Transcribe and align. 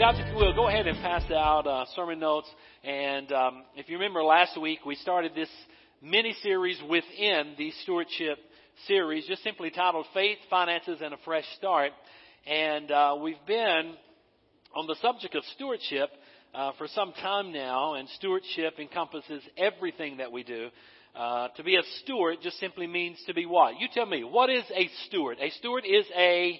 Guys, 0.00 0.18
if 0.18 0.28
you 0.28 0.34
will, 0.34 0.54
go 0.54 0.66
ahead 0.66 0.86
and 0.86 0.96
pass 1.02 1.30
out 1.30 1.66
uh, 1.66 1.84
sermon 1.94 2.18
notes. 2.18 2.48
And 2.82 3.30
um, 3.32 3.64
if 3.76 3.90
you 3.90 3.96
remember 3.96 4.22
last 4.22 4.58
week, 4.58 4.78
we 4.86 4.94
started 4.94 5.32
this 5.34 5.50
mini 6.00 6.34
series 6.42 6.80
within 6.88 7.52
the 7.58 7.70
stewardship 7.82 8.38
series, 8.86 9.26
just 9.26 9.42
simply 9.42 9.68
titled 9.68 10.06
Faith, 10.14 10.38
Finances, 10.48 11.00
and 11.04 11.12
a 11.12 11.18
Fresh 11.22 11.44
Start. 11.58 11.92
And 12.46 12.90
uh, 12.90 13.18
we've 13.22 13.44
been 13.46 13.92
on 14.74 14.86
the 14.86 14.96
subject 15.02 15.34
of 15.34 15.44
stewardship 15.54 16.08
uh, 16.54 16.72
for 16.78 16.88
some 16.88 17.12
time 17.12 17.52
now, 17.52 17.92
and 17.92 18.08
stewardship 18.16 18.78
encompasses 18.78 19.42
everything 19.58 20.16
that 20.16 20.32
we 20.32 20.44
do. 20.44 20.68
Uh, 21.14 21.48
to 21.58 21.62
be 21.62 21.76
a 21.76 21.82
steward 22.02 22.38
just 22.42 22.58
simply 22.58 22.86
means 22.86 23.22
to 23.26 23.34
be 23.34 23.44
what? 23.44 23.78
You 23.78 23.88
tell 23.92 24.06
me, 24.06 24.24
what 24.24 24.48
is 24.48 24.64
a 24.74 24.88
steward? 25.08 25.36
A 25.42 25.50
steward 25.50 25.84
is 25.86 26.06
a 26.16 26.58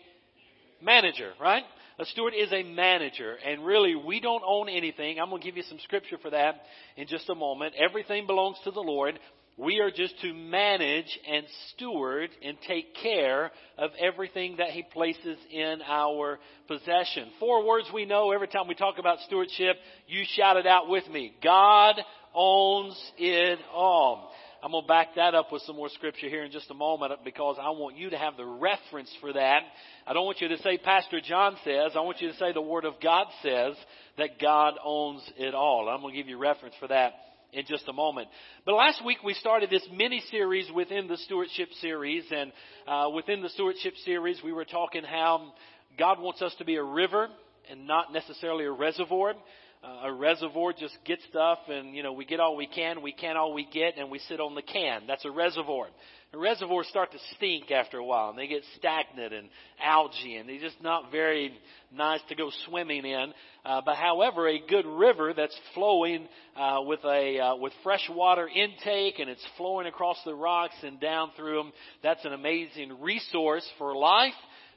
manager, 0.82 1.32
right? 1.40 1.64
A 2.00 2.06
steward 2.06 2.32
is 2.34 2.50
a 2.50 2.62
manager, 2.62 3.36
and 3.46 3.66
really, 3.66 3.94
we 3.94 4.20
don't 4.20 4.42
own 4.46 4.70
anything. 4.70 5.20
I'm 5.20 5.28
going 5.28 5.42
to 5.42 5.46
give 5.46 5.58
you 5.58 5.62
some 5.64 5.78
scripture 5.80 6.16
for 6.16 6.30
that 6.30 6.62
in 6.96 7.06
just 7.06 7.28
a 7.28 7.34
moment. 7.34 7.74
Everything 7.78 8.26
belongs 8.26 8.56
to 8.64 8.70
the 8.70 8.80
Lord. 8.80 9.18
We 9.58 9.80
are 9.80 9.90
just 9.90 10.18
to 10.22 10.32
manage 10.32 11.18
and 11.30 11.44
steward 11.68 12.30
and 12.42 12.56
take 12.66 12.94
care 13.02 13.50
of 13.76 13.90
everything 14.00 14.56
that 14.56 14.70
He 14.70 14.82
places 14.82 15.36
in 15.52 15.82
our 15.86 16.38
possession. 16.68 17.28
Four 17.38 17.66
words 17.66 17.86
we 17.92 18.06
know 18.06 18.32
every 18.32 18.48
time 18.48 18.66
we 18.66 18.74
talk 18.74 18.98
about 18.98 19.18
stewardship. 19.26 19.76
You 20.08 20.24
shout 20.36 20.56
it 20.56 20.66
out 20.66 20.88
with 20.88 21.06
me. 21.10 21.34
God 21.44 21.96
owns 22.34 22.98
it 23.18 23.58
all. 23.74 24.32
I'm 24.62 24.72
going 24.72 24.84
to 24.84 24.88
back 24.88 25.14
that 25.16 25.34
up 25.34 25.50
with 25.52 25.62
some 25.62 25.76
more 25.76 25.88
scripture 25.88 26.28
here 26.28 26.44
in 26.44 26.50
just 26.50 26.70
a 26.70 26.74
moment 26.74 27.12
because 27.24 27.56
I 27.58 27.70
want 27.70 27.96
you 27.96 28.10
to 28.10 28.18
have 28.18 28.36
the 28.36 28.44
reference 28.44 29.10
for 29.20 29.32
that. 29.32 29.62
I 30.06 30.12
don't 30.12 30.26
want 30.26 30.42
you 30.42 30.48
to 30.48 30.58
say 30.58 30.76
Pastor 30.76 31.20
Jon 31.22 31.56
says. 31.64 31.92
I 31.96 32.00
want 32.00 32.20
you 32.20 32.28
to 32.28 32.36
say 32.36 32.52
the 32.52 32.60
Word 32.60 32.84
of 32.84 32.94
God 33.02 33.26
says 33.42 33.74
that 34.18 34.38
God 34.38 34.74
owns 34.84 35.22
it 35.38 35.54
all. 35.54 35.88
I'm 35.88 36.02
going 36.02 36.14
to 36.14 36.20
give 36.20 36.28
you 36.28 36.36
reference 36.36 36.74
for 36.78 36.88
that 36.88 37.14
in 37.54 37.64
just 37.66 37.88
a 37.88 37.92
moment. 37.94 38.28
But 38.66 38.74
last 38.74 39.04
week 39.04 39.18
we 39.24 39.32
started 39.34 39.70
this 39.70 39.86
mini 39.94 40.22
series 40.30 40.70
within 40.74 41.08
the 41.08 41.16
stewardship 41.16 41.68
series, 41.80 42.24
and 42.30 42.52
uh, 42.86 43.08
within 43.14 43.42
the 43.42 43.48
stewardship 43.48 43.94
series 44.04 44.40
we 44.44 44.52
were 44.52 44.66
talking 44.66 45.04
how 45.04 45.54
God 45.98 46.20
wants 46.20 46.42
us 46.42 46.54
to 46.58 46.66
be 46.66 46.76
a 46.76 46.84
river 46.84 47.28
and 47.70 47.86
not 47.86 48.12
necessarily 48.12 48.66
a 48.66 48.72
reservoir. 48.72 49.34
Uh, 49.82 50.08
a 50.08 50.12
reservoir 50.12 50.74
just 50.74 50.94
gets 51.06 51.22
stuff 51.30 51.58
and, 51.68 51.96
you 51.96 52.02
know, 52.02 52.12
we 52.12 52.26
get 52.26 52.38
all 52.38 52.54
we 52.54 52.66
can, 52.66 53.00
we 53.00 53.12
can 53.12 53.38
all 53.38 53.54
we 53.54 53.66
get, 53.72 53.96
and 53.96 54.10
we 54.10 54.18
sit 54.18 54.38
on 54.38 54.54
the 54.54 54.60
can. 54.60 55.04
That's 55.06 55.24
a 55.24 55.30
reservoir. 55.30 55.86
The 56.32 56.38
reservoirs 56.38 56.86
start 56.88 57.12
to 57.12 57.18
stink 57.34 57.70
after 57.70 57.96
a 57.96 58.04
while, 58.04 58.28
and 58.28 58.38
they 58.38 58.46
get 58.46 58.62
stagnant 58.76 59.32
and 59.32 59.48
algae, 59.82 60.36
and 60.36 60.46
they're 60.46 60.60
just 60.60 60.82
not 60.82 61.10
very 61.10 61.52
nice 61.92 62.20
to 62.28 62.34
go 62.34 62.50
swimming 62.66 63.06
in. 63.06 63.32
Uh, 63.64 63.80
but 63.84 63.96
however, 63.96 64.46
a 64.48 64.60
good 64.68 64.84
river 64.84 65.32
that's 65.34 65.58
flowing 65.74 66.28
uh, 66.56 66.80
with 66.82 67.00
a 67.04 67.40
uh, 67.40 67.56
with 67.56 67.72
fresh 67.82 68.06
water 68.10 68.48
intake, 68.48 69.18
and 69.18 69.30
it's 69.30 69.44
flowing 69.56 69.86
across 69.86 70.18
the 70.26 70.34
rocks 70.34 70.76
and 70.82 71.00
down 71.00 71.30
through 71.36 71.56
them, 71.56 71.72
that's 72.02 72.24
an 72.26 72.34
amazing 72.34 73.00
resource 73.00 73.66
for 73.78 73.96
life, 73.96 74.34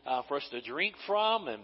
uh, 0.08 0.22
for 0.30 0.38
us 0.38 0.48
to 0.52 0.62
drink 0.62 0.96
from 1.06 1.50
and 1.50 1.62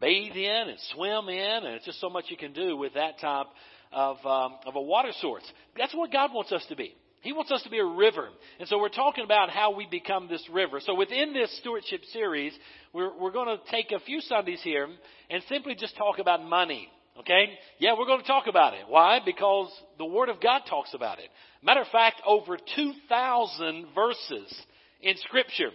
bathe 0.00 0.36
in 0.36 0.68
and 0.68 0.78
swim 0.94 1.28
in, 1.28 1.64
and 1.64 1.74
it's 1.74 1.86
just 1.86 2.00
so 2.00 2.10
much 2.10 2.26
you 2.28 2.36
can 2.36 2.52
do 2.52 2.76
with 2.76 2.94
that 2.94 3.18
type 3.20 3.46
of 3.92 4.16
um, 4.26 4.58
of 4.66 4.76
a 4.76 4.80
water 4.80 5.12
source. 5.20 5.44
That's 5.76 5.94
what 5.94 6.12
God 6.12 6.32
wants 6.32 6.52
us 6.52 6.64
to 6.68 6.76
be. 6.76 6.94
He 7.26 7.32
wants 7.32 7.50
us 7.50 7.62
to 7.64 7.70
be 7.70 7.78
a 7.78 7.84
river. 7.84 8.28
And 8.60 8.68
so 8.68 8.78
we're 8.78 8.88
talking 8.88 9.24
about 9.24 9.50
how 9.50 9.74
we 9.74 9.88
become 9.90 10.28
this 10.28 10.46
river. 10.52 10.78
So 10.78 10.94
within 10.94 11.32
this 11.32 11.56
stewardship 11.58 12.02
series, 12.12 12.52
we're, 12.92 13.18
we're 13.18 13.32
going 13.32 13.48
to 13.48 13.70
take 13.70 13.90
a 13.90 13.98
few 13.98 14.20
Sundays 14.20 14.60
here 14.62 14.86
and 15.28 15.42
simply 15.48 15.74
just 15.74 15.96
talk 15.96 16.20
about 16.20 16.44
money. 16.44 16.88
Okay? 17.18 17.58
Yeah, 17.80 17.94
we're 17.98 18.06
going 18.06 18.20
to 18.20 18.26
talk 18.26 18.46
about 18.46 18.74
it. 18.74 18.84
Why? 18.86 19.18
Because 19.24 19.72
the 19.98 20.04
Word 20.04 20.28
of 20.28 20.40
God 20.40 20.62
talks 20.70 20.94
about 20.94 21.18
it. 21.18 21.28
Matter 21.64 21.80
of 21.80 21.88
fact, 21.88 22.22
over 22.24 22.58
2,000 22.76 23.86
verses 23.92 24.62
in 25.02 25.16
Scripture 25.24 25.70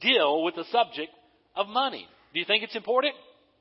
deal 0.00 0.42
with 0.42 0.56
the 0.56 0.64
subject 0.72 1.12
of 1.54 1.68
money. 1.68 2.08
Do 2.32 2.40
you 2.40 2.46
think 2.46 2.64
it's 2.64 2.76
important? 2.76 3.14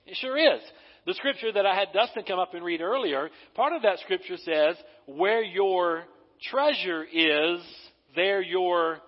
It 0.08 0.18
sure 0.18 0.38
is. 0.38 0.62
The 1.06 1.14
scripture 1.14 1.52
that 1.54 1.66
I 1.66 1.76
had 1.76 1.94
Dustin 1.94 2.24
come 2.28 2.40
up 2.40 2.54
and 2.54 2.64
read 2.64 2.82
earlier, 2.82 3.30
part 3.56 3.74
of 3.74 3.84
that 3.84 4.00
scripture 4.00 4.38
says, 4.38 4.76
where 5.06 5.42
your 5.42 6.04
treasure 6.50 7.04
is, 7.04 7.62
there 8.16 8.42
your 8.42 9.00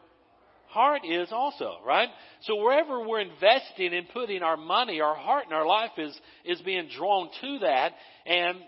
heart 0.67 1.01
is 1.03 1.29
also, 1.31 1.77
right? 1.85 2.09
So 2.43 2.55
wherever 2.57 3.05
we're 3.05 3.21
investing 3.21 3.93
and 3.93 4.07
putting 4.09 4.43
our 4.43 4.55
money, 4.55 5.01
our 5.01 5.15
heart 5.15 5.45
and 5.45 5.53
our 5.53 5.65
life 5.65 5.91
is, 5.97 6.17
is 6.45 6.61
being 6.61 6.87
drawn 6.95 7.29
to 7.41 7.59
that. 7.59 7.93
And 8.25 8.59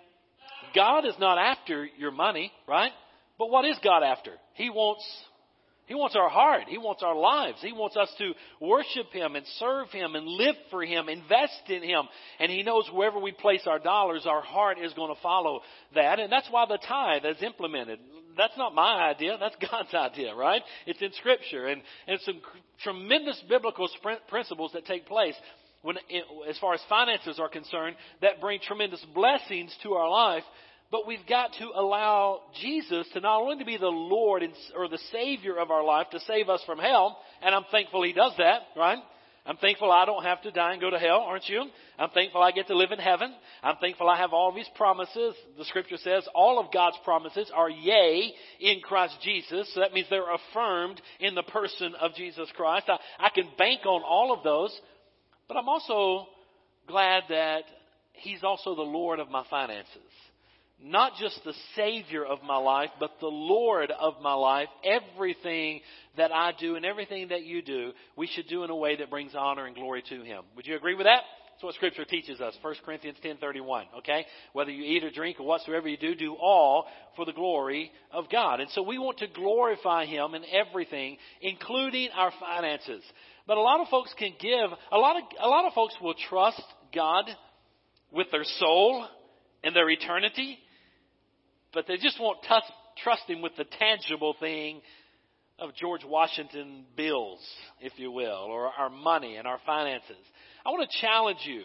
God 0.76 1.06
is 1.06 1.16
not 1.20 1.38
after 1.38 1.88
your 1.98 2.12
money, 2.12 2.52
right? 2.68 2.92
But 3.38 3.50
what 3.50 3.66
is 3.66 3.78
God 3.84 4.04
after? 4.04 4.32
He 4.54 4.70
wants 4.70 5.06
he 5.88 5.96
wants 5.96 6.16
our 6.16 6.30
heart. 6.30 6.64
He 6.68 6.78
wants 6.78 7.04
our 7.04 7.16
lives. 7.16 7.58
He 7.62 7.74
wants 7.74 7.98
us 7.98 8.10
to 8.18 8.34
worship 8.62 9.12
Him 9.12 9.36
and 9.36 9.46
serve 9.58 9.90
Him 9.90 10.16
and 10.16 10.26
live 10.26 10.56
for 10.70 10.84
Him, 10.84 11.10
invest 11.10 11.64
in 11.68 11.84
Him. 11.84 12.04
And 12.40 12.52
He 12.52 12.64
knows 12.64 12.90
wherever 12.94 13.20
we 13.20 13.32
place 13.32 13.64
our 13.68 13.80
dollars, 13.80 14.26
our 14.26 14.42
heart 14.42 14.78
is 14.80 14.94
going 14.94 15.14
to 15.14 15.22
follow 15.22 15.62
that. 15.96 16.20
And 16.20 16.32
that's 16.32 16.48
why 16.50 16.66
the 16.66 16.78
tithe 16.78 17.26
is 17.26 17.44
implemented. 17.44 18.00
That's 18.38 18.58
not 18.58 18.74
my 18.74 19.10
idea. 19.10 19.38
That's 19.40 19.56
God's 19.72 19.94
idea, 19.94 20.34
right? 20.34 20.62
It's 20.86 21.02
in 21.02 21.12
Scripture. 21.14 21.68
And, 21.68 21.82
and 22.08 22.20
some 22.22 22.42
tremendous 22.84 23.42
biblical 23.50 23.90
principles 24.30 24.72
that 24.74 24.86
take 24.86 25.08
place 25.08 25.36
when, 25.82 25.98
as 26.48 26.58
far 26.60 26.74
as 26.74 26.82
finances 26.88 27.40
are 27.40 27.50
concerned 27.50 27.96
that 28.22 28.40
bring 28.40 28.60
tremendous 28.60 29.06
blessings 29.14 29.76
to 29.84 29.94
our 29.94 30.10
life 30.10 30.44
but 30.92 31.08
we've 31.08 31.26
got 31.28 31.52
to 31.60 31.70
allow 31.74 32.42
Jesus 32.62 33.08
to 33.14 33.22
not 33.22 33.42
only 33.42 33.58
to 33.60 33.66
be 33.66 33.78
the 33.78 33.88
Lord 33.88 34.44
or 34.76 34.90
the 34.90 35.00
Savior 35.12 35.58
of 35.58 35.72
our 35.72 35.84
life 35.84 36.08
to 36.12 36.20
save 36.22 36.50
us 36.50 36.62
from 36.66 36.80
hell, 36.80 37.18
and 37.42 37.56
I'm 37.56 37.64
thankful 37.72 38.04
He 38.04 38.12
does 38.12 38.34
that, 38.38 38.62
right? 38.76 39.00
I'm 39.46 39.58
thankful 39.58 39.90
I 39.90 40.06
don't 40.06 40.24
have 40.24 40.42
to 40.44 40.52
die 40.52 40.74
and 40.74 40.82
go 40.82 40.92
to 40.92 41.00
hell, 41.00 41.22
aren't 41.22 41.50
you? 41.50 41.64
I'm 41.98 42.12
thankful 42.12 42.44
I 42.44 42.52
get 42.52 42.68
to 42.68 42.78
live 42.78 42.92
in 42.92 43.00
heaven. 43.00 43.34
I'm 43.64 43.78
thankful 43.78 44.08
I 44.08 44.18
have 44.18 44.34
all 44.34 44.54
these 44.54 44.70
promises. 44.76 45.34
The 45.58 45.66
scripture 45.66 45.98
says 45.98 46.28
all 46.36 46.60
of 46.60 46.72
God's 46.72 46.98
promises 47.04 47.50
are 47.56 47.70
yea 47.70 48.32
in 48.60 48.82
Christ 48.82 49.16
Jesus. 49.24 49.72
So 49.74 49.80
that 49.80 49.94
means 49.94 50.06
they're 50.12 50.32
affirmed 50.32 51.02
in 51.20 51.34
the 51.34 51.42
person 51.42 51.96
of 52.00 52.14
Jesus 52.14 52.50
Christ. 52.56 52.88
I, 52.88 52.98
I 53.20 53.30
can 53.30 53.48
bank 53.58 53.84
on 53.86 54.04
all 54.08 54.32
of 54.32 54.44
those. 54.44 54.80
But 55.48 55.58
I'm 55.58 55.70
also 55.70 56.28
glad 56.88 57.24
that 57.30 57.64
He's 58.14 58.44
also 58.44 58.76
the 58.76 58.82
Lord 58.84 59.20
of 59.20 59.32
my 59.32 59.44
finances 59.50 59.98
not 60.84 61.14
just 61.20 61.40
the 61.44 61.54
Savior 61.76 62.26
of 62.26 62.40
my 62.44 62.58
life, 62.58 62.90
but 63.00 63.12
the 63.20 63.28
Lord 63.28 63.92
of 63.92 64.16
my 64.22 64.34
life. 64.34 64.68
Everything 64.84 65.82
that 66.18 66.32
I 66.32 66.54
do 66.60 66.76
and 66.76 66.86
everything 66.86 67.30
that 67.30 67.44
you 67.44 67.62
do, 67.62 67.92
we 68.18 68.28
should 68.28 68.48
do 68.48 68.64
in 68.64 68.70
a 68.70 68.76
way 68.76 68.96
that 68.98 69.10
brings 69.10 69.34
honor 69.36 69.66
and 69.66 69.76
glory 69.76 70.04
to 70.10 70.24
Him. 70.24 70.44
Would 70.56 70.68
you 70.68 70.76
agree 70.76 70.96
with 70.96 71.06
that? 71.06 71.22
That's 71.52 71.64
what 71.64 71.76
Scripture 71.76 72.06
teaches 72.06 72.42
us. 72.42 72.56
1 72.64 72.76
Corinthians 72.84 73.18
10.31, 73.24 73.84
okay? 74.00 74.26
Whether 74.54 74.72
you 74.72 74.84
eat 74.84 75.04
or 75.04 75.12
drink 75.12 75.40
or 75.40 75.46
whatsoever 75.46 75.88
you 75.88 75.98
do, 75.98 76.16
do 76.16 76.34
all 76.34 76.88
for 77.16 77.24
the 77.24 77.34
glory 77.34 77.92
of 78.12 78.32
God. 78.32 78.60
And 78.60 78.70
so 78.72 78.82
we 78.82 78.98
want 78.98 79.20
to 79.20 79.28
glorify 79.28 80.06
Him 80.06 80.34
in 80.34 80.42
everything, 80.52 81.18
including 81.42 82.10
our 82.16 82.32
finances. 82.40 83.04
But 83.46 83.58
a 83.58 83.62
lot 83.62 83.80
of 83.80 83.90
folks 83.90 84.12
can 84.18 84.34
give, 84.40 84.72
a 84.92 84.98
lot 84.98 85.18
of, 85.18 85.24
a 85.40 85.48
lot 85.48 85.66
of 85.66 85.74
folks 85.74 85.96
will 86.02 86.16
trust 86.30 86.64
God 86.96 87.26
with 88.12 88.28
their 88.32 88.44
soul 88.44 89.08
and 89.64 89.76
their 89.76 89.90
eternity 89.90 90.58
but 91.74 91.86
they 91.88 91.98
just 91.98 92.20
won't 92.20 92.42
t- 92.44 92.74
trust 93.04 93.24
him 93.28 93.42
with 93.42 93.56
the 93.58 93.66
tangible 93.80 94.36
thing 94.40 94.82
of 95.60 95.76
George 95.76 96.04
Washington 96.06 96.86
bills, 96.98 97.40
if 97.80 97.94
you 97.98 98.12
will, 98.12 98.48
or 98.50 98.72
our 98.78 98.90
money 98.90 99.36
and 99.36 99.48
our 99.48 99.60
finances. 99.66 100.18
I 100.66 100.70
want 100.70 100.90
to 100.90 100.98
challenge 101.02 101.40
you. 101.46 101.64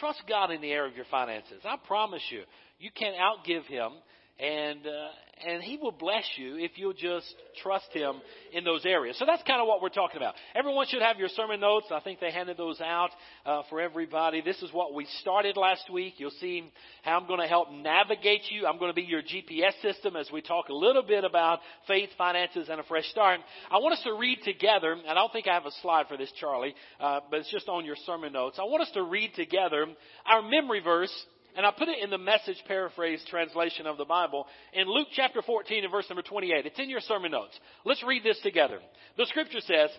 Trust 0.00 0.22
God 0.28 0.50
in 0.50 0.60
the 0.60 0.70
area 0.70 0.90
of 0.90 0.96
your 0.96 1.06
finances. 1.10 1.60
I 1.64 1.76
promise 1.86 2.22
you, 2.30 2.42
you 2.78 2.90
can't 2.94 3.16
outgive 3.16 3.64
him 3.64 3.92
and 4.38 4.86
uh, 4.86 5.08
and 5.46 5.62
He 5.62 5.76
will 5.76 5.92
bless 5.92 6.24
you 6.36 6.56
if 6.56 6.72
you'll 6.76 6.92
just 6.92 7.34
trust 7.62 7.86
Him 7.92 8.20
in 8.52 8.64
those 8.64 8.84
areas. 8.84 9.16
So 9.18 9.24
that's 9.26 9.42
kind 9.42 9.60
of 9.60 9.66
what 9.66 9.82
we're 9.82 9.88
talking 9.88 10.16
about. 10.16 10.34
Everyone 10.54 10.86
should 10.88 11.02
have 11.02 11.18
your 11.18 11.28
sermon 11.28 11.60
notes. 11.60 11.86
I 11.90 12.00
think 12.00 12.20
they 12.20 12.30
handed 12.30 12.56
those 12.56 12.80
out 12.80 13.10
uh, 13.44 13.62
for 13.68 13.80
everybody. 13.80 14.40
This 14.40 14.60
is 14.62 14.72
what 14.72 14.94
we 14.94 15.06
started 15.20 15.56
last 15.56 15.90
week. 15.92 16.14
You'll 16.18 16.30
see 16.40 16.70
how 17.02 17.18
I'm 17.18 17.26
going 17.26 17.40
to 17.40 17.46
help 17.46 17.72
navigate 17.72 18.42
you. 18.50 18.66
I'm 18.66 18.78
going 18.78 18.90
to 18.90 18.94
be 18.94 19.02
your 19.02 19.22
GPS 19.22 19.80
system 19.82 20.16
as 20.16 20.30
we 20.32 20.42
talk 20.42 20.68
a 20.68 20.74
little 20.74 21.02
bit 21.02 21.24
about 21.24 21.60
faith, 21.86 22.10
finances, 22.16 22.68
and 22.70 22.80
a 22.80 22.84
fresh 22.84 23.06
start. 23.06 23.40
I 23.70 23.78
want 23.78 23.94
us 23.94 24.02
to 24.04 24.14
read 24.14 24.38
together, 24.44 24.92
and 24.92 25.08
I 25.08 25.14
don't 25.14 25.32
think 25.32 25.46
I 25.46 25.54
have 25.54 25.66
a 25.66 25.72
slide 25.82 26.06
for 26.08 26.16
this, 26.16 26.32
Charlie, 26.40 26.74
uh, 27.00 27.20
but 27.30 27.40
it's 27.40 27.50
just 27.50 27.68
on 27.68 27.84
your 27.84 27.96
sermon 28.06 28.32
notes. 28.32 28.58
I 28.60 28.64
want 28.64 28.82
us 28.82 28.90
to 28.94 29.02
read 29.02 29.34
together 29.34 29.86
our 30.26 30.42
memory 30.42 30.80
verse 30.80 31.12
and 31.56 31.66
I 31.66 31.70
put 31.70 31.88
it 31.88 32.02
in 32.02 32.10
the 32.10 32.18
message 32.18 32.56
paraphrase 32.66 33.24
translation 33.28 33.86
of 33.86 33.98
the 33.98 34.04
Bible 34.04 34.46
in 34.72 34.86
Luke 34.88 35.08
chapter 35.14 35.42
14 35.42 35.84
and 35.84 35.92
verse 35.92 36.06
number 36.08 36.22
28. 36.22 36.66
It's 36.66 36.78
in 36.78 36.88
your 36.88 37.00
sermon 37.00 37.32
notes. 37.32 37.58
Let's 37.84 38.02
read 38.02 38.22
this 38.24 38.40
together. 38.42 38.78
The 39.18 39.26
scripture 39.26 39.60
says, 39.60 39.90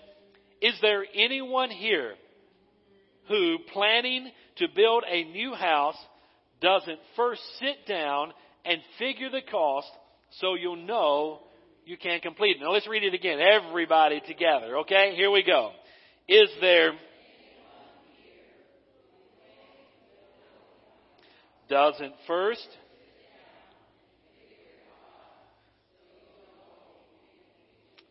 Is 0.62 0.74
there 0.82 1.06
anyone 1.14 1.70
here 1.70 2.14
who, 3.28 3.58
planning 3.72 4.32
to 4.58 4.68
build 4.76 5.04
a 5.08 5.24
new 5.26 5.54
house, 5.54 5.98
doesn't 6.62 7.00
first 7.16 7.42
sit 7.60 7.86
down 7.88 8.34
and 8.66 8.82
figure 8.98 9.30
the 9.30 9.42
cost 9.50 9.92
so 10.40 10.56
you'll 10.56 10.76
know 10.76 11.40
you 11.86 11.98
can't 11.98 12.24
complete 12.24 12.58
it? 12.58 12.62
Now 12.62 12.72
let's 12.72 12.88
read 12.88 13.04
it 13.04 13.14
again. 13.14 13.40
Everybody 13.40 14.22
together. 14.26 14.78
Okay? 14.80 15.14
Here 15.16 15.30
we 15.30 15.44
go. 15.44 15.72
Is 16.28 16.50
there 16.62 16.94
doesn't 21.74 22.14
first. 22.28 22.68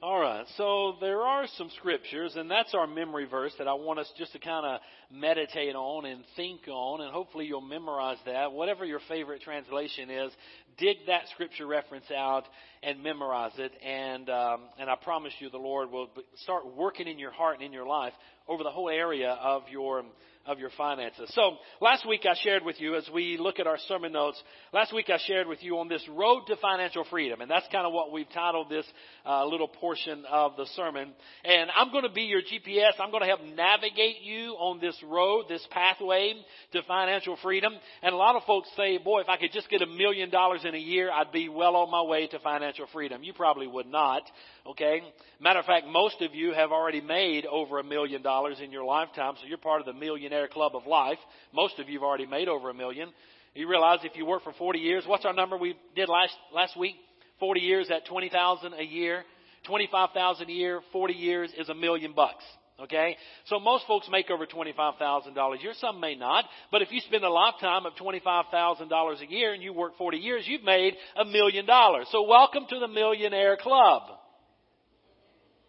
All 0.02 0.18
right, 0.18 0.44
so 0.56 0.96
there 1.00 1.20
are 1.20 1.46
some 1.56 1.70
scriptures, 1.78 2.34
and 2.34 2.50
that's 2.50 2.74
our 2.74 2.88
memory 2.88 3.24
verse 3.24 3.52
that 3.58 3.68
I 3.68 3.74
want 3.74 4.00
us 4.00 4.12
just 4.18 4.32
to 4.32 4.40
kind 4.40 4.66
of 4.66 4.80
meditate 5.12 5.76
on 5.76 6.06
and 6.06 6.24
think 6.34 6.62
on, 6.66 7.02
and 7.02 7.12
hopefully 7.12 7.46
you'll 7.46 7.60
memorize 7.60 8.16
that. 8.26 8.50
Whatever 8.50 8.84
your 8.84 8.98
favorite 9.08 9.42
translation 9.42 10.10
is, 10.10 10.32
dig 10.76 10.96
that 11.06 11.22
scripture 11.32 11.68
reference 11.68 12.10
out 12.10 12.42
and 12.82 13.00
memorize 13.00 13.52
it, 13.58 13.70
and 13.80 14.28
um, 14.28 14.62
and 14.76 14.90
I 14.90 14.96
promise 14.96 15.34
you, 15.38 15.50
the 15.50 15.58
Lord 15.58 15.92
will 15.92 16.08
start 16.42 16.64
working 16.76 17.06
in 17.06 17.20
your 17.20 17.30
heart 17.30 17.58
and 17.58 17.64
in 17.64 17.72
your 17.72 17.86
life 17.86 18.12
over 18.52 18.62
the 18.62 18.70
whole 18.70 18.90
area 18.90 19.30
of 19.30 19.62
your 19.70 20.04
of 20.46 20.58
your 20.58 20.70
finances. 20.76 21.30
So 21.34 21.56
last 21.80 22.06
week 22.06 22.22
I 22.24 22.34
shared 22.42 22.64
with 22.64 22.80
you 22.80 22.96
as 22.96 23.08
we 23.12 23.36
look 23.38 23.60
at 23.60 23.66
our 23.66 23.78
sermon 23.86 24.12
notes, 24.12 24.42
last 24.72 24.92
week 24.92 25.08
I 25.08 25.18
shared 25.26 25.46
with 25.46 25.62
you 25.62 25.78
on 25.78 25.88
this 25.88 26.04
road 26.08 26.44
to 26.48 26.56
financial 26.56 27.04
freedom. 27.04 27.40
And 27.40 27.50
that's 27.50 27.66
kind 27.70 27.86
of 27.86 27.92
what 27.92 28.12
we've 28.12 28.28
titled 28.34 28.68
this 28.68 28.84
uh, 29.24 29.46
little 29.46 29.68
portion 29.68 30.24
of 30.28 30.56
the 30.56 30.66
sermon. 30.74 31.12
And 31.44 31.70
I'm 31.76 31.92
going 31.92 32.04
to 32.04 32.12
be 32.12 32.22
your 32.22 32.40
GPS. 32.40 32.92
I'm 32.98 33.10
going 33.10 33.22
to 33.22 33.28
help 33.28 33.40
navigate 33.54 34.22
you 34.22 34.54
on 34.58 34.80
this 34.80 34.96
road, 35.04 35.44
this 35.48 35.66
pathway 35.70 36.34
to 36.72 36.82
financial 36.82 37.36
freedom. 37.42 37.72
And 38.02 38.12
a 38.12 38.16
lot 38.16 38.34
of 38.34 38.42
folks 38.44 38.68
say, 38.76 38.98
boy, 38.98 39.20
if 39.20 39.28
I 39.28 39.36
could 39.36 39.52
just 39.52 39.70
get 39.70 39.82
a 39.82 39.86
million 39.86 40.30
dollars 40.30 40.62
in 40.64 40.74
a 40.74 40.78
year, 40.78 41.10
I'd 41.10 41.32
be 41.32 41.48
well 41.48 41.76
on 41.76 41.90
my 41.90 42.02
way 42.02 42.26
to 42.26 42.38
financial 42.40 42.86
freedom. 42.92 43.22
You 43.22 43.32
probably 43.32 43.68
would 43.68 43.86
not. 43.86 44.22
Okay? 44.66 45.02
Matter 45.40 45.60
of 45.60 45.66
fact, 45.66 45.86
most 45.86 46.20
of 46.20 46.34
you 46.34 46.52
have 46.52 46.72
already 46.72 47.00
made 47.00 47.46
over 47.46 47.78
a 47.78 47.84
million 47.84 48.22
dollars 48.22 48.41
in 48.62 48.72
your 48.72 48.84
lifetime, 48.84 49.34
so 49.40 49.46
you're 49.46 49.58
part 49.58 49.80
of 49.80 49.86
the 49.86 49.92
millionaire 49.92 50.48
club 50.48 50.74
of 50.74 50.86
life. 50.86 51.18
Most 51.54 51.78
of 51.78 51.88
you 51.88 51.98
have 51.98 52.04
already 52.04 52.26
made 52.26 52.48
over 52.48 52.70
a 52.70 52.74
million. 52.74 53.10
You 53.54 53.68
realize 53.68 54.00
if 54.02 54.16
you 54.16 54.26
work 54.26 54.42
for 54.42 54.52
40 54.52 54.78
years, 54.78 55.04
what's 55.06 55.24
our 55.24 55.32
number 55.32 55.56
we 55.56 55.74
did 55.94 56.08
last, 56.08 56.34
last 56.54 56.76
week? 56.76 56.96
40 57.38 57.60
years 57.60 57.90
at 57.90 58.06
20,000 58.06 58.74
a 58.74 58.82
year. 58.82 59.24
25,000 59.66 60.48
a 60.48 60.52
year, 60.52 60.80
40 60.92 61.14
years 61.14 61.50
is 61.56 61.68
a 61.68 61.74
million 61.74 62.12
bucks. 62.14 62.44
Okay? 62.80 63.16
So 63.46 63.60
most 63.60 63.86
folks 63.86 64.08
make 64.10 64.30
over 64.30 64.46
$25,000 64.46 65.58
a 65.58 65.62
year. 65.62 65.72
Some 65.78 66.00
may 66.00 66.14
not. 66.14 66.44
But 66.70 66.82
if 66.82 66.90
you 66.90 67.00
spend 67.00 67.24
a 67.24 67.30
lifetime 67.30 67.86
of 67.86 67.92
$25,000 67.94 69.20
a 69.20 69.30
year 69.30 69.52
and 69.52 69.62
you 69.62 69.72
work 69.72 69.96
40 69.98 70.16
years, 70.16 70.44
you've 70.46 70.64
made 70.64 70.94
a 71.16 71.24
million 71.24 71.66
dollars. 71.66 72.08
So 72.10 72.26
welcome 72.26 72.64
to 72.68 72.78
the 72.78 72.88
millionaire 72.88 73.56
club. 73.56 74.02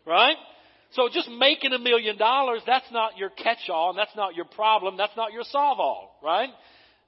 Right? 0.06 0.36
So 0.94 1.10
just 1.12 1.30
making 1.30 1.74
a 1.74 1.80
million 1.80 2.18
dollars, 2.18 2.62
that's 2.66 2.92
not 2.92 3.18
your 3.18 3.30
catch-all, 3.30 3.90
and 3.90 3.98
that's 3.98 4.16
not 4.16 4.36
your 4.36 4.45
problem, 4.45 4.95
that's 4.98 5.18
not 5.18 5.34
your 5.34 5.44
solve-all, 5.44 6.19
right? 6.24 6.50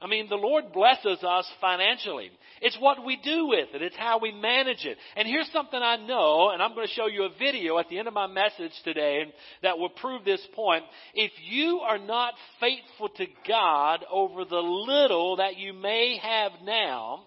I 0.01 0.07
mean, 0.07 0.27
the 0.27 0.35
Lord 0.35 0.73
blesses 0.73 1.23
us 1.23 1.49
financially. 1.61 2.29
It's 2.61 2.77
what 2.79 3.05
we 3.05 3.17
do 3.23 3.47
with 3.47 3.69
it. 3.73 3.81
It's 3.81 3.95
how 3.95 4.19
we 4.19 4.31
manage 4.31 4.85
it. 4.85 4.97
And 5.15 5.27
here's 5.27 5.49
something 5.51 5.79
I 5.79 5.95
know, 5.97 6.49
and 6.51 6.61
I'm 6.61 6.73
going 6.73 6.87
to 6.87 6.93
show 6.93 7.07
you 7.07 7.23
a 7.23 7.37
video 7.39 7.77
at 7.77 7.89
the 7.89 7.99
end 7.99 8.07
of 8.07 8.13
my 8.13 8.27
message 8.27 8.73
today 8.83 9.23
that 9.61 9.77
will 9.77 9.89
prove 9.89 10.25
this 10.25 10.45
point. 10.53 10.83
If 11.13 11.31
you 11.49 11.79
are 11.79 11.97
not 11.97 12.33
faithful 12.59 13.09
to 13.17 13.25
God 13.47 14.03
over 14.11 14.45
the 14.45 14.57
little 14.57 15.37
that 15.37 15.57
you 15.57 15.73
may 15.73 16.17
have 16.21 16.51
now, 16.63 17.23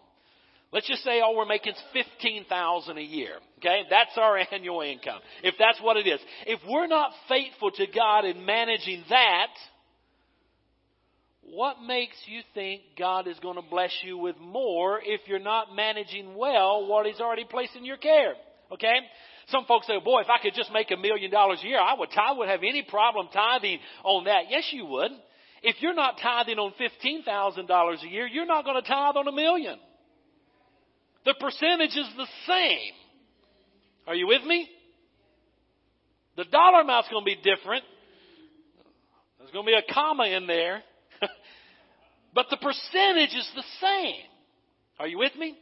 Let's 0.72 0.86
just 0.86 1.02
say 1.02 1.20
all 1.20 1.34
we're 1.34 1.46
making 1.46 1.72
is 1.72 1.82
fifteen 1.92 2.44
thousand 2.44 2.98
a 2.98 3.02
year. 3.02 3.36
Okay, 3.58 3.82
that's 3.88 4.16
our 4.16 4.38
annual 4.52 4.82
income. 4.82 5.20
If 5.42 5.54
that's 5.58 5.80
what 5.80 5.96
it 5.96 6.06
is, 6.06 6.20
if 6.46 6.60
we're 6.68 6.86
not 6.86 7.12
faithful 7.28 7.70
to 7.70 7.86
God 7.86 8.24
in 8.24 8.44
managing 8.44 9.04
that, 9.08 9.48
what 11.42 11.76
makes 11.80 12.16
you 12.26 12.42
think 12.52 12.82
God 12.98 13.26
is 13.26 13.38
going 13.40 13.56
to 13.56 13.62
bless 13.62 13.92
you 14.04 14.18
with 14.18 14.36
more 14.38 15.00
if 15.02 15.22
you're 15.26 15.38
not 15.38 15.74
managing 15.74 16.36
well 16.36 16.86
what 16.86 17.06
He's 17.06 17.20
already 17.20 17.44
placed 17.44 17.74
in 17.74 17.86
your 17.86 17.96
care? 17.96 18.34
Okay. 18.70 18.96
Some 19.48 19.64
folks 19.64 19.86
say, 19.86 19.98
boy, 20.04 20.20
if 20.20 20.26
I 20.28 20.42
could 20.42 20.52
just 20.54 20.70
make 20.72 20.90
a 20.90 20.96
million 20.98 21.30
dollars 21.30 21.60
a 21.64 21.66
year, 21.66 21.80
I 21.80 21.94
would, 21.98 22.10
I 22.14 22.32
would 22.32 22.48
have 22.50 22.60
any 22.62 22.82
problem 22.82 23.28
tithing 23.32 23.78
on 24.04 24.24
that. 24.24 24.50
Yes, 24.50 24.68
you 24.72 24.84
would. 24.84 25.10
If 25.62 25.76
you're 25.80 25.94
not 25.94 26.18
tithing 26.22 26.58
on 26.58 26.74
$15,000 26.78 28.02
a 28.04 28.08
year, 28.08 28.26
you're 28.26 28.46
not 28.46 28.66
going 28.66 28.80
to 28.80 28.86
tithe 28.86 29.16
on 29.16 29.26
a 29.26 29.32
million. 29.32 29.78
The 31.28 31.34
percentage 31.34 31.94
is 31.94 32.08
the 32.16 32.26
same. 32.46 32.92
Are 34.06 34.14
you 34.14 34.28
with 34.28 34.44
me? 34.44 34.66
The 36.38 36.46
dollar 36.46 36.80
amount's 36.80 37.10
going 37.10 37.22
to 37.22 37.26
be 37.26 37.36
different. 37.36 37.84
There's 39.38 39.50
going 39.50 39.66
to 39.66 39.70
be 39.70 39.76
a 39.76 39.92
comma 39.92 40.24
in 40.24 40.46
there. 40.46 40.82
but 42.34 42.46
the 42.48 42.56
percentage 42.56 43.36
is 43.36 43.46
the 43.54 43.64
same. 43.78 44.22
Are 44.98 45.06
you 45.06 45.18
with 45.18 45.36
me? 45.36 45.58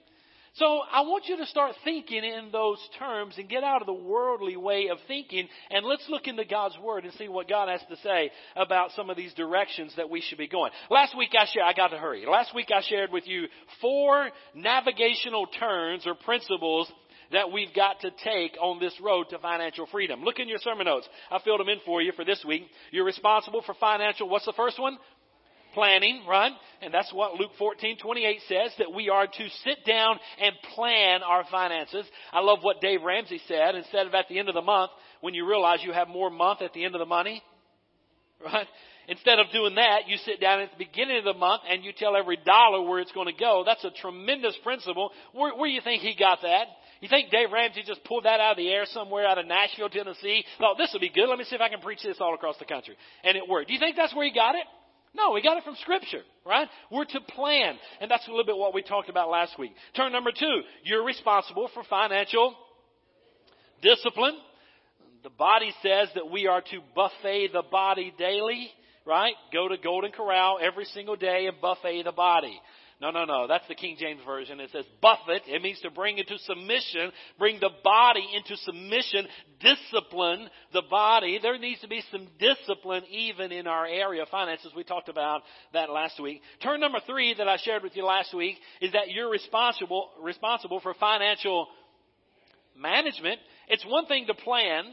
So 0.57 0.81
I 0.91 1.03
want 1.03 1.27
you 1.27 1.37
to 1.37 1.47
start 1.47 1.75
thinking 1.85 2.25
in 2.25 2.49
those 2.51 2.79
terms 2.99 3.35
and 3.37 3.47
get 3.47 3.63
out 3.63 3.83
of 3.83 3.87
the 3.87 3.93
worldly 3.93 4.57
way 4.57 4.89
of 4.91 4.97
thinking 5.07 5.49
and 5.71 5.85
let's 5.85 6.09
look 6.09 6.27
into 6.27 6.47
God's 6.47 6.79
Word 6.83 7.05
and 7.05 7.13
see 7.15 7.29
what 7.29 7.47
God 7.47 7.69
has 7.69 7.83
to 7.91 7.97
say 8.03 8.31
about 8.57 8.93
some 8.93 9.11
of 9.11 9.19
these 9.19 9.35
directions 9.35 9.93
that 9.97 10.09
we 10.09 10.23
should 10.23 10.39
be 10.39 10.49
going. 10.49 10.73
Last 10.91 11.17
week 11.17 11.31
I 11.39 11.45
shared, 11.53 11.67
I 11.67 11.75
got 11.75 11.89
to 11.89 11.99
hurry. 11.99 12.25
Last 12.27 12.55
week 12.55 12.69
I 12.75 12.81
shared 12.81 13.13
with 13.13 13.27
you 13.27 13.49
four 13.83 14.31
navigational 14.55 15.47
turns 15.47 16.07
or 16.07 16.15
principles 16.15 16.91
that 17.33 17.53
we've 17.53 17.75
got 17.75 18.01
to 18.01 18.11
take 18.25 18.57
on 18.61 18.81
this 18.81 18.95
road 19.03 19.29
to 19.31 19.39
financial 19.39 19.87
freedom. 19.87 20.23
Look 20.23 20.39
in 20.39 20.49
your 20.49 20.59
sermon 20.61 20.87
notes. 20.87 21.09
I 21.31 21.39
filled 21.45 21.61
them 21.61 21.69
in 21.69 21.81
for 21.85 22.01
you 22.01 22.13
for 22.13 22.25
this 22.25 22.43
week. 22.47 22.63
You're 22.93 23.05
responsible 23.05 23.63
for 23.67 23.75
financial, 23.75 24.29
what's 24.29 24.47
the 24.47 24.55
first 24.57 24.81
one? 24.81 24.97
Planning, 25.77 26.25
right? 26.27 26.53
And 26.81 26.93
that's 26.93 27.13
what 27.13 27.35
Luke 27.35 27.53
14, 27.59 27.99
28 27.99 28.41
says, 28.49 28.73
that 28.79 28.93
we 28.95 29.11
are 29.11 29.27
to 29.27 29.49
sit 29.65 29.85
down 29.87 30.19
and 30.41 30.55
plan 30.75 31.21
our 31.23 31.45
finances. 31.51 32.07
I 32.33 32.41
love 32.41 32.61
what 32.63 32.81
Dave 32.81 33.03
Ramsey 33.03 33.41
said. 33.47 33.75
Instead 33.75 34.07
of 34.07 34.15
at 34.15 34.27
the 34.29 34.39
end 34.39 34.49
of 34.49 34.55
the 34.55 34.63
month, 34.63 34.91
when 35.21 35.35
you 35.35 35.47
realize 35.47 35.81
you 35.83 35.93
have 35.93 36.09
more 36.09 36.31
month 36.31 36.63
at 36.63 36.73
the 36.73 36.85
end 36.85 36.95
of 36.95 36.99
the 36.99 37.07
money, 37.07 37.43
right? 38.45 38.67
Instead 39.09 39.39
of 39.39 39.47
doing 39.53 39.77
that, 39.77 40.09
you 40.09 40.17
sit 40.25 40.41
down 40.41 40.61
at 40.61 40.71
the 40.73 40.85
beginning 40.85 41.19
of 41.19 41.25
the 41.25 41.39
month 41.39 41.63
and 41.71 41.85
you 41.85 41.93
tell 41.97 42.17
every 42.17 42.39
dollar 42.45 42.83
where 42.83 42.99
it's 42.99 43.13
going 43.13 43.33
to 43.33 43.39
go. 43.39 43.63
That's 43.65 43.85
a 43.85 43.91
tremendous 43.91 44.57
principle. 44.65 45.13
Where, 45.33 45.55
where 45.55 45.69
do 45.69 45.75
you 45.75 45.83
think 45.83 46.03
he 46.03 46.17
got 46.19 46.41
that? 46.43 46.67
You 47.01 47.09
think 47.09 47.31
Dave 47.31 47.53
Ramsey 47.53 47.83
just 47.87 48.03
pulled 48.05 48.25
that 48.25 48.41
out 48.41 48.53
of 48.53 48.57
the 48.57 48.69
air 48.69 48.85
somewhere 48.87 49.27
out 49.27 49.39
of 49.39 49.47
Nashville, 49.47 49.91
Tennessee? 49.91 50.45
Thought 50.59 50.79
this 50.79 50.91
would 50.93 51.01
be 51.03 51.11
good. 51.11 51.29
Let 51.29 51.39
me 51.39 51.45
see 51.45 51.55
if 51.55 51.61
I 51.61 51.69
can 51.69 51.81
preach 51.81 52.03
this 52.03 52.17
all 52.21 52.35
across 52.35 52.59
the 52.59 52.65
country. 52.65 52.97
And 53.23 53.37
it 53.37 53.47
worked. 53.49 53.69
Do 53.69 53.75
you 53.75 53.81
think 53.81 53.97
that's 53.97 54.15
where 54.15 54.27
he 54.27 54.35
got 54.35 54.55
it? 54.55 54.65
No, 55.17 55.33
we 55.33 55.41
got 55.41 55.57
it 55.57 55.65
from 55.65 55.77
Scripture, 55.81 56.23
right? 56.45 56.69
We're 56.91 57.07
to 57.07 57.21
plan. 57.21 57.77
And 58.01 58.11
that's 58.11 58.27
a 58.27 58.31
little 58.31 58.45
bit 58.45 58.57
what 58.57 58.75
we 58.75 58.83
talked 58.83 59.09
about 59.09 59.31
last 59.31 59.59
week. 59.59 59.73
Turn 59.97 60.13
number 60.13 60.31
two, 60.31 60.61
you're 60.85 61.05
responsible 61.05 61.71
for 61.73 61.83
financial 61.85 62.55
discipline. 63.83 64.37
The 65.23 65.31
body 65.31 65.73
says 65.83 66.09
that 66.15 66.31
we 66.31 66.47
are 66.47 66.61
to 66.61 66.81
buffet 66.95 67.49
the 67.53 67.63
body 67.63 68.13
daily, 68.19 68.69
right? 69.07 69.35
Go 69.53 69.69
to 69.69 69.79
Golden 69.79 70.13
Corral 70.13 70.59
every 70.63 70.85
single 70.85 71.17
day 71.17 71.47
and 71.47 71.61
buffet 71.61 72.03
the 72.03 72.13
body. 72.13 72.61
No, 72.99 73.11
no, 73.11 73.27
no. 73.27 73.47
That's 73.47 73.69
the 73.69 73.75
King 73.75 73.97
James 73.99 74.23
Version. 74.25 74.59
It 74.59 74.71
says 74.73 74.87
buffet. 75.03 75.43
It 75.47 75.61
means 75.61 75.79
to 75.81 75.91
bring 75.91 76.17
into 76.17 76.39
submission, 76.39 77.13
bring 77.39 77.61
the 77.61 77.71
body 77.85 78.27
into 78.35 78.57
submission, 78.57 79.27
discipline 79.61 80.49
the 80.73 80.83
body. 80.91 81.39
There 81.43 81.59
needs 81.59 81.83
to 81.83 81.89
be 81.89 82.03
some 82.11 82.27
discipline 82.41 83.03
even 83.11 83.53
in 83.53 83.67
our 83.67 83.87
area 83.87 84.23
of 84.23 84.29
finances. 84.29 84.73
We 84.75 84.83
talked 84.83 85.11
about 85.11 85.43
that 85.75 85.91
last 85.91 86.19
week. 86.23 86.41
Turn 86.63 86.81
number 86.81 87.01
three 87.07 87.35
that 87.35 87.47
I 87.47 87.59
shared 87.59 87.83
with 87.83 87.95
you 87.97 88.05
last 88.05 88.33
week 88.33 88.57
is 88.81 88.93
that 88.93 89.11
you're 89.11 89.31
responsible, 89.31 90.11
responsible 90.23 90.81
for 90.81 90.95
financial 90.95 91.69
management. 92.75 93.41
It's 93.69 93.85
one 93.87 94.07
thing 94.07 94.27
to 94.27 94.35
plan. 94.35 94.85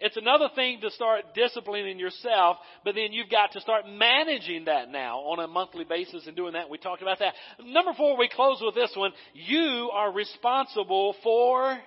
It's 0.00 0.16
another 0.16 0.48
thing 0.54 0.80
to 0.80 0.90
start 0.90 1.34
disciplining 1.34 1.98
yourself, 1.98 2.56
but 2.84 2.94
then 2.94 3.12
you've 3.12 3.30
got 3.30 3.52
to 3.52 3.60
start 3.60 3.84
managing 3.88 4.64
that 4.64 4.90
now 4.90 5.18
on 5.20 5.38
a 5.38 5.46
monthly 5.46 5.84
basis 5.84 6.26
and 6.26 6.36
doing 6.36 6.54
that. 6.54 6.68
We 6.68 6.78
talked 6.78 7.02
about 7.02 7.20
that. 7.20 7.34
Number 7.64 7.92
four, 7.96 8.18
we 8.18 8.28
close 8.28 8.58
with 8.60 8.74
this 8.74 8.92
one. 8.96 9.12
You 9.34 9.90
are 9.92 10.12
responsible 10.12 11.14
for. 11.22 11.78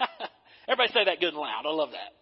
Everybody 0.68 0.92
say 0.92 1.04
that 1.04 1.20
good 1.20 1.30
and 1.30 1.36
loud. 1.36 1.64
I 1.66 1.70
love 1.70 1.90
that. 1.90 2.14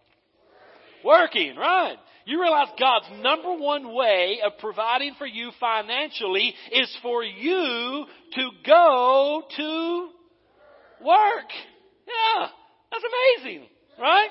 Working, 1.04 1.56
right. 1.56 1.96
You 2.24 2.40
realize 2.40 2.68
God's 2.78 3.06
number 3.22 3.54
one 3.54 3.94
way 3.94 4.40
of 4.44 4.58
providing 4.58 5.14
for 5.16 5.26
you 5.26 5.52
financially 5.60 6.52
is 6.72 6.96
for 7.00 7.22
you 7.22 8.06
to 8.34 8.50
go 8.66 9.42
to 9.56 10.08
work. 11.04 11.50
Yeah, 12.08 12.48
that's 12.90 13.04
amazing. 13.44 13.68
Right? 13.98 14.28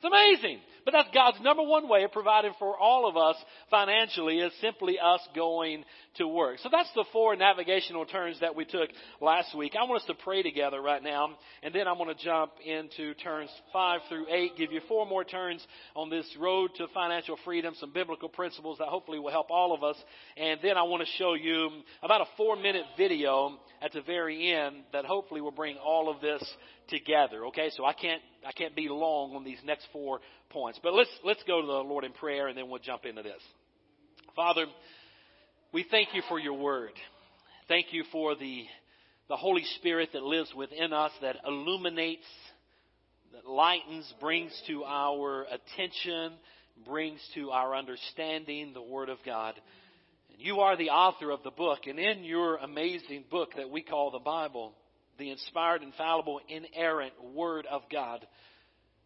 It's 0.00 0.04
amazing. 0.04 0.60
But 0.84 0.92
that's 0.92 1.08
God's 1.12 1.38
number 1.42 1.62
one 1.62 1.86
way 1.86 2.04
of 2.04 2.12
providing 2.12 2.52
for 2.58 2.74
all 2.78 3.06
of 3.06 3.14
us 3.14 3.36
financially 3.70 4.38
is 4.38 4.52
simply 4.60 4.98
us 4.98 5.20
going 5.34 5.84
to 6.16 6.26
work. 6.26 6.60
So 6.60 6.70
that's 6.72 6.90
the 6.94 7.04
four 7.12 7.36
navigational 7.36 8.06
turns 8.06 8.40
that 8.40 8.56
we 8.56 8.64
took 8.64 8.88
last 9.20 9.54
week. 9.54 9.74
I 9.78 9.84
want 9.84 10.00
us 10.00 10.06
to 10.06 10.14
pray 10.14 10.42
together 10.42 10.80
right 10.80 11.02
now, 11.02 11.36
and 11.62 11.74
then 11.74 11.86
I'm 11.86 11.98
going 11.98 12.16
to 12.16 12.24
jump 12.24 12.52
into 12.64 13.12
turns 13.14 13.50
five 13.70 14.00
through 14.08 14.26
eight, 14.30 14.56
give 14.56 14.72
you 14.72 14.80
four 14.88 15.04
more 15.04 15.24
turns 15.24 15.66
on 15.94 16.08
this 16.08 16.26
road 16.40 16.70
to 16.78 16.86
financial 16.94 17.36
freedom, 17.44 17.74
some 17.78 17.92
biblical 17.92 18.30
principles 18.30 18.78
that 18.78 18.88
hopefully 18.88 19.18
will 19.18 19.30
help 19.30 19.50
all 19.50 19.74
of 19.74 19.84
us. 19.84 19.96
And 20.38 20.58
then 20.62 20.78
I 20.78 20.84
want 20.84 21.02
to 21.02 21.12
show 21.18 21.34
you 21.34 21.68
about 22.02 22.22
a 22.22 22.26
four 22.38 22.56
minute 22.56 22.84
video 22.96 23.58
at 23.82 23.92
the 23.92 24.00
very 24.00 24.52
end 24.54 24.76
that 24.94 25.04
hopefully 25.04 25.42
will 25.42 25.50
bring 25.50 25.76
all 25.76 26.08
of 26.08 26.22
this 26.22 26.42
together. 26.88 27.46
Okay, 27.46 27.70
so 27.76 27.84
I 27.84 27.92
can't 27.92 28.22
I 28.46 28.52
can't 28.52 28.74
be 28.74 28.88
long 28.88 29.34
on 29.34 29.44
these 29.44 29.60
next 29.64 29.86
four 29.92 30.20
points. 30.50 30.78
But 30.82 30.94
let's 30.94 31.10
let's 31.24 31.42
go 31.44 31.60
to 31.60 31.66
the 31.66 31.72
Lord 31.72 32.04
in 32.04 32.12
prayer 32.12 32.48
and 32.48 32.56
then 32.56 32.68
we'll 32.68 32.80
jump 32.80 33.04
into 33.04 33.22
this. 33.22 33.42
Father, 34.34 34.66
we 35.72 35.84
thank 35.90 36.14
you 36.14 36.22
for 36.28 36.38
your 36.38 36.54
word. 36.54 36.92
Thank 37.68 37.92
you 37.92 38.04
for 38.12 38.34
the 38.34 38.64
the 39.28 39.36
Holy 39.36 39.64
Spirit 39.76 40.10
that 40.14 40.22
lives 40.22 40.52
within 40.56 40.92
us 40.92 41.12
that 41.20 41.36
illuminates, 41.46 42.24
that 43.32 43.46
lightens, 43.46 44.10
brings 44.20 44.50
to 44.66 44.84
our 44.84 45.44
attention, 45.44 46.32
brings 46.86 47.20
to 47.34 47.50
our 47.50 47.76
understanding 47.76 48.72
the 48.72 48.82
Word 48.82 49.10
of 49.10 49.18
God. 49.26 49.54
And 50.32 50.40
you 50.40 50.60
are 50.60 50.76
the 50.76 50.90
author 50.90 51.30
of 51.30 51.42
the 51.42 51.50
book, 51.50 51.80
and 51.86 51.98
in 51.98 52.24
your 52.24 52.56
amazing 52.56 53.24
book 53.30 53.50
that 53.56 53.68
we 53.68 53.82
call 53.82 54.10
the 54.10 54.18
Bible, 54.18 54.72
the 55.18 55.30
inspired, 55.30 55.82
infallible, 55.82 56.40
inerrant 56.48 57.12
Word 57.34 57.66
of 57.66 57.82
God, 57.90 58.26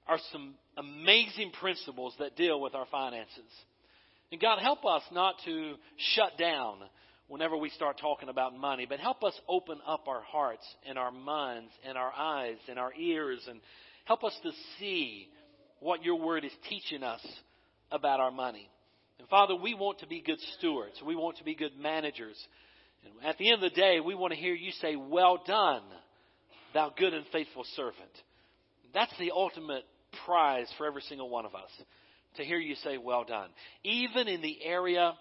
are 0.07 0.19
some 0.33 0.55
amazing 0.77 1.53
principles 1.61 2.15
that 2.19 2.37
deal 2.37 2.61
with 2.61 2.75
our 2.75 2.87
finances. 2.91 3.51
And 4.31 4.41
God, 4.41 4.59
help 4.61 4.85
us 4.85 5.03
not 5.13 5.35
to 5.45 5.75
shut 6.15 6.39
down 6.39 6.79
whenever 7.29 7.57
we 7.57 7.71
start 7.71 7.99
talking 8.01 8.29
about 8.29 8.57
money, 8.57 8.87
but 8.89 8.99
help 9.01 9.23
us 9.25 9.39
open 9.49 9.79
up 9.87 10.09
our 10.09 10.23
hearts 10.23 10.67
and 10.87 10.99
our 10.99 11.11
minds 11.11 11.71
and 11.87 11.97
our 11.97 12.13
eyes 12.13 12.57
and 12.69 12.79
our 12.79 12.93
ears 12.95 13.41
and 13.49 13.61
help 14.05 14.25
us 14.25 14.37
to 14.43 14.51
see 14.79 15.29
what 15.81 16.05
your 16.05 16.17
word 16.17 16.45
is 16.45 16.53
teaching 16.69 17.03
us 17.03 17.25
about 17.91 18.21
our 18.21 18.31
money. 18.31 18.69
And 19.19 19.29
Father, 19.29 19.55
we 19.55 19.75
want 19.75 20.01
to 20.01 20.07
be 20.07 20.21
good 20.21 20.41
stewards. 20.59 21.01
We 21.07 21.15
want 21.15 21.39
to 21.39 21.45
be 21.45 21.55
good 21.55 21.79
managers. 21.79 22.37
And 23.05 23.29
at 23.29 23.39
the 23.39 23.51
end 23.51 23.63
of 23.63 23.71
the 23.73 23.81
day, 23.81 24.01
we 24.01 24.15
want 24.15 24.33
to 24.33 24.39
hear 24.39 24.55
you 24.55 24.73
say, 24.73 24.97
Well 24.97 25.43
done, 25.47 25.83
thou 26.75 26.93
good 26.97 27.15
and 27.15 27.25
faithful 27.33 27.65
servant. 27.77 28.11
That's 28.95 29.13
the 29.19 29.33
ultimate 29.35 29.85
prize 30.27 30.69
for 30.77 30.87
every 30.87 31.03
single 31.03 31.29
one 31.29 31.47
of 31.47 31.55
us 31.55 31.71
to 32.37 32.45
hear 32.45 32.59
you 32.59 32.75
say, 32.77 32.99
Well 32.99 33.25
done, 33.25 33.49
even 33.85 34.29
in 34.29 34.43
the 34.43 34.59
area 34.65 35.15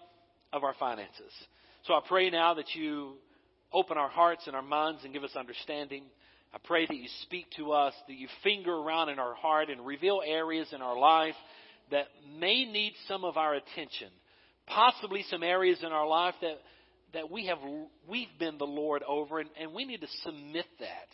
of 0.52 0.64
our 0.64 0.74
finances. 0.78 1.32
So 1.84 1.94
I 1.94 2.00
pray 2.06 2.30
now 2.30 2.54
that 2.54 2.74
you 2.74 3.14
open 3.72 3.96
our 3.96 4.08
hearts 4.08 4.46
and 4.46 4.54
our 4.54 4.62
minds 4.62 5.00
and 5.04 5.12
give 5.12 5.24
us 5.24 5.34
understanding. 5.36 6.04
I 6.54 6.58
pray 6.62 6.86
that 6.86 6.96
you 6.96 7.08
speak 7.22 7.46
to 7.56 7.72
us, 7.72 7.94
that 8.06 8.14
you 8.14 8.28
finger 8.44 8.72
around 8.72 9.08
in 9.08 9.18
our 9.18 9.34
heart 9.34 9.70
and 9.70 9.86
reveal 9.86 10.20
areas 10.24 10.68
in 10.72 10.82
our 10.82 10.98
life 10.98 11.34
that 11.90 12.06
may 12.38 12.66
need 12.66 12.92
some 13.08 13.24
of 13.24 13.36
our 13.36 13.54
attention. 13.54 14.08
Possibly 14.66 15.24
some 15.30 15.42
areas 15.42 15.78
in 15.82 15.92
our 15.92 16.06
life 16.06 16.34
that, 16.42 16.58
that 17.14 17.30
we 17.30 17.46
have, 17.46 17.58
we've 18.08 18.28
been 18.38 18.58
the 18.58 18.66
Lord 18.66 19.02
over 19.02 19.40
and, 19.40 19.48
and 19.58 19.72
we 19.72 19.86
need 19.86 20.02
to 20.02 20.08
submit 20.22 20.66
that 20.78 21.08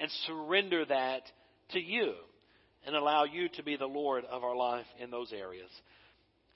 and 0.00 0.10
surrender 0.26 0.84
that 0.84 1.22
to 1.70 1.80
you 1.80 2.14
and 2.86 2.96
allow 2.96 3.24
you 3.24 3.48
to 3.50 3.62
be 3.62 3.76
the 3.76 3.86
Lord 3.86 4.24
of 4.24 4.44
our 4.44 4.56
life 4.56 4.86
in 5.00 5.10
those 5.10 5.32
areas. 5.32 5.70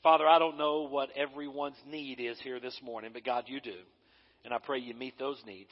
Father, 0.02 0.26
I 0.26 0.38
don't 0.38 0.58
know 0.58 0.88
what 0.88 1.10
everyone's 1.16 1.76
need 1.86 2.18
is 2.20 2.38
here 2.42 2.58
this 2.58 2.78
morning, 2.82 3.10
but 3.12 3.24
God, 3.24 3.44
you 3.46 3.60
do. 3.60 3.76
And 4.44 4.52
I 4.52 4.58
pray 4.58 4.78
you 4.78 4.94
meet 4.94 5.18
those 5.18 5.40
needs. 5.46 5.70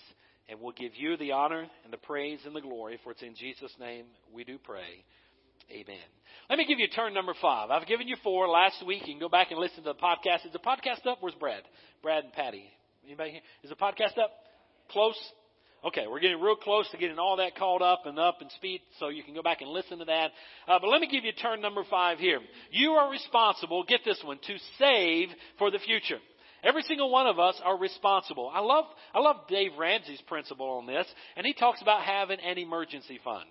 And 0.48 0.60
we'll 0.60 0.72
give 0.72 0.92
you 0.96 1.16
the 1.16 1.32
honor 1.32 1.66
and 1.84 1.92
the 1.92 1.98
praise 1.98 2.40
and 2.44 2.54
the 2.54 2.60
glory, 2.60 2.98
for 3.02 3.12
it's 3.12 3.22
in 3.22 3.34
Jesus' 3.34 3.72
name 3.78 4.04
we 4.34 4.44
do 4.44 4.58
pray. 4.58 5.04
Amen. 5.70 5.96
Let 6.48 6.58
me 6.58 6.66
give 6.66 6.80
you 6.80 6.88
turn 6.88 7.14
number 7.14 7.34
five. 7.40 7.70
I've 7.70 7.86
given 7.86 8.08
you 8.08 8.16
four 8.24 8.48
last 8.48 8.84
week. 8.84 9.02
You 9.06 9.14
can 9.14 9.20
go 9.20 9.28
back 9.28 9.52
and 9.52 9.60
listen 9.60 9.84
to 9.84 9.92
the 9.92 9.94
podcast. 9.94 10.44
Is 10.44 10.52
the 10.52 10.58
podcast 10.58 11.06
up? 11.06 11.18
Where's 11.20 11.34
Brad? 11.36 11.62
Brad 12.02 12.24
and 12.24 12.32
Patty. 12.32 12.64
Anybody 13.04 13.30
here? 13.32 13.40
Is 13.62 13.70
the 13.70 13.76
podcast 13.76 14.18
up? 14.18 14.30
Close? 14.90 15.16
Okay, 15.82 16.06
we're 16.06 16.20
getting 16.20 16.40
real 16.40 16.56
close 16.56 16.86
to 16.90 16.98
getting 16.98 17.18
all 17.18 17.36
that 17.36 17.56
called 17.56 17.80
up 17.80 18.04
and 18.04 18.18
up 18.18 18.42
and 18.42 18.50
speed, 18.52 18.82
so 18.98 19.08
you 19.08 19.22
can 19.22 19.32
go 19.32 19.42
back 19.42 19.62
and 19.62 19.70
listen 19.70 19.98
to 19.98 20.04
that. 20.04 20.30
Uh, 20.68 20.78
but 20.78 20.88
let 20.88 21.00
me 21.00 21.08
give 21.10 21.24
you 21.24 21.32
turn 21.32 21.62
number 21.62 21.82
five 21.88 22.18
here. 22.18 22.38
You 22.70 22.90
are 22.92 23.10
responsible, 23.10 23.84
get 23.84 24.00
this 24.04 24.20
one, 24.22 24.38
to 24.46 24.56
save 24.78 25.28
for 25.58 25.70
the 25.70 25.78
future. 25.78 26.18
Every 26.62 26.82
single 26.82 27.10
one 27.10 27.26
of 27.26 27.38
us 27.38 27.58
are 27.64 27.78
responsible. 27.78 28.50
I 28.52 28.60
love, 28.60 28.84
I 29.14 29.20
love 29.20 29.36
Dave 29.48 29.70
Ramsey's 29.78 30.20
principle 30.22 30.68
on 30.68 30.86
this, 30.86 31.06
and 31.34 31.46
he 31.46 31.54
talks 31.54 31.80
about 31.80 32.02
having 32.02 32.40
an 32.40 32.58
emergency 32.58 33.18
fund. 33.24 33.48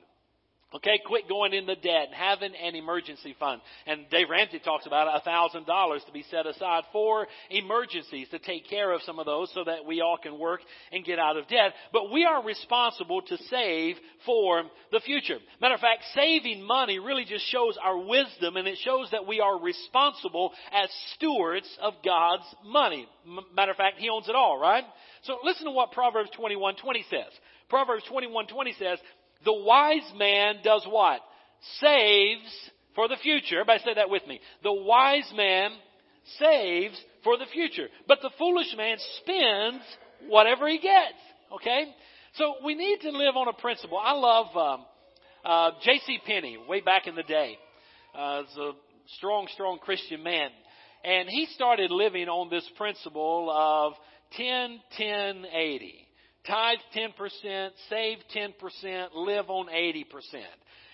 Okay, 0.71 0.99
quit 1.03 1.27
going 1.27 1.53
in 1.53 1.65
the 1.65 1.75
debt 1.75 2.05
and 2.05 2.13
having 2.13 2.53
an 2.53 2.75
emergency 2.75 3.35
fund. 3.39 3.59
And 3.87 4.07
Dave 4.11 4.29
Ramsey 4.29 4.59
talks 4.59 4.85
about 4.85 5.07
a 5.07 5.23
thousand 5.23 5.65
dollars 5.65 6.03
to 6.05 6.11
be 6.11 6.23
set 6.29 6.45
aside 6.45 6.83
for 6.91 7.25
emergencies 7.49 8.27
to 8.29 8.37
take 8.37 8.69
care 8.69 8.91
of 8.91 9.01
some 9.01 9.17
of 9.17 9.25
those 9.25 9.51
so 9.55 9.63
that 9.63 9.85
we 9.87 10.01
all 10.01 10.19
can 10.21 10.37
work 10.37 10.59
and 10.91 11.03
get 11.03 11.17
out 11.17 11.37
of 11.37 11.47
debt. 11.47 11.73
But 11.91 12.11
we 12.11 12.23
are 12.23 12.43
responsible 12.43 13.23
to 13.23 13.37
save 13.49 13.95
for 14.27 14.61
the 14.91 14.99
future. 14.99 15.39
Matter 15.59 15.73
of 15.73 15.81
fact, 15.81 16.03
saving 16.13 16.61
money 16.61 16.99
really 16.99 17.25
just 17.25 17.49
shows 17.49 17.75
our 17.83 17.97
wisdom 17.97 18.55
and 18.55 18.67
it 18.67 18.77
shows 18.83 19.09
that 19.09 19.25
we 19.25 19.39
are 19.39 19.59
responsible 19.59 20.51
as 20.71 20.89
stewards 21.15 21.67
of 21.81 21.93
God's 22.05 22.45
money. 22.63 23.07
Matter 23.55 23.71
of 23.71 23.77
fact, 23.77 23.97
He 23.97 24.09
owns 24.09 24.29
it 24.29 24.35
all, 24.35 24.59
right? 24.59 24.83
So 25.23 25.39
listen 25.43 25.65
to 25.65 25.71
what 25.71 25.93
Proverbs 25.93 26.29
21:20 26.37 27.09
says. 27.09 27.33
Proverbs 27.69 28.03
21:20 28.11 28.77
says, 28.77 28.99
the 29.45 29.53
wise 29.53 30.11
man 30.17 30.55
does 30.63 30.85
what? 30.89 31.21
Saves 31.79 32.71
for 32.95 33.07
the 33.07 33.17
future. 33.17 33.61
Everybody 33.61 33.83
say 33.83 33.93
that 33.95 34.09
with 34.09 34.25
me. 34.27 34.39
The 34.63 34.73
wise 34.73 35.31
man 35.35 35.71
saves 36.37 36.99
for 37.23 37.37
the 37.37 37.45
future. 37.51 37.87
But 38.07 38.19
the 38.21 38.31
foolish 38.37 38.73
man 38.75 38.97
spends 39.21 39.83
whatever 40.27 40.67
he 40.67 40.79
gets. 40.79 41.17
Okay? 41.55 41.85
So 42.35 42.55
we 42.63 42.75
need 42.75 42.99
to 43.01 43.11
live 43.11 43.35
on 43.35 43.47
a 43.47 43.53
principle. 43.53 43.97
I 43.97 44.13
love 44.13 44.55
um, 44.55 44.85
uh, 45.45 45.71
J.C. 45.83 46.19
Penney 46.25 46.57
way 46.67 46.81
back 46.81 47.07
in 47.07 47.15
the 47.15 47.23
day. 47.23 47.57
Uh, 48.13 48.43
was 48.43 48.57
a 48.57 48.71
strong, 49.17 49.47
strong 49.53 49.79
Christian 49.79 50.23
man. 50.23 50.49
And 51.03 51.29
he 51.29 51.47
started 51.55 51.91
living 51.91 52.27
on 52.27 52.49
this 52.49 52.69
principle 52.77 53.49
of 53.49 53.93
10, 54.33 54.79
10, 54.97 55.45
80 55.51 56.08
tithe 56.49 56.79
10%, 56.95 57.69
save 57.89 58.17
10%, 58.35 59.07
live 59.13 59.49
on 59.49 59.67
80%. 59.67 60.05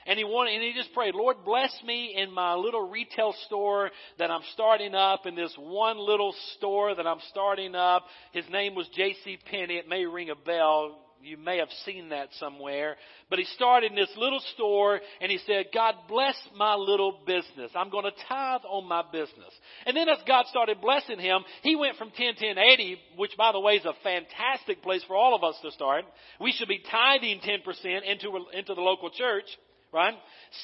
And 0.07 0.19
he 0.19 0.23
wanted, 0.23 0.53
and 0.53 0.61
he 0.63 0.73
just 0.73 0.93
prayed, 0.93 1.15
Lord, 1.15 1.37
bless 1.43 1.75
me 1.83 2.15
in 2.15 2.31
my 2.31 2.53
little 2.53 2.89
retail 2.89 3.33
store 3.47 3.89
that 4.19 4.29
I'm 4.29 4.43
starting 4.53 4.93
up, 4.93 5.25
in 5.25 5.33
this 5.33 5.55
one 5.57 5.97
little 5.97 6.35
store 6.55 6.93
that 6.93 7.07
I'm 7.07 7.21
starting 7.29 7.73
up. 7.73 8.05
His 8.31 8.45
name 8.51 8.75
was 8.75 8.87
J.C. 8.95 9.39
Penney. 9.49 9.77
It 9.77 9.89
may 9.89 10.05
ring 10.05 10.29
a 10.29 10.35
bell 10.35 10.99
you 11.25 11.37
may 11.37 11.57
have 11.57 11.69
seen 11.85 12.09
that 12.09 12.29
somewhere. 12.39 12.95
But 13.29 13.39
he 13.39 13.45
started 13.45 13.91
in 13.91 13.95
this 13.95 14.11
little 14.15 14.41
store 14.53 14.99
and 15.19 15.31
he 15.31 15.39
said, 15.45 15.67
God 15.73 15.95
bless 16.07 16.35
my 16.55 16.75
little 16.75 17.19
business. 17.25 17.71
I'm 17.75 17.89
going 17.89 18.05
to 18.05 18.23
tithe 18.29 18.61
on 18.69 18.87
my 18.87 19.03
business. 19.11 19.51
And 19.85 19.97
then 19.97 20.07
as 20.07 20.19
God 20.27 20.45
started 20.47 20.81
blessing 20.81 21.19
him, 21.19 21.41
he 21.63 21.75
went 21.75 21.97
from 21.97 22.11
10, 22.11 22.35
10, 22.35 22.57
80, 22.57 22.99
which 23.17 23.35
by 23.37 23.51
the 23.51 23.59
way 23.59 23.73
is 23.73 23.85
a 23.85 23.93
fantastic 24.03 24.83
place 24.83 25.03
for 25.07 25.15
all 25.15 25.35
of 25.35 25.43
us 25.43 25.55
to 25.63 25.71
start. 25.71 26.05
We 26.39 26.51
should 26.51 26.67
be 26.67 26.83
tithing 26.89 27.39
10% 27.39 28.03
into, 28.03 28.45
into 28.53 28.75
the 28.75 28.81
local 28.81 29.09
church 29.09 29.45
right? 29.93 30.15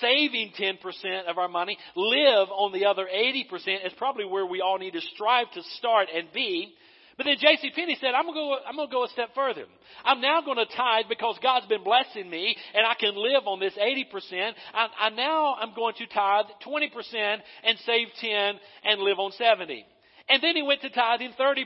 Saving 0.02 0.52
10% 0.60 1.30
of 1.30 1.38
our 1.38 1.48
money, 1.48 1.78
live 1.96 2.50
on 2.50 2.74
the 2.74 2.86
other 2.86 3.08
80% 3.08 3.86
is 3.86 3.94
probably 3.98 4.26
where 4.26 4.46
we 4.46 4.60
all 4.60 4.78
need 4.78 4.92
to 4.92 5.00
strive 5.16 5.50
to 5.54 5.64
start 5.78 6.10
and 6.14 6.28
be. 6.34 6.74
But 7.22 7.30
then 7.30 7.38
J.C. 7.38 7.70
Penney 7.76 7.96
said, 8.02 8.16
I'm 8.18 8.26
going, 8.26 8.34
to 8.34 8.42
go, 8.42 8.58
I'm 8.66 8.76
going 8.76 8.88
to 8.90 8.92
go 8.92 9.04
a 9.06 9.10
step 9.10 9.30
further. 9.36 9.66
I'm 10.04 10.22
now 10.22 10.42
going 10.42 10.58
to 10.58 10.66
tithe 10.66 11.06
because 11.08 11.38
God's 11.44 11.68
been 11.68 11.84
blessing 11.84 12.28
me 12.28 12.58
and 12.74 12.84
I 12.84 12.96
can 12.96 13.14
live 13.14 13.46
on 13.46 13.60
this 13.60 13.78
80%. 13.78 14.54
I, 14.74 14.88
I 15.00 15.10
now 15.12 15.54
I'm 15.54 15.76
going 15.76 15.94
to 16.00 16.08
tithe 16.08 16.46
20% 16.66 17.38
and 17.64 17.78
save 17.86 18.08
10 18.20 18.56
and 18.86 19.02
live 19.02 19.20
on 19.20 19.34
70. 19.34 19.86
And 20.30 20.42
then 20.42 20.56
he 20.56 20.64
went 20.64 20.82
to 20.82 20.90
tithing 20.90 21.34
30% 21.40 21.66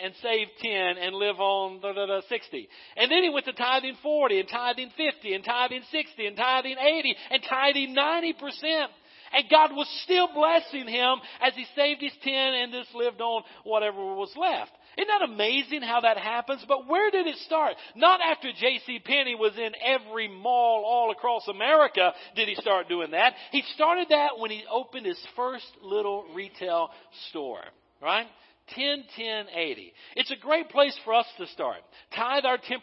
and 0.00 0.14
save 0.22 0.46
10 0.62 0.70
and 0.70 1.16
live 1.16 1.40
on 1.40 1.80
the, 1.82 1.92
the, 1.92 2.06
the 2.06 2.22
60. 2.28 2.68
And 2.96 3.10
then 3.10 3.24
he 3.24 3.30
went 3.30 3.46
to 3.46 3.52
tithing 3.52 3.96
40 4.00 4.38
and 4.38 4.48
tithing 4.48 4.90
50 4.96 5.34
and 5.34 5.42
tithing 5.42 5.82
60 5.90 6.26
and 6.26 6.36
tithing 6.36 6.76
80 6.78 7.16
and 7.32 7.42
tithing 7.50 7.96
90%. 7.96 8.86
And 9.32 9.50
God 9.50 9.70
was 9.72 9.88
still 10.04 10.28
blessing 10.32 10.88
him 10.88 11.18
as 11.40 11.54
he 11.54 11.66
saved 11.76 12.00
his 12.00 12.12
10 12.22 12.32
and 12.32 12.72
just 12.72 12.94
lived 12.94 13.20
on 13.20 13.42
whatever 13.64 13.98
was 13.98 14.32
left. 14.36 14.72
Isn't 14.96 15.08
that 15.08 15.28
amazing 15.28 15.82
how 15.82 16.02
that 16.02 16.18
happens? 16.18 16.64
But 16.68 16.86
where 16.88 17.10
did 17.10 17.26
it 17.26 17.36
start? 17.38 17.74
Not 17.96 18.20
after 18.20 18.50
J.C. 18.52 19.00
Penney 19.04 19.34
was 19.34 19.52
in 19.56 19.72
every 19.84 20.28
mall 20.28 20.84
all 20.86 21.10
across 21.10 21.48
America 21.48 22.12
did 22.36 22.48
he 22.48 22.54
start 22.56 22.88
doing 22.88 23.10
that. 23.10 23.34
He 23.50 23.62
started 23.74 24.08
that 24.10 24.38
when 24.38 24.50
he 24.50 24.64
opened 24.70 25.06
his 25.06 25.20
first 25.34 25.66
little 25.82 26.26
retail 26.34 26.90
store. 27.30 27.62
Right? 28.00 28.26
10, 28.74 29.04
10, 29.16 29.46
80. 29.54 29.92
It's 30.16 30.30
a 30.30 30.36
great 30.36 30.70
place 30.70 30.96
for 31.04 31.14
us 31.14 31.26
to 31.38 31.46
start. 31.48 31.78
Tithe 32.14 32.44
our 32.44 32.58
10% 32.58 32.78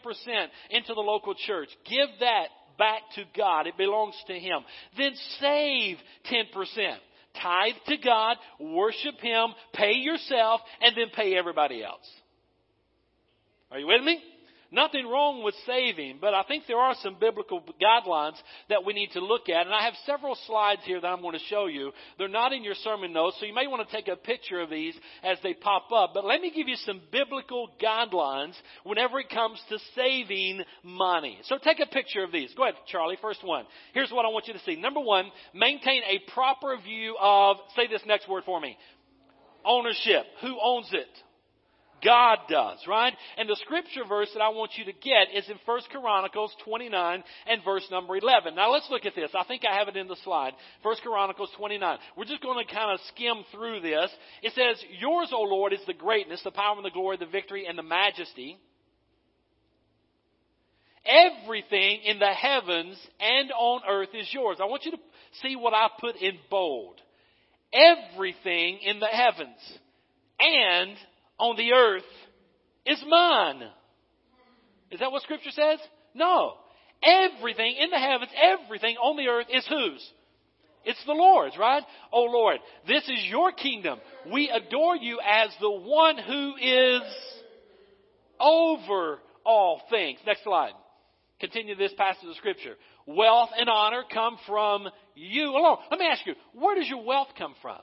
into 0.69 0.93
the 0.93 1.01
local 1.01 1.33
church. 1.33 1.69
Give 1.89 2.07
that 2.19 2.47
back 2.81 3.03
to 3.13 3.23
God. 3.37 3.67
It 3.67 3.77
belongs 3.77 4.15
to 4.25 4.33
Him. 4.33 4.61
Then 4.97 5.11
save 5.39 5.97
10%. 6.31 6.45
Tithe 7.41 7.75
to 7.87 7.97
God, 8.03 8.37
worship 8.59 9.19
Him, 9.19 9.49
pay 9.73 9.93
yourself, 9.93 10.61
and 10.81 10.97
then 10.97 11.07
pay 11.15 11.37
everybody 11.37 11.83
else. 11.83 12.09
Are 13.69 13.77
you 13.77 13.85
with 13.85 14.03
me? 14.03 14.19
Nothing 14.73 15.05
wrong 15.05 15.43
with 15.43 15.53
saving, 15.65 16.19
but 16.21 16.33
I 16.33 16.43
think 16.43 16.63
there 16.65 16.77
are 16.77 16.95
some 17.01 17.17
biblical 17.19 17.61
guidelines 17.81 18.37
that 18.69 18.85
we 18.85 18.93
need 18.93 19.11
to 19.11 19.19
look 19.19 19.49
at. 19.49 19.65
And 19.65 19.75
I 19.75 19.83
have 19.83 19.93
several 20.05 20.37
slides 20.47 20.81
here 20.85 21.01
that 21.01 21.07
I'm 21.07 21.21
going 21.21 21.37
to 21.37 21.45
show 21.49 21.65
you. 21.65 21.91
They're 22.17 22.29
not 22.29 22.53
in 22.53 22.63
your 22.63 22.75
sermon 22.75 23.11
notes, 23.11 23.35
so 23.39 23.45
you 23.45 23.53
may 23.53 23.67
want 23.67 23.87
to 23.87 23.93
take 23.93 24.07
a 24.07 24.15
picture 24.15 24.61
of 24.61 24.69
these 24.69 24.95
as 25.23 25.37
they 25.43 25.53
pop 25.53 25.91
up. 25.93 26.11
But 26.13 26.23
let 26.23 26.39
me 26.39 26.53
give 26.55 26.69
you 26.69 26.77
some 26.77 27.01
biblical 27.11 27.69
guidelines 27.83 28.53
whenever 28.85 29.19
it 29.19 29.29
comes 29.29 29.61
to 29.67 29.77
saving 29.93 30.61
money. 30.83 31.37
So 31.43 31.57
take 31.61 31.81
a 31.81 31.87
picture 31.87 32.23
of 32.23 32.31
these. 32.31 32.53
Go 32.55 32.63
ahead, 32.63 32.75
Charlie, 32.87 33.17
first 33.21 33.43
one. 33.43 33.65
Here's 33.93 34.11
what 34.11 34.25
I 34.25 34.29
want 34.29 34.47
you 34.47 34.53
to 34.53 34.59
see. 34.61 34.77
Number 34.77 35.01
one, 35.01 35.25
maintain 35.53 36.01
a 36.03 36.31
proper 36.31 36.77
view 36.77 37.17
of, 37.19 37.57
say 37.75 37.87
this 37.87 38.03
next 38.05 38.29
word 38.29 38.43
for 38.45 38.61
me, 38.61 38.77
ownership. 39.65 40.23
Who 40.41 40.57
owns 40.63 40.87
it? 40.93 41.09
God 42.03 42.39
does, 42.49 42.79
right? 42.87 43.13
And 43.37 43.47
the 43.47 43.57
scripture 43.61 44.03
verse 44.07 44.29
that 44.33 44.41
I 44.41 44.49
want 44.49 44.71
you 44.75 44.85
to 44.85 44.93
get 44.93 45.33
is 45.35 45.47
in 45.49 45.57
1 45.65 45.81
Chronicles 45.91 46.55
29 46.65 47.23
and 47.47 47.63
verse 47.63 47.87
number 47.91 48.17
11. 48.17 48.55
Now 48.55 48.71
let's 48.71 48.89
look 48.89 49.05
at 49.05 49.15
this. 49.15 49.31
I 49.35 49.43
think 49.43 49.63
I 49.65 49.77
have 49.77 49.87
it 49.87 49.97
in 49.97 50.07
the 50.07 50.17
slide. 50.23 50.53
1 50.81 50.95
Chronicles 51.03 51.49
29. 51.57 51.97
We're 52.17 52.25
just 52.25 52.41
going 52.41 52.65
to 52.65 52.73
kind 52.73 52.91
of 52.91 52.99
skim 53.13 53.43
through 53.51 53.81
this. 53.81 54.09
It 54.41 54.53
says, 54.53 54.83
Yours, 54.99 55.29
O 55.31 55.41
Lord, 55.41 55.73
is 55.73 55.81
the 55.85 55.93
greatness, 55.93 56.41
the 56.43 56.51
power 56.51 56.75
and 56.75 56.85
the 56.85 56.91
glory, 56.91 57.17
the 57.17 57.25
victory 57.25 57.65
and 57.67 57.77
the 57.77 57.83
majesty. 57.83 58.57
Everything 61.05 62.01
in 62.05 62.19
the 62.19 62.27
heavens 62.27 62.97
and 63.19 63.51
on 63.51 63.81
earth 63.89 64.09
is 64.13 64.29
yours. 64.31 64.57
I 64.61 64.65
want 64.65 64.85
you 64.85 64.91
to 64.91 64.99
see 65.41 65.55
what 65.55 65.73
I 65.73 65.87
put 65.99 66.15
in 66.17 66.37
bold. 66.49 66.99
Everything 67.73 68.79
in 68.83 68.99
the 68.99 69.07
heavens 69.07 69.79
and 70.39 70.97
on 71.41 71.57
the 71.57 71.73
earth 71.73 72.03
is 72.85 73.03
mine. 73.07 73.63
Is 74.91 74.99
that 74.99 75.11
what 75.11 75.23
Scripture 75.23 75.49
says? 75.51 75.79
No. 76.13 76.53
Everything 77.03 77.75
in 77.79 77.89
the 77.89 77.97
heavens, 77.97 78.31
everything 78.39 78.95
on 78.97 79.17
the 79.17 79.27
earth 79.27 79.47
is 79.51 79.65
whose? 79.67 80.07
It's 80.85 81.03
the 81.05 81.13
Lord's, 81.13 81.57
right? 81.57 81.83
Oh 82.11 82.23
Lord, 82.23 82.57
this 82.87 83.03
is 83.03 83.25
your 83.29 83.51
kingdom. 83.51 83.99
We 84.31 84.49
adore 84.49 84.95
you 84.95 85.19
as 85.19 85.49
the 85.59 85.71
one 85.71 86.17
who 86.17 86.55
is 86.55 87.01
over 88.39 89.19
all 89.43 89.81
things. 89.89 90.19
Next 90.25 90.43
slide. 90.43 90.73
Continue 91.39 91.75
this 91.75 91.93
passage 91.97 92.27
of 92.27 92.35
scripture. 92.35 92.75
Wealth 93.07 93.49
and 93.57 93.67
honor 93.67 94.03
come 94.11 94.37
from 94.47 94.87
you 95.15 95.49
alone. 95.49 95.77
Let 95.89 95.99
me 95.99 96.05
ask 96.05 96.25
you, 96.25 96.33
where 96.53 96.75
does 96.75 96.87
your 96.87 97.03
wealth 97.03 97.29
come 97.35 97.55
from? 97.61 97.81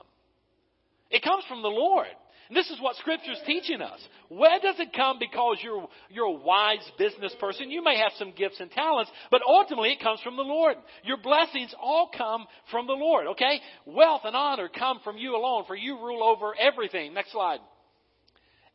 It 1.09 1.23
comes 1.23 1.43
from 1.49 1.61
the 1.61 1.67
Lord. 1.67 2.07
And 2.49 2.57
this 2.57 2.69
is 2.71 2.81
what 2.81 2.95
Scripture 2.95 3.31
is 3.31 3.39
teaching 3.45 3.81
us. 3.81 3.99
Where 4.27 4.59
does 4.59 4.79
it 4.79 4.91
come 4.93 5.17
because 5.19 5.57
you're, 5.63 5.87
you're 6.09 6.25
a 6.25 6.31
wise 6.31 6.85
business 6.97 7.33
person? 7.39 7.69
You 7.69 7.83
may 7.83 7.97
have 7.97 8.11
some 8.17 8.33
gifts 8.35 8.59
and 8.59 8.71
talents, 8.71 9.11
but 9.29 9.41
ultimately 9.47 9.91
it 9.91 10.01
comes 10.01 10.19
from 10.21 10.35
the 10.35 10.41
Lord. 10.41 10.75
Your 11.03 11.17
blessings 11.17 11.73
all 11.79 12.09
come 12.15 12.47
from 12.71 12.87
the 12.87 12.93
Lord, 12.93 13.27
okay? 13.27 13.61
Wealth 13.85 14.21
and 14.25 14.35
honor 14.35 14.67
come 14.67 14.99
from 15.03 15.17
you 15.17 15.35
alone, 15.35 15.65
for 15.67 15.75
you 15.75 15.95
rule 15.95 16.23
over 16.23 16.53
everything. 16.59 17.13
Next 17.13 17.31
slide. 17.31 17.59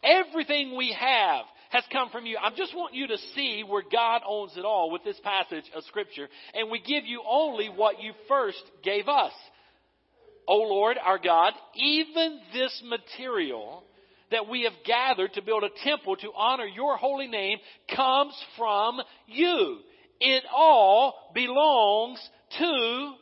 Everything 0.04 0.76
we 0.76 0.96
have 0.98 1.44
has 1.70 1.84
come 1.90 2.10
from 2.10 2.26
you. 2.26 2.38
I 2.40 2.50
just 2.56 2.76
want 2.76 2.94
you 2.94 3.08
to 3.08 3.18
see 3.34 3.64
where 3.66 3.82
God 3.90 4.22
owns 4.28 4.52
it 4.56 4.64
all 4.64 4.92
with 4.92 5.02
this 5.02 5.18
passage 5.24 5.64
of 5.74 5.82
Scripture, 5.84 6.28
and 6.54 6.70
we 6.70 6.78
give 6.78 7.04
you 7.04 7.22
only 7.28 7.68
what 7.68 8.00
you 8.00 8.12
first 8.28 8.62
gave 8.84 9.08
us. 9.08 9.32
O 10.46 10.56
Lord 10.56 10.98
our 11.02 11.18
God, 11.18 11.52
even 11.74 12.40
this 12.52 12.82
material 12.84 13.84
that 14.30 14.48
we 14.48 14.62
have 14.62 14.72
gathered 14.84 15.32
to 15.34 15.42
build 15.42 15.64
a 15.64 15.70
temple 15.84 16.16
to 16.16 16.32
honor 16.36 16.66
your 16.66 16.96
holy 16.96 17.28
name 17.28 17.58
comes 17.94 18.34
from 18.56 19.00
you. 19.26 19.78
It 20.20 20.44
all 20.52 21.30
belongs 21.34 22.18
to 22.58 23.14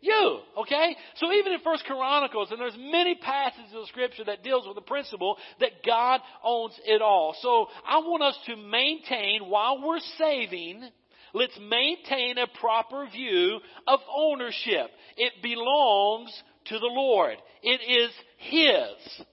you. 0.00 0.40
Okay? 0.58 0.96
So 1.16 1.32
even 1.32 1.52
in 1.52 1.60
First 1.60 1.84
Chronicles, 1.84 2.50
and 2.50 2.60
there's 2.60 2.76
many 2.78 3.14
passages 3.16 3.72
of 3.74 3.86
Scripture 3.88 4.24
that 4.24 4.42
deals 4.42 4.66
with 4.66 4.76
the 4.76 4.82
principle 4.82 5.36
that 5.60 5.84
God 5.84 6.20
owns 6.42 6.78
it 6.84 7.02
all. 7.02 7.36
So 7.40 7.66
I 7.86 7.98
want 7.98 8.22
us 8.22 8.38
to 8.46 8.56
maintain 8.56 9.48
while 9.48 9.82
we're 9.86 10.00
saving 10.18 10.88
Let's 11.32 11.58
maintain 11.58 12.38
a 12.38 12.46
proper 12.60 13.06
view 13.10 13.60
of 13.86 14.00
ownership. 14.14 14.90
It 15.16 15.32
belongs 15.42 16.30
to 16.66 16.78
the 16.78 16.86
Lord. 16.86 17.36
It 17.62 17.80
is 17.80 18.10
His. 18.38 19.24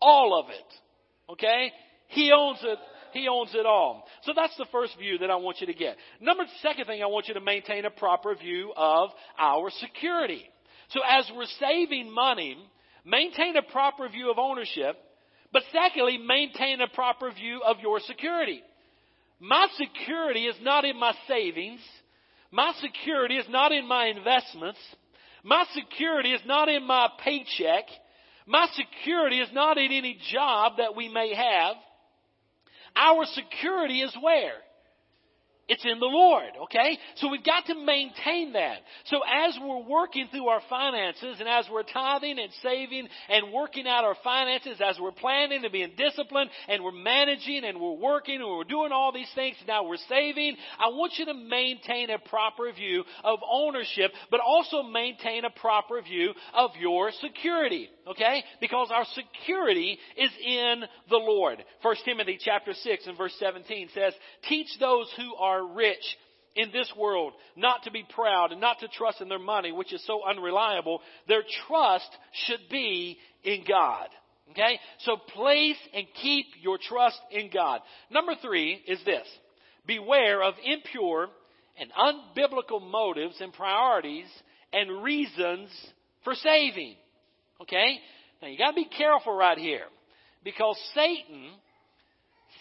All 0.00 0.38
of 0.38 0.50
it. 0.50 1.32
Okay? 1.32 1.70
He 2.08 2.32
owns 2.32 2.58
it. 2.62 2.78
He 3.12 3.28
owns 3.28 3.54
it 3.54 3.64
all. 3.64 4.04
So 4.24 4.32
that's 4.34 4.56
the 4.56 4.66
first 4.72 4.98
view 4.98 5.18
that 5.18 5.30
I 5.30 5.36
want 5.36 5.60
you 5.60 5.68
to 5.68 5.74
get. 5.74 5.96
Number 6.20 6.44
second 6.62 6.86
thing, 6.86 7.02
I 7.02 7.06
want 7.06 7.28
you 7.28 7.34
to 7.34 7.40
maintain 7.40 7.84
a 7.84 7.90
proper 7.90 8.34
view 8.34 8.72
of 8.76 9.10
our 9.38 9.70
security. 9.70 10.42
So 10.88 11.00
as 11.08 11.30
we're 11.34 11.46
saving 11.60 12.12
money, 12.12 12.58
maintain 13.04 13.56
a 13.56 13.62
proper 13.62 14.08
view 14.08 14.30
of 14.32 14.38
ownership, 14.38 14.96
but 15.52 15.62
secondly, 15.72 16.18
maintain 16.18 16.80
a 16.80 16.88
proper 16.88 17.30
view 17.30 17.60
of 17.64 17.76
your 17.80 18.00
security. 18.00 18.62
My 19.40 19.66
security 19.76 20.46
is 20.46 20.56
not 20.62 20.84
in 20.84 20.98
my 20.98 21.12
savings. 21.28 21.80
My 22.50 22.72
security 22.80 23.36
is 23.36 23.46
not 23.48 23.72
in 23.72 23.86
my 23.86 24.06
investments. 24.06 24.78
My 25.42 25.64
security 25.74 26.32
is 26.32 26.40
not 26.46 26.68
in 26.68 26.86
my 26.86 27.08
paycheck. 27.22 27.84
My 28.46 28.66
security 28.74 29.40
is 29.40 29.48
not 29.52 29.76
in 29.78 29.92
any 29.92 30.18
job 30.32 30.74
that 30.78 30.96
we 30.96 31.08
may 31.08 31.34
have. 31.34 31.76
Our 32.96 33.24
security 33.26 34.00
is 34.02 34.16
where? 34.20 34.52
It's 35.66 35.84
in 35.84 35.98
the 35.98 36.06
Lord, 36.06 36.50
okay? 36.64 36.98
So 37.16 37.30
we've 37.30 37.44
got 37.44 37.64
to 37.66 37.74
maintain 37.74 38.52
that. 38.52 38.78
So 39.06 39.20
as 39.24 39.56
we're 39.62 39.88
working 39.88 40.28
through 40.30 40.46
our 40.48 40.60
finances 40.68 41.36
and 41.40 41.48
as 41.48 41.64
we're 41.72 41.84
tithing 41.84 42.38
and 42.38 42.50
saving 42.62 43.08
and 43.30 43.50
working 43.50 43.86
out 43.86 44.04
our 44.04 44.16
finances, 44.22 44.78
as 44.84 44.98
we're 45.00 45.12
planning 45.12 45.64
and 45.64 45.72
being 45.72 45.92
disciplined 45.96 46.50
and 46.68 46.84
we're 46.84 46.92
managing 46.92 47.64
and 47.64 47.80
we're 47.80 47.96
working 47.96 48.42
and 48.42 48.44
we're 48.44 48.64
doing 48.64 48.92
all 48.92 49.10
these 49.10 49.30
things, 49.34 49.56
now 49.66 49.88
we're 49.88 49.96
saving, 50.06 50.56
I 50.78 50.88
want 50.88 51.14
you 51.16 51.24
to 51.24 51.34
maintain 51.34 52.10
a 52.10 52.18
proper 52.18 52.70
view 52.70 53.02
of 53.24 53.38
ownership, 53.50 54.12
but 54.30 54.40
also 54.40 54.82
maintain 54.82 55.46
a 55.46 55.50
proper 55.50 56.02
view 56.02 56.34
of 56.52 56.72
your 56.78 57.10
security, 57.22 57.88
okay? 58.06 58.44
Because 58.60 58.90
our 58.92 59.06
security 59.14 59.98
is 60.18 60.30
in 60.44 60.82
the 61.08 61.16
Lord. 61.16 61.64
1 61.80 61.96
Timothy 62.04 62.38
chapter 62.38 62.74
6 62.74 63.06
and 63.06 63.16
verse 63.16 63.34
17 63.38 63.88
says, 63.94 64.12
Teach 64.46 64.68
those 64.78 65.10
who 65.16 65.34
are 65.36 65.53
are 65.54 65.74
rich 65.74 66.04
in 66.56 66.70
this 66.72 66.90
world 66.96 67.32
not 67.56 67.82
to 67.84 67.90
be 67.90 68.04
proud 68.14 68.52
and 68.52 68.60
not 68.60 68.78
to 68.80 68.88
trust 68.88 69.20
in 69.20 69.28
their 69.28 69.38
money, 69.38 69.72
which 69.72 69.92
is 69.92 70.04
so 70.06 70.20
unreliable. 70.24 71.00
Their 71.28 71.42
trust 71.66 72.08
should 72.46 72.68
be 72.70 73.18
in 73.42 73.64
God. 73.68 74.08
Okay? 74.50 74.78
So 75.00 75.16
place 75.16 75.76
and 75.94 76.06
keep 76.22 76.46
your 76.60 76.78
trust 76.78 77.18
in 77.30 77.50
God. 77.52 77.80
Number 78.10 78.34
three 78.40 78.82
is 78.86 79.02
this. 79.04 79.26
Beware 79.86 80.42
of 80.42 80.54
impure 80.64 81.28
and 81.78 81.90
unbiblical 81.92 82.88
motives 82.88 83.36
and 83.40 83.52
priorities 83.52 84.26
and 84.72 85.02
reasons 85.02 85.70
for 86.22 86.34
saving. 86.34 86.94
Okay? 87.62 87.98
Now 88.40 88.48
you 88.48 88.58
gotta 88.58 88.74
be 88.74 88.88
careful 88.96 89.34
right 89.34 89.58
here. 89.58 89.86
Because 90.44 90.78
Satan 90.94 91.50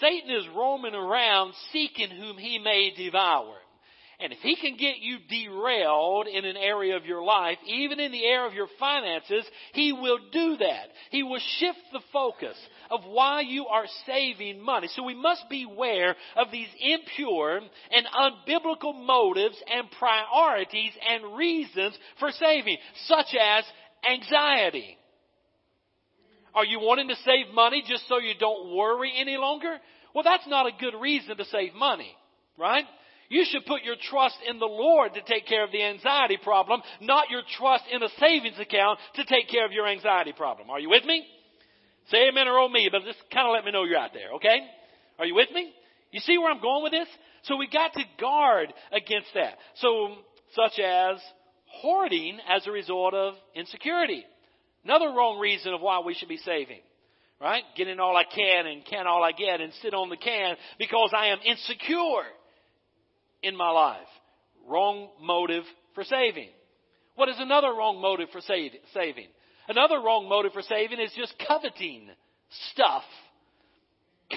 Satan 0.04 0.30
is 0.30 0.48
roaming 0.56 0.96
around 0.96 1.54
seeking 1.72 2.10
whom 2.10 2.38
he 2.38 2.60
may 2.60 2.92
devour. 2.96 3.56
And 4.20 4.32
if 4.32 4.40
he 4.40 4.56
can 4.56 4.78
get 4.78 5.00
you 5.00 5.18
derailed 5.30 6.28
in 6.28 6.46
an 6.46 6.58
area 6.58 6.96
of 6.96 7.06
your 7.06 7.24
life, 7.24 7.58
even 7.66 8.00
in 8.00 8.12
the 8.12 8.26
area 8.26 8.48
of 8.48 8.54
your 8.54 8.68
finances, 8.80 9.46
he 9.74 9.92
will 9.92 10.20
do 10.32 10.58
that. 10.58 10.90
He 11.10 11.24
will 11.24 11.42
shift 11.60 11.80
the 11.92 12.02
focus 12.12 12.56
of 12.92 13.02
why 13.06 13.42
you 13.42 13.66
are 13.68 13.86
saving 14.06 14.62
money. 14.62 14.88
So 14.94 15.04
we 15.04 15.16
must 15.16 15.50
beware 15.50 16.16
of 16.36 16.52
these 16.52 16.70
impure 16.80 17.62
and 17.92 18.08
unbiblical 18.08 19.06
motives 19.06 19.62
and 19.74 19.90
priorities 19.98 20.94
and 21.10 21.36
reasons 21.36 21.98
for 22.20 22.32
saving, 22.32 22.78
such 23.08 23.36
as 23.40 23.64
anxiety. 24.10 24.98
Are 26.56 26.66
you 26.66 26.80
wanting 26.80 27.08
to 27.10 27.16
save 27.26 27.54
money 27.54 27.84
just 27.88 28.08
so 28.08 28.20
you 28.20 28.34
don't 28.40 28.76
worry 28.76 29.12
any 29.16 29.38
longer? 29.38 29.78
Well, 30.14 30.24
that's 30.24 30.48
not 30.48 30.68
a 30.68 30.72
good 30.80 30.94
reason 31.00 31.38
to 31.38 31.46
save 31.46 31.74
money, 31.74 32.16
right? 32.58 32.86
You 33.30 33.46
should 33.50 33.66
put 33.66 33.84
your 33.84 33.96
trust 34.10 34.38
in 34.48 34.60
the 34.60 34.66
Lord 34.66 35.14
to 35.16 35.22
take 35.22 35.48
care 35.48 35.64
of 35.64 35.72
the 35.72 35.84
anxiety 35.84 36.38
problem, 36.38 36.82
not 37.02 37.32
your 37.32 37.42
trust 37.58 37.86
in 37.92 38.04
a 38.04 38.10
savings 38.20 38.60
account 38.60 39.00
to 39.16 39.26
take 39.26 39.50
care 39.50 39.66
of 39.66 39.72
your 39.72 39.88
anxiety 39.88 40.34
problem. 40.34 40.70
Are 40.70 40.80
you 40.80 40.90
with 40.90 41.04
me? 41.06 41.26
Say 42.10 42.28
amen 42.30 42.48
or 42.48 42.60
oh 42.60 42.70
me, 42.70 42.90
but 42.92 43.04
just 43.04 43.20
kind 43.34 43.48
of 43.48 43.54
let 43.54 43.66
me 43.66 43.72
know 43.72 43.86
you're 43.86 43.98
out 43.98 44.14
there, 44.14 44.34
okay? 44.36 44.60
Are 45.18 45.26
you 45.26 45.36
with 45.36 45.50
me? 45.52 45.74
You 46.12 46.20
see 46.20 46.38
where 46.38 46.52
I'm 46.52 46.62
going 46.62 46.84
with 46.84 46.92
this? 46.92 47.08
So 47.44 47.58
we 47.58 47.68
got 47.68 47.94
to 47.94 48.04
guard 48.20 48.74
against 48.92 49.30
that. 49.34 49.56
So, 49.76 50.16
such 50.54 50.80
as 50.80 51.18
hoarding 51.66 52.40
as 52.48 52.68
a 52.68 52.72
result 52.72 53.14
of 53.14 53.34
insecurity. 53.56 54.24
Another 54.84 55.08
wrong 55.08 55.40
reason 55.40 55.74
of 55.74 55.82
why 55.82 56.00
we 56.00 56.14
should 56.14 56.30
be 56.30 56.38
saving. 56.38 56.82
Right? 57.40 57.64
Getting 57.76 58.00
all 58.00 58.16
I 58.16 58.24
can 58.24 58.68
and 58.68 58.86
can 58.86 59.06
all 59.06 59.22
I 59.22 59.34
get 59.34 59.60
and 59.60 59.74
sit 59.82 59.94
on 59.94 60.10
the 60.10 60.16
can 60.18 60.56
because 60.80 61.12
I 61.16 61.28
am 61.28 61.40
insecure 61.46 62.24
in 63.42 63.56
my 63.56 63.70
life. 63.70 64.08
Wrong 64.66 65.10
motive 65.20 65.64
for 65.94 66.06
saving. 66.06 66.50
What 67.16 67.30
is 67.30 67.36
another 67.40 67.68
wrong 67.68 68.02
motive 68.02 68.30
for 68.32 68.40
saving? 68.42 69.28
Another 69.68 70.00
wrong 70.00 70.30
motive 70.30 70.54
for 70.54 70.62
saving 70.62 71.00
is 71.00 71.12
just 71.18 71.34
coveting 71.48 72.10
stuff. 72.72 73.04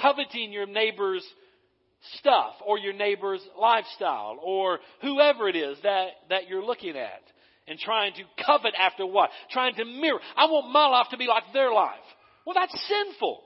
Coveting 0.02 0.52
your 0.52 0.66
neighbor's 0.66 1.24
stuff 2.18 2.54
or 2.64 2.78
your 2.78 2.92
neighbor's 2.92 3.40
lifestyle 3.59 4.38
or 4.42 4.80
whoever 5.00 5.48
it 5.48 5.56
is 5.56 5.78
that, 5.85 6.09
that 6.28 6.48
you're 6.48 6.64
looking 6.64 6.96
at 6.96 7.22
and 7.68 7.79
trying 7.79 8.12
to 8.14 8.22
covet 8.44 8.74
after 8.79 9.07
what? 9.07 9.31
Trying 9.50 9.74
to 9.76 9.85
mirror. 9.85 10.20
I 10.37 10.46
want 10.46 10.72
my 10.72 10.87
life 10.87 11.09
to 11.11 11.16
be 11.16 11.26
like 11.26 11.44
their 11.52 11.72
life. 11.72 11.94
Well, 12.44 12.55
that's 12.55 12.88
sinful. 12.88 13.42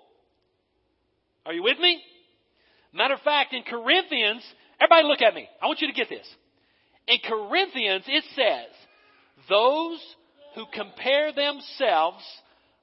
Are 1.47 1.53
you 1.53 1.63
with 1.63 1.79
me? 1.79 2.03
Matter 2.93 3.15
of 3.15 3.21
fact, 3.21 3.55
in 3.55 3.63
Corinthians, 3.63 4.43
everybody 4.81 5.07
look 5.07 5.23
at 5.23 5.35
me. 5.35 5.49
I 5.63 5.67
want 5.67 5.81
you 5.81 5.87
to 5.87 5.95
get 5.95 6.09
this. 6.09 6.27
In 7.07 7.19
Corinthians, 7.27 8.05
it 8.07 8.25
says, 8.35 8.69
those 9.49 9.99
who 10.55 10.65
compare 10.73 11.33
themselves 11.33 12.25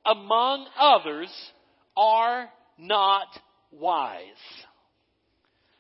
among 0.06 0.67
others 0.80 1.30
are 1.95 2.50
not 2.78 3.28
wise. 3.71 4.21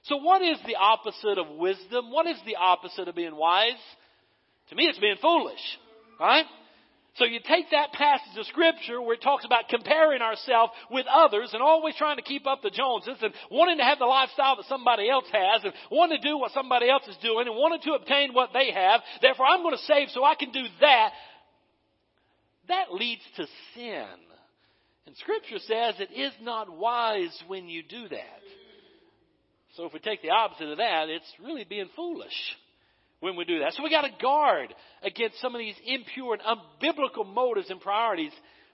So 0.03 0.17
what 0.17 0.41
is 0.41 0.57
the 0.65 0.75
opposite 0.75 1.37
of 1.37 1.57
wisdom? 1.57 2.11
What 2.11 2.27
is 2.27 2.37
the 2.45 2.55
opposite 2.55 3.07
of 3.07 3.15
being 3.15 3.35
wise? 3.35 3.73
To 4.69 4.75
me, 4.75 4.85
it's 4.85 4.99
being 4.99 5.15
foolish, 5.21 5.61
right? 6.19 6.45
So 7.17 7.25
you 7.25 7.39
take 7.39 7.71
that 7.71 7.93
passage 7.93 8.37
of 8.37 8.45
scripture 8.45 9.01
where 9.01 9.15
it 9.15 9.23
talks 9.23 9.43
about 9.43 9.69
comparing 9.69 10.21
ourselves 10.21 10.71
with 10.91 11.07
others 11.11 11.49
and 11.53 11.63
always 11.63 11.95
trying 11.95 12.17
to 12.17 12.21
keep 12.21 12.45
up 12.45 12.61
the 12.61 12.69
Joneses 12.69 13.17
and 13.21 13.33
wanting 13.49 13.77
to 13.77 13.83
have 13.83 13.97
the 13.97 14.05
lifestyle 14.05 14.55
that 14.55 14.65
somebody 14.69 15.09
else 15.09 15.25
has 15.31 15.63
and 15.63 15.73
wanting 15.89 16.21
to 16.21 16.27
do 16.27 16.37
what 16.37 16.51
somebody 16.51 16.89
else 16.89 17.07
is 17.07 17.17
doing 17.23 17.47
and 17.47 17.55
wanting 17.55 17.81
to 17.81 17.93
obtain 17.93 18.33
what 18.33 18.51
they 18.53 18.71
have. 18.71 19.01
Therefore, 19.21 19.47
I'm 19.47 19.63
going 19.63 19.75
to 19.75 19.83
save 19.83 20.09
so 20.09 20.23
I 20.23 20.35
can 20.35 20.51
do 20.51 20.63
that. 20.81 21.09
That 22.67 22.93
leads 22.93 23.23
to 23.37 23.47
sin. 23.73 24.05
And 25.07 25.15
scripture 25.15 25.59
says 25.59 25.95
it 25.99 26.13
is 26.13 26.33
not 26.41 26.71
wise 26.71 27.35
when 27.47 27.67
you 27.67 27.81
do 27.81 28.09
that. 28.09 28.41
So 29.75 29.85
if 29.85 29.93
we 29.93 29.99
take 29.99 30.21
the 30.21 30.31
opposite 30.31 30.69
of 30.69 30.77
that, 30.77 31.09
it's 31.09 31.31
really 31.43 31.63
being 31.63 31.89
foolish 31.95 32.57
when 33.19 33.35
we 33.35 33.45
do 33.45 33.59
that. 33.59 33.73
So 33.73 33.83
we 33.83 33.89
got 33.89 34.01
to 34.01 34.11
guard 34.21 34.73
against 35.03 35.39
some 35.41 35.55
of 35.55 35.59
these 35.59 35.75
impure 35.85 36.35
and 36.35 36.43
unbiblical 36.43 37.25
motives 37.25 37.69
and 37.69 37.81
priorities 37.81 38.31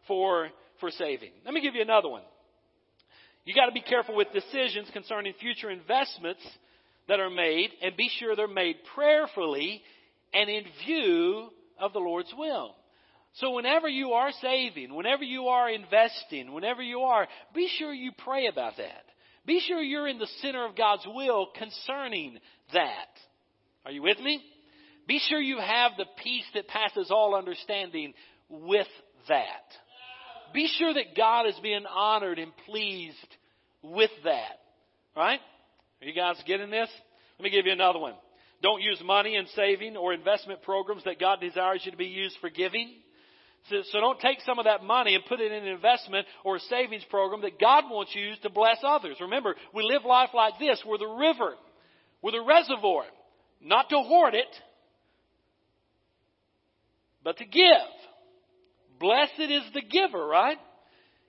for, 0.08 0.50
for 0.80 0.92
saving. 0.92 1.32
Let 1.46 1.54
me 1.54 1.62
give 1.62 1.76
you 1.76 1.82
another 1.82 2.10
one. 2.10 2.24
You 3.46 3.54
got 3.54 3.66
to 3.66 3.72
be 3.72 3.82
careful 3.82 4.16
with 4.16 4.28
decisions 4.34 4.90
concerning 4.94 5.34
future 5.40 5.70
investments 5.70 6.42
that 7.08 7.20
are 7.20 7.30
made 7.30 7.70
and 7.82 7.96
be 7.98 8.10
sure 8.20 8.36
they're 8.36 8.48
made 8.48 8.78
prayerfully 8.96 9.82
and 10.34 10.50
in 10.50 10.64
view 10.86 11.50
of 11.80 11.94
the 11.94 12.00
Lord's 12.00 12.34
will. 12.38 12.76
So 13.38 13.52
whenever 13.52 13.88
you 13.90 14.12
are 14.12 14.32
saving, 14.42 14.94
whenever 14.94 15.24
you 15.24 15.48
are 15.48 15.70
investing, 15.70 16.54
whenever 16.54 16.82
you 16.82 17.00
are, 17.00 17.28
be 17.54 17.68
sure 17.78 17.94
you 17.94 18.12
pray 18.24 18.48
about 18.48 18.78
that. 18.78 19.04
Be 19.46 19.60
sure 19.60 19.82
you're 19.82 20.08
in 20.08 20.20
the 20.20 20.30
center 20.42 20.66
of 20.66 20.76
God's 20.76 21.06
will 21.08 21.48
concerning 21.58 22.38
that. 22.74 23.08
Are 23.86 23.92
you 23.92 24.02
with 24.02 24.20
me? 24.20 24.42
Be 25.08 25.20
sure 25.20 25.40
you 25.40 25.60
have 25.60 25.92
the 25.98 26.06
peace 26.24 26.46
that 26.54 26.68
passes 26.68 27.12
all 27.12 27.36
understanding 27.36 28.14
with 28.50 28.88
that. 29.28 29.64
Be 30.54 30.68
sure 30.78 30.94
that 30.94 31.16
God 31.18 31.48
is 31.48 31.60
being 31.62 31.86
honored 31.86 32.40
and 32.40 32.52
pleased 32.66 33.18
with 33.82 34.12
that. 34.24 34.60
Right? 35.16 35.40
Are 36.02 36.06
you 36.06 36.14
guys 36.14 36.42
getting 36.48 36.70
this? 36.70 36.90
Let 37.38 37.44
me 37.44 37.50
give 37.50 37.66
you 37.66 37.74
another 37.74 38.00
one. 38.00 38.14
Don't 38.62 38.82
use 38.82 39.02
money 39.04 39.36
in 39.36 39.46
saving 39.56 39.98
or 39.98 40.14
investment 40.14 40.62
programs 40.62 41.04
that 41.04 41.20
God 41.20 41.42
desires 41.42 41.82
you 41.84 41.92
to 41.92 41.98
be 41.98 42.06
used 42.06 42.38
for 42.40 42.50
giving. 42.50 42.90
So, 43.70 43.78
so 43.92 44.00
don't 44.00 44.20
take 44.20 44.40
some 44.46 44.60
of 44.60 44.66
that 44.66 44.84
money 44.84 45.16
and 45.16 45.26
put 45.26 45.42
it 45.42 45.52
in 45.52 45.64
an 45.64 45.74
investment 45.74 46.26
or 46.46 46.58
a 46.58 46.60
savings 46.62 47.04
program 47.10 47.42
that 47.42 47.60
God 47.60 47.86
wants 47.90 48.16
you 48.16 48.34
to 48.42 48.50
bless 48.50 48.78
others. 48.84 49.18
Remember, 49.20 49.56
we 49.74 49.84
live 49.84 50.04
life 50.06 50.30
like 50.34 50.60
this. 50.60 50.82
We're 50.86 50.98
the 50.98 51.08
river. 51.08 51.56
We're 52.22 52.32
the 52.32 52.46
reservoir. 52.46 53.04
Not 53.64 53.90
to 53.90 53.98
hoard 53.98 54.36
it, 54.36 54.48
but 57.24 57.38
to 57.38 57.46
give. 57.46 57.64
Blessed 59.00 59.40
is 59.40 59.64
the 59.74 59.82
giver, 59.82 60.26
right? 60.26 60.58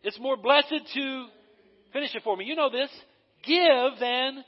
It's 0.02 0.18
more 0.18 0.36
blessed 0.36 0.74
to, 0.94 1.26
finish 1.92 2.14
it 2.14 2.22
for 2.22 2.36
me, 2.36 2.44
you 2.44 2.56
know 2.56 2.70
this, 2.70 2.90
give 3.46 4.00
than 4.00 4.44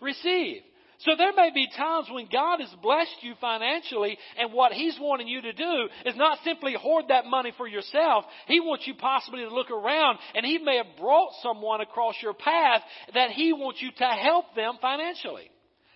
receive. 0.00 0.62
So 1.00 1.12
there 1.18 1.32
may 1.34 1.50
be 1.52 1.68
times 1.76 2.06
when 2.10 2.28
God 2.32 2.60
has 2.60 2.72
blessed 2.80 3.16
you 3.22 3.34
financially 3.40 4.16
and 4.38 4.52
what 4.52 4.72
He's 4.72 4.96
wanting 5.00 5.28
you 5.28 5.42
to 5.42 5.52
do 5.52 5.88
is 6.06 6.16
not 6.16 6.38
simply 6.44 6.74
hoard 6.74 7.06
that 7.08 7.26
money 7.26 7.52
for 7.56 7.66
yourself. 7.66 8.24
He 8.46 8.60
wants 8.60 8.86
you 8.86 8.94
possibly 8.94 9.40
to 9.40 9.52
look 9.54 9.70
around 9.70 10.18
and 10.34 10.46
He 10.46 10.58
may 10.58 10.76
have 10.76 10.96
brought 10.98 11.32
someone 11.42 11.80
across 11.80 12.14
your 12.22 12.32
path 12.32 12.80
that 13.12 13.32
He 13.32 13.52
wants 13.52 13.82
you 13.82 13.90
to 13.98 14.04
help 14.04 14.54
them 14.54 14.78
financially. 14.80 15.50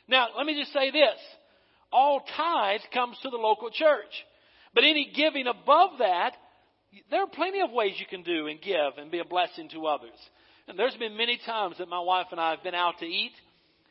Now, 0.08 0.28
let 0.36 0.46
me 0.46 0.58
just 0.58 0.72
say 0.72 0.90
this. 0.90 1.18
All 1.92 2.22
tithe 2.36 2.80
comes 2.92 3.16
to 3.22 3.30
the 3.30 3.36
local 3.36 3.70
church. 3.70 4.24
But 4.74 4.84
any 4.84 5.12
giving 5.14 5.46
above 5.46 5.98
that, 5.98 6.32
there 7.10 7.22
are 7.22 7.28
plenty 7.28 7.60
of 7.60 7.70
ways 7.70 7.94
you 7.98 8.06
can 8.06 8.22
do 8.22 8.46
and 8.46 8.60
give 8.60 8.98
and 8.98 9.10
be 9.10 9.18
a 9.18 9.24
blessing 9.24 9.68
to 9.70 9.86
others. 9.86 10.18
And 10.66 10.78
there's 10.78 10.96
been 10.96 11.16
many 11.16 11.38
times 11.44 11.76
that 11.78 11.88
my 11.88 12.00
wife 12.00 12.26
and 12.30 12.40
I 12.40 12.50
have 12.50 12.62
been 12.62 12.74
out 12.74 12.98
to 13.00 13.06
eat 13.06 13.32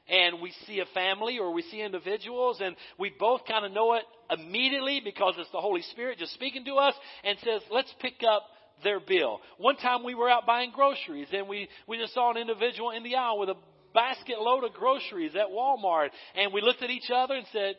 and 0.09 0.41
we 0.41 0.53
see 0.65 0.79
a 0.79 0.85
family 0.93 1.39
or 1.39 1.51
we 1.51 1.63
see 1.63 1.81
individuals 1.81 2.59
and 2.61 2.75
we 2.97 3.11
both 3.19 3.41
kind 3.47 3.65
of 3.65 3.71
know 3.71 3.93
it 3.93 4.03
immediately 4.31 5.01
because 5.03 5.35
it's 5.37 5.51
the 5.51 5.59
Holy 5.59 5.81
Spirit 5.91 6.19
just 6.19 6.33
speaking 6.33 6.65
to 6.65 6.75
us 6.75 6.93
and 7.23 7.37
says, 7.43 7.61
let's 7.71 7.93
pick 7.99 8.21
up 8.27 8.43
their 8.83 8.99
bill. 8.99 9.39
One 9.57 9.75
time 9.75 10.03
we 10.03 10.15
were 10.15 10.29
out 10.29 10.45
buying 10.45 10.71
groceries 10.71 11.27
and 11.33 11.47
we, 11.47 11.67
we 11.87 11.97
just 11.97 12.13
saw 12.13 12.31
an 12.31 12.37
individual 12.37 12.91
in 12.91 13.03
the 13.03 13.15
aisle 13.15 13.39
with 13.39 13.49
a 13.49 13.55
basket 13.97 14.39
load 14.39 14.63
of 14.63 14.73
groceries 14.73 15.35
at 15.35 15.49
Walmart 15.49 16.09
and 16.35 16.53
we 16.53 16.61
looked 16.61 16.83
at 16.83 16.91
each 16.91 17.09
other 17.09 17.33
and 17.33 17.47
said, 17.51 17.73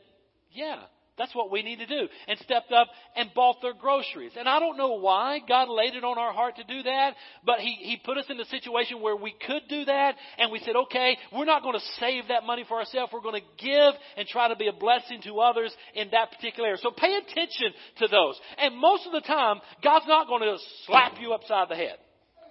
yeah, 0.51 0.81
that's 1.17 1.35
what 1.35 1.51
we 1.51 1.63
need 1.63 1.79
to 1.79 1.87
do. 1.87 2.09
And 2.27 2.39
stepped 2.41 2.73
up 2.73 2.89
and 3.15 3.31
bought 3.35 3.57
their 3.63 3.75
groceries. 3.75 4.33
And 4.37 4.49
I 4.49 4.59
don't 4.59 4.77
know 4.77 4.99
why 4.99 5.41
God 5.47 5.69
laid 5.69 5.95
it 5.95 6.03
on 6.03 6.19
our 6.19 6.33
heart 6.33 6.57
to 6.57 6.65
do 6.65 6.83
that, 6.83 7.15
but 7.45 7.59
He, 7.59 7.77
he 7.81 8.01
put 8.05 8.19
us 8.19 8.25
in 8.29 8.41
a 8.41 8.45
situation 8.47 9.01
where 9.01 9.17
we 9.17 9.35
could 9.47 9.63
do 9.69 9.85
that. 9.85 10.15
And 10.39 10.51
we 10.51 10.61
said, 10.61 10.75
okay, 10.77 11.17
we're 11.33 11.45
not 11.45 11.63
going 11.63 11.79
to 11.79 11.85
save 12.01 12.29
that 12.29 12.45
money 12.45 12.65
for 12.67 12.79
ourselves. 12.79 13.13
We're 13.13 13.21
going 13.21 13.41
to 13.41 13.65
give 13.65 13.95
and 14.17 14.27
try 14.27 14.49
to 14.49 14.57
be 14.57 14.69
a 14.69 14.73
blessing 14.73 15.21
to 15.23 15.41
others 15.41 15.75
in 15.95 16.09
that 16.13 16.31
particular 16.33 16.69
area. 16.69 16.81
So 16.83 16.91
pay 16.91 17.15
attention 17.17 17.73
to 17.99 18.09
those. 18.09 18.41
And 18.59 18.77
most 18.79 19.07
of 19.07 19.13
the 19.13 19.21
time, 19.21 19.61
God's 19.83 20.07
not 20.07 20.29
going 20.29 20.43
to 20.43 20.57
slap 20.87 21.15
you 21.21 21.33
upside 21.33 21.69
the 21.69 21.77
head. 21.77 21.99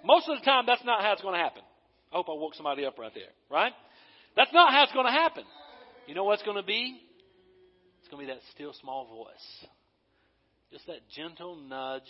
Most 0.04 0.28
of 0.28 0.38
the 0.38 0.44
time, 0.44 0.64
that's 0.66 0.84
not 0.84 1.02
how 1.02 1.12
it's 1.12 1.22
going 1.22 1.34
to 1.34 1.42
happen. 1.42 1.62
I 2.12 2.16
hope 2.16 2.28
I 2.28 2.32
woke 2.32 2.54
somebody 2.54 2.84
up 2.84 2.98
right 2.98 3.12
there, 3.14 3.30
right? 3.50 3.72
That's 4.36 4.52
not 4.52 4.72
how 4.72 4.84
it's 4.84 4.92
going 4.92 5.06
to 5.06 5.12
happen. 5.12 5.44
You 6.06 6.14
know 6.14 6.24
what's 6.24 6.42
going 6.42 6.56
to 6.56 6.62
be? 6.62 7.00
It's 8.00 8.08
going 8.08 8.26
to 8.26 8.32
be 8.32 8.32
that 8.32 8.42
still 8.54 8.72
small 8.80 9.06
voice. 9.06 9.68
Just 10.72 10.86
that 10.86 11.00
gentle 11.14 11.56
nudge 11.56 12.02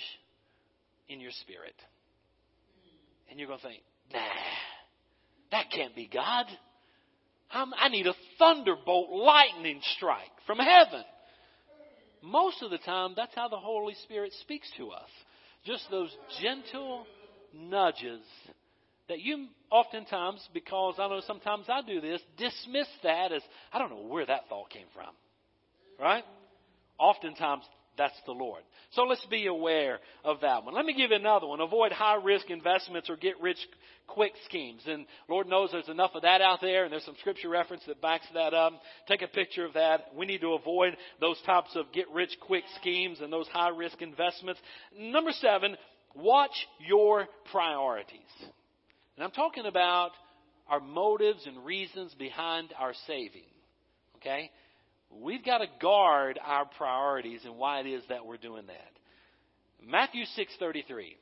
in 1.09 1.21
your 1.21 1.33
spirit. 1.41 1.75
And 3.31 3.39
you're 3.39 3.49
going 3.49 3.61
to 3.61 3.67
think, 3.67 3.83
nah, 4.13 4.21
that 5.51 5.71
can't 5.75 5.95
be 5.95 6.09
God. 6.13 6.47
I'm, 7.51 7.73
I 7.75 7.89
need 7.89 8.07
a 8.07 8.15
thunderbolt 8.39 9.11
lightning 9.11 9.81
strike 9.97 10.31
from 10.47 10.59
heaven. 10.59 11.03
Most 12.23 12.63
of 12.63 12.71
the 12.71 12.79
time, 12.79 13.15
that's 13.17 13.35
how 13.35 13.49
the 13.49 13.57
Holy 13.57 13.95
Spirit 14.05 14.33
speaks 14.41 14.69
to 14.77 14.91
us. 14.91 15.09
Just 15.65 15.87
those 15.91 16.15
gentle 16.43 17.07
nudges 17.55 18.21
that 19.09 19.21
you 19.21 19.47
oftentimes, 19.71 20.47
because 20.53 20.95
I 20.99 21.09
know 21.09 21.21
sometimes 21.27 21.67
I 21.69 21.83
do 21.83 22.01
this, 22.01 22.21
dismiss 22.37 22.89
that 23.03 23.33
as, 23.33 23.43
I 23.73 23.79
don't 23.79 23.91
know 23.91 24.07
where 24.09 24.27
that 24.27 24.49
thought 24.49 24.71
came 24.71 24.87
from. 24.95 25.11
Right? 26.01 26.25
Oftentimes, 26.99 27.65
that's 27.97 28.15
the 28.27 28.33
Lord. 28.33 28.63
So 28.93 29.03
let's 29.03 29.27
be 29.27 29.47
aware 29.47 29.99
of 30.25 30.41
that 30.43 30.65
one. 30.65 30.75
Let 30.75 30.87
me 30.87 30.95
give 30.95 31.11
you 31.11 31.17
another 31.17 31.47
one. 31.47 31.61
Avoid 31.61 31.93
high 31.93 32.15
risk 32.23 32.49
investments 32.49 33.11
or 33.11 33.17
get 33.17 33.41
rich 33.41 33.59
quick 34.07 34.33
schemes. 34.45 34.83
And 34.87 35.05
Lord 35.29 35.49
knows 35.49 35.71
there's 35.73 35.89
enough 35.89 36.13
of 36.15 36.23
that 36.23 36.41
out 36.41 36.61
there, 36.61 36.85
and 36.85 36.93
there's 36.93 37.05
some 37.05 37.17
scripture 37.21 37.49
reference 37.49 37.83
that 37.87 38.01
backs 38.01 38.27
that 38.35 38.55
up. 38.55 38.73
Take 39.09 39.23
a 39.23 39.27
picture 39.27 39.65
of 39.65 39.75
that. 39.75 40.07
We 40.17 40.27
need 40.27 40.41
to 40.43 40.55
avoid 40.55 40.97
those 41.21 41.41
types 41.45 41.71
of 41.75 41.93
get 41.93 42.09
rich 42.11 42.39
quick 42.41 42.65
schemes 42.81 43.21
and 43.21 43.33
those 43.33 43.49
high 43.49 43.71
risk 43.71 44.01
investments. 44.01 44.61
Number 44.97 45.33
seven, 45.33 45.77
watch 46.15 46.55
your 46.79 47.27
priorities. 47.51 48.21
And 49.19 49.25
I'm 49.25 49.33
talking 49.33 49.67
about 49.67 50.13
our 50.69 50.79
motives 50.79 51.45
and 51.45 51.65
reasons 51.65 52.15
behind 52.15 52.73
our 52.79 52.93
saving. 53.09 53.51
Okay? 54.19 54.49
We've 55.11 55.45
got 55.45 55.59
to 55.59 55.67
guard 55.81 56.39
our 56.41 56.67
priorities 56.67 57.41
and 57.45 57.57
why 57.57 57.81
it 57.81 57.87
is 57.87 58.05
that 58.11 58.25
we're 58.25 58.37
doing 58.37 58.67
that. 58.69 58.93
Matthew 59.85 60.25
6:33 60.25 61.17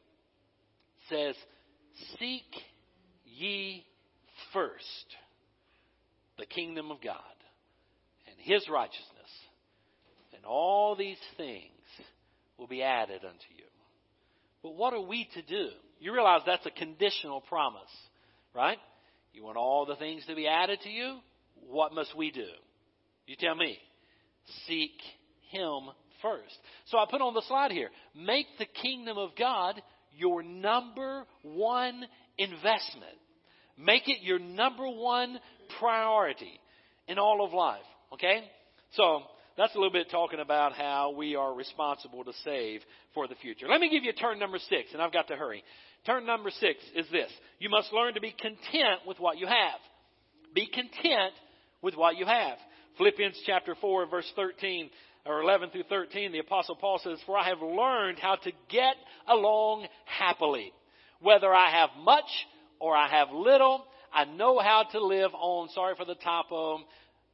says, 1.09 1.37
"Seek 2.19 2.67
ye 3.25 3.87
first 4.53 5.17
the 6.37 6.45
kingdom 6.45 6.91
of 6.91 7.01
God 7.01 7.35
and 8.27 8.39
his 8.41 8.69
righteousness, 8.69 9.49
and 10.35 10.45
all 10.45 10.97
these 10.97 11.21
things 11.39 11.73
will 12.59 12.67
be 12.67 12.83
added 12.83 13.25
unto 13.25 13.55
you." 13.55 13.71
But 14.61 14.75
what 14.75 14.93
are 14.93 15.01
we 15.01 15.25
to 15.33 15.41
do? 15.41 15.73
You 15.99 16.13
realize 16.13 16.43
that's 16.47 16.67
a 16.67 16.71
conditional 16.71 17.41
promise, 17.43 17.91
right? 18.55 18.79
You 19.33 19.45
want 19.45 19.57
all 19.57 19.87
the 19.87 19.97
things 19.97 20.25
to 20.27 20.35
be 20.35 20.47
added 20.47 20.81
to 20.83 20.89
you? 20.89 21.19
What 21.69 21.95
must 21.95 22.17
we 22.17 22.31
do? 22.31 22.47
You 23.27 23.37
tell 23.39 23.55
me. 23.55 23.79
Seek 24.67 24.93
Him 25.51 25.91
first. 26.23 26.57
So 26.87 26.99
I 26.99 27.07
put 27.11 27.21
on 27.21 27.35
the 27.35 27.43
slide 27.49 27.73
here 27.73 27.91
make 28.15 28.47
the 28.59 28.67
kingdom 28.67 29.19
of 29.19 29.31
God 29.39 29.81
your 30.17 30.43
number 30.43 31.25
one 31.43 32.05
investment. 32.39 33.19
Make 33.79 34.09
it 34.09 34.23
your 34.23 34.39
number 34.39 34.89
one 34.89 35.39
priority 35.79 36.61
in 37.09 37.19
all 37.19 37.45
of 37.45 37.53
life. 37.53 37.85
Okay? 38.15 38.51
So 38.93 39.23
that's 39.57 39.75
a 39.75 39.79
little 39.79 39.92
bit 39.92 40.11
talking 40.11 40.40
about 40.40 40.73
how 40.75 41.14
we 41.16 41.35
are 41.35 41.55
responsible 41.55 42.25
to 42.25 42.33
save 42.45 42.83
for 43.14 43.27
the 43.27 43.35
future. 43.37 43.66
Let 43.69 43.81
me 43.81 43.90
give 43.90 44.05
you 44.05 44.12
turn 44.12 44.38
number 44.38 44.59
six, 44.59 44.92
and 44.92 45.01
I've 45.01 45.12
got 45.12 45.29
to 45.29 45.37
hurry. 45.37 45.64
Turn 46.05 46.27
number 46.27 46.51
six 46.51 46.79
is 46.95 47.07
this. 47.11 47.31
You 47.59 47.71
must 47.71 47.92
learn 47.92 48.14
to 48.14 48.21
be 48.21 48.33
content 48.33 49.01
with 49.07 49.19
what 49.19 49.38
you 49.38 49.47
have. 49.47 49.81
Be 50.55 50.66
content 50.66 51.33
with 51.83 51.97
what 51.97 52.16
you 52.16 52.27
have. 52.27 52.59
Philippians 52.99 53.40
chapter 53.47 53.75
4 53.81 54.07
verse 54.07 54.31
13 54.37 54.90
or 55.27 55.42
11 55.42 55.71
through 55.71 55.85
13, 55.88 56.33
the 56.33 56.38
apostle 56.38 56.77
Paul 56.77 57.01
says, 57.03 57.19
For 57.27 57.37
I 57.37 57.49
have 57.49 57.61
learned 57.61 58.19
how 58.19 58.37
to 58.37 58.53
get 58.71 58.95
along 59.27 59.87
happily. 60.05 60.73
Whether 61.21 61.53
I 61.53 61.71
have 61.71 61.90
much 62.03 62.29
or 62.79 62.95
I 62.95 63.09
have 63.09 63.29
little, 63.33 63.85
I 64.12 64.25
know 64.25 64.59
how 64.61 64.85
to 64.92 65.05
live 65.05 65.33
on, 65.35 65.69
sorry 65.71 65.95
for 65.97 66.05
the 66.05 66.14
typo, 66.14 66.81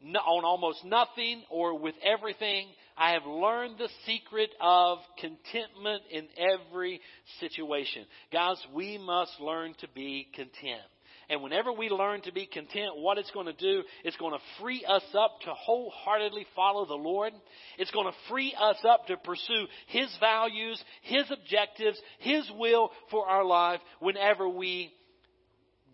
on 0.04 0.44
almost 0.44 0.84
nothing 0.84 1.42
or 1.50 1.78
with 1.78 1.94
everything. 2.04 2.66
I 2.96 3.12
have 3.12 3.26
learned 3.26 3.78
the 3.78 3.88
secret 4.06 4.50
of 4.60 4.98
contentment 5.18 6.02
in 6.10 6.26
every 6.36 7.00
situation. 7.40 8.04
Guys, 8.32 8.56
we 8.74 8.98
must 8.98 9.32
learn 9.40 9.74
to 9.80 9.88
be 9.94 10.28
content. 10.34 10.82
And 11.30 11.42
whenever 11.42 11.72
we 11.72 11.88
learn 11.88 12.20
to 12.22 12.32
be 12.32 12.46
content, 12.46 12.96
what 12.96 13.16
it's 13.16 13.30
going 13.30 13.46
to 13.46 13.52
do, 13.52 13.82
it's 14.04 14.16
going 14.16 14.34
to 14.34 14.60
free 14.60 14.84
us 14.86 15.04
up 15.14 15.40
to 15.44 15.54
wholeheartedly 15.54 16.46
follow 16.54 16.84
the 16.84 16.94
Lord. 16.94 17.32
It's 17.78 17.90
going 17.90 18.06
to 18.06 18.18
free 18.28 18.54
us 18.60 18.76
up 18.86 19.06
to 19.06 19.16
pursue 19.16 19.66
His 19.86 20.14
values, 20.20 20.82
His 21.02 21.24
objectives, 21.30 21.98
His 22.18 22.50
will 22.58 22.90
for 23.10 23.26
our 23.26 23.44
life 23.44 23.80
whenever 24.00 24.48
we 24.48 24.92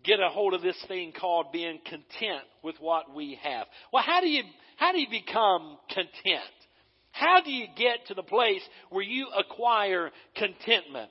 get 0.03 0.19
a 0.19 0.29
hold 0.29 0.53
of 0.53 0.61
this 0.61 0.77
thing 0.87 1.13
called 1.17 1.51
being 1.51 1.79
content 1.85 2.43
with 2.63 2.75
what 2.79 3.13
we 3.13 3.37
have. 3.41 3.67
Well, 3.91 4.03
how 4.03 4.21
do 4.21 4.27
you, 4.27 4.43
how 4.77 4.91
do 4.91 4.99
you 4.99 5.07
become 5.09 5.77
content? 5.89 6.43
How 7.11 7.41
do 7.41 7.51
you 7.51 7.67
get 7.75 8.07
to 8.07 8.13
the 8.13 8.23
place 8.23 8.61
where 8.89 9.03
you 9.03 9.27
acquire 9.37 10.11
contentment? 10.35 11.09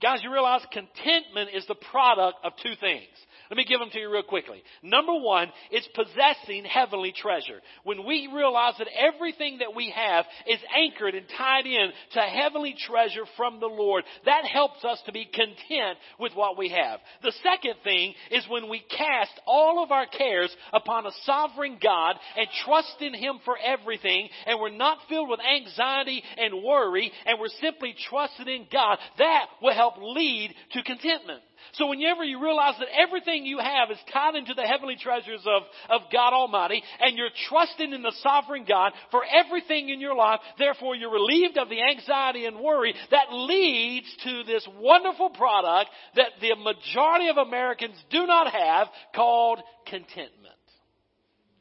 Guys, 0.00 0.20
you 0.22 0.32
realize 0.32 0.62
contentment 0.72 1.50
is 1.54 1.66
the 1.66 1.76
product 1.76 2.38
of 2.44 2.52
two 2.62 2.74
things. 2.80 3.08
Let 3.52 3.58
me 3.58 3.64
give 3.68 3.80
them 3.80 3.90
to 3.90 3.98
you 3.98 4.10
real 4.10 4.22
quickly. 4.22 4.62
Number 4.82 5.12
one, 5.12 5.52
it's 5.70 5.86
possessing 5.88 6.64
heavenly 6.64 7.12
treasure. 7.12 7.60
When 7.84 8.06
we 8.06 8.30
realize 8.34 8.72
that 8.78 8.88
everything 8.98 9.58
that 9.58 9.76
we 9.76 9.90
have 9.94 10.24
is 10.48 10.58
anchored 10.74 11.14
and 11.14 11.26
tied 11.36 11.66
in 11.66 11.90
to 12.14 12.20
heavenly 12.20 12.74
treasure 12.88 13.26
from 13.36 13.60
the 13.60 13.66
Lord, 13.66 14.04
that 14.24 14.46
helps 14.46 14.82
us 14.86 15.02
to 15.04 15.12
be 15.12 15.26
content 15.26 15.98
with 16.18 16.32
what 16.34 16.56
we 16.56 16.70
have. 16.70 17.00
The 17.22 17.34
second 17.42 17.74
thing 17.84 18.14
is 18.30 18.42
when 18.48 18.70
we 18.70 18.82
cast 18.88 19.38
all 19.46 19.84
of 19.84 19.92
our 19.92 20.06
cares 20.06 20.56
upon 20.72 21.04
a 21.04 21.12
sovereign 21.24 21.76
God 21.78 22.16
and 22.38 22.46
trust 22.64 23.02
in 23.02 23.12
Him 23.12 23.34
for 23.44 23.58
everything, 23.62 24.30
and 24.46 24.58
we're 24.58 24.70
not 24.70 24.96
filled 25.10 25.28
with 25.28 25.40
anxiety 25.40 26.22
and 26.38 26.64
worry, 26.64 27.12
and 27.26 27.38
we're 27.38 27.48
simply 27.60 27.94
trusting 28.08 28.48
in 28.48 28.66
God, 28.72 28.96
that 29.18 29.44
will 29.60 29.74
help 29.74 29.96
lead 30.00 30.54
to 30.70 30.82
contentment. 30.82 31.42
So 31.74 31.88
whenever 31.88 32.24
you 32.24 32.42
realize 32.42 32.74
that 32.78 32.88
everything 32.96 33.46
you 33.46 33.58
have 33.58 33.90
is 33.90 33.98
tied 34.12 34.34
into 34.34 34.54
the 34.54 34.62
heavenly 34.62 34.96
treasures 34.96 35.42
of, 35.46 35.62
of 35.88 36.02
God 36.12 36.32
Almighty, 36.32 36.82
and 37.00 37.16
you're 37.16 37.28
trusting 37.48 37.92
in 37.92 38.02
the 38.02 38.14
sovereign 38.22 38.64
God 38.68 38.92
for 39.10 39.22
everything 39.24 39.88
in 39.88 40.00
your 40.00 40.14
life, 40.14 40.40
therefore 40.58 40.94
you're 40.94 41.12
relieved 41.12 41.58
of 41.58 41.68
the 41.68 41.82
anxiety 41.82 42.46
and 42.46 42.60
worry, 42.60 42.94
that 43.10 43.32
leads 43.32 44.06
to 44.24 44.42
this 44.44 44.66
wonderful 44.78 45.30
product 45.30 45.90
that 46.16 46.32
the 46.40 46.54
majority 46.56 47.28
of 47.28 47.36
Americans 47.36 47.96
do 48.10 48.26
not 48.26 48.52
have 48.52 48.88
called 49.14 49.60
contentment. 49.86 50.30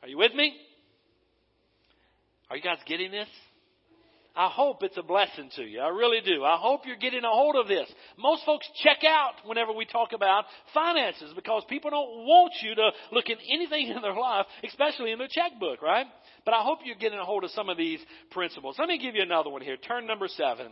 Are 0.01 0.07
you 0.07 0.17
with 0.17 0.33
me? 0.33 0.53
Are 2.49 2.57
you 2.57 2.63
guys 2.63 2.79
getting 2.85 3.11
this? 3.11 3.29
I 4.35 4.47
hope 4.47 4.81
it's 4.81 4.97
a 4.97 5.03
blessing 5.03 5.49
to 5.57 5.63
you. 5.63 5.81
I 5.81 5.89
really 5.89 6.21
do. 6.21 6.43
I 6.43 6.57
hope 6.57 6.81
you're 6.85 6.95
getting 6.95 7.25
a 7.25 7.29
hold 7.29 7.57
of 7.57 7.67
this. 7.67 7.91
Most 8.17 8.45
folks 8.45 8.67
check 8.81 8.99
out 9.05 9.33
whenever 9.45 9.73
we 9.73 9.85
talk 9.85 10.13
about 10.13 10.45
finances 10.73 11.33
because 11.35 11.63
people 11.67 11.91
don't 11.91 12.25
want 12.25 12.53
you 12.61 12.73
to 12.75 12.91
look 13.11 13.29
at 13.29 13.37
anything 13.53 13.87
in 13.95 14.01
their 14.01 14.15
life, 14.15 14.45
especially 14.63 15.11
in 15.11 15.19
their 15.19 15.27
checkbook, 15.29 15.81
right? 15.81 16.05
But 16.45 16.53
I 16.53 16.61
hope 16.63 16.79
you're 16.85 16.95
getting 16.95 17.19
a 17.19 17.25
hold 17.25 17.43
of 17.43 17.51
some 17.51 17.67
of 17.67 17.77
these 17.77 17.99
principles. 18.31 18.77
Let 18.79 18.87
me 18.87 18.97
give 18.97 19.15
you 19.15 19.21
another 19.21 19.49
one 19.49 19.61
here. 19.61 19.75
Turn 19.75 20.07
number 20.07 20.29
seven. 20.29 20.67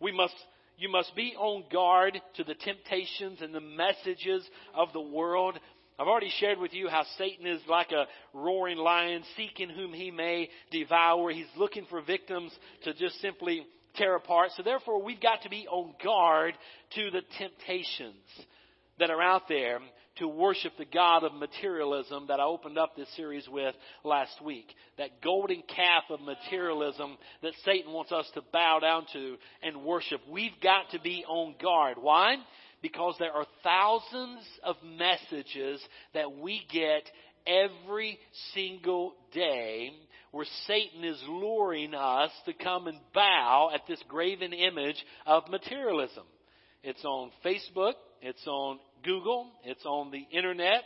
We 0.00 0.10
must, 0.10 0.34
you 0.78 0.90
must 0.90 1.14
be 1.14 1.34
on 1.36 1.64
guard 1.70 2.18
to 2.36 2.44
the 2.44 2.54
temptations 2.54 3.42
and 3.42 3.54
the 3.54 3.60
messages 3.60 4.42
of 4.74 4.88
the 4.94 5.02
world 5.02 5.58
I've 6.02 6.08
already 6.08 6.32
shared 6.40 6.58
with 6.58 6.74
you 6.74 6.88
how 6.88 7.04
Satan 7.16 7.46
is 7.46 7.60
like 7.68 7.92
a 7.92 8.08
roaring 8.34 8.76
lion 8.76 9.22
seeking 9.36 9.70
whom 9.70 9.92
he 9.92 10.10
may 10.10 10.48
devour. 10.72 11.30
He's 11.30 11.46
looking 11.56 11.86
for 11.88 12.02
victims 12.02 12.50
to 12.82 12.92
just 12.92 13.20
simply 13.20 13.64
tear 13.94 14.16
apart. 14.16 14.50
So 14.56 14.64
therefore, 14.64 15.00
we've 15.00 15.20
got 15.20 15.42
to 15.42 15.48
be 15.48 15.68
on 15.70 15.94
guard 16.02 16.54
to 16.96 17.10
the 17.12 17.22
temptations 17.38 18.16
that 18.98 19.10
are 19.10 19.22
out 19.22 19.42
there 19.48 19.78
to 20.16 20.26
worship 20.26 20.72
the 20.76 20.86
God 20.86 21.22
of 21.22 21.34
materialism 21.34 22.26
that 22.26 22.40
I 22.40 22.44
opened 22.46 22.78
up 22.78 22.96
this 22.96 23.14
series 23.14 23.48
with 23.48 23.76
last 24.02 24.42
week. 24.44 24.74
That 24.98 25.22
golden 25.22 25.62
calf 25.68 26.02
of 26.10 26.20
materialism 26.20 27.16
that 27.44 27.52
Satan 27.64 27.92
wants 27.92 28.10
us 28.10 28.28
to 28.34 28.42
bow 28.52 28.80
down 28.80 29.06
to 29.12 29.36
and 29.62 29.84
worship. 29.84 30.20
We've 30.28 30.60
got 30.60 30.90
to 30.90 31.00
be 31.00 31.24
on 31.28 31.54
guard. 31.62 31.98
Why? 32.00 32.38
Because 32.82 33.14
there 33.18 33.32
are 33.32 33.46
thousands 33.62 34.44
of 34.64 34.76
messages 34.84 35.80
that 36.14 36.36
we 36.36 36.62
get 36.70 37.04
every 37.46 38.18
single 38.54 39.14
day 39.32 39.92
where 40.32 40.46
Satan 40.66 41.04
is 41.04 41.22
luring 41.28 41.94
us 41.94 42.30
to 42.46 42.52
come 42.52 42.86
and 42.88 42.98
bow 43.14 43.70
at 43.72 43.82
this 43.86 44.02
graven 44.08 44.52
image 44.52 45.04
of 45.26 45.48
materialism. 45.48 46.24
It's 46.82 47.04
on 47.04 47.30
Facebook, 47.44 47.94
it's 48.20 48.46
on 48.46 48.78
Google, 49.04 49.48
it's 49.64 49.84
on 49.84 50.10
the 50.10 50.26
internet, 50.36 50.82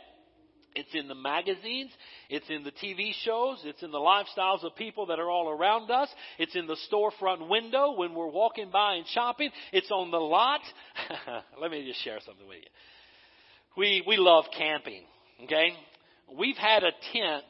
it's 0.77 0.93
in 0.93 1.07
the 1.07 1.15
magazines, 1.15 1.91
it's 2.29 2.49
in 2.49 2.63
the 2.63 2.71
TV 2.71 3.11
shows, 3.23 3.61
it's 3.65 3.83
in 3.83 3.91
the 3.91 3.97
lifestyles 3.97 4.63
of 4.63 4.75
people 4.75 5.07
that 5.07 5.19
are 5.19 5.29
all 5.29 5.49
around 5.49 5.91
us, 5.91 6.09
it's 6.37 6.55
in 6.55 6.67
the 6.67 6.77
storefront 6.91 7.49
window 7.49 7.93
when 7.97 8.13
we're 8.13 8.29
walking 8.29 8.69
by 8.71 8.93
and 8.93 9.07
shopping, 9.07 9.49
it's 9.71 9.91
on 9.91 10.11
the 10.11 10.17
lot. 10.17 10.61
Let 11.61 11.71
me 11.71 11.85
just 11.85 12.03
share 12.03 12.19
something 12.25 12.47
with 12.47 12.57
you. 12.57 12.69
We 13.75 14.03
we 14.07 14.17
love 14.17 14.45
camping, 14.57 15.03
okay? 15.43 15.73
We've 16.37 16.57
had 16.57 16.83
a 16.83 16.91
tent 17.13 17.45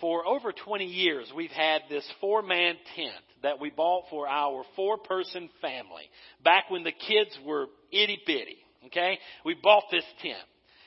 for 0.00 0.26
over 0.26 0.52
20 0.52 0.84
years. 0.84 1.32
We've 1.34 1.50
had 1.50 1.82
this 1.88 2.06
four-man 2.20 2.74
tent 2.96 3.24
that 3.42 3.60
we 3.60 3.70
bought 3.70 4.04
for 4.10 4.28
our 4.28 4.64
four-person 4.76 5.48
family 5.60 6.10
back 6.42 6.70
when 6.70 6.82
the 6.82 6.92
kids 6.92 7.38
were 7.46 7.66
itty 7.92 8.20
bitty. 8.26 8.58
Okay? 8.86 9.18
We 9.44 9.56
bought 9.62 9.84
this 9.90 10.04
tent. 10.20 10.36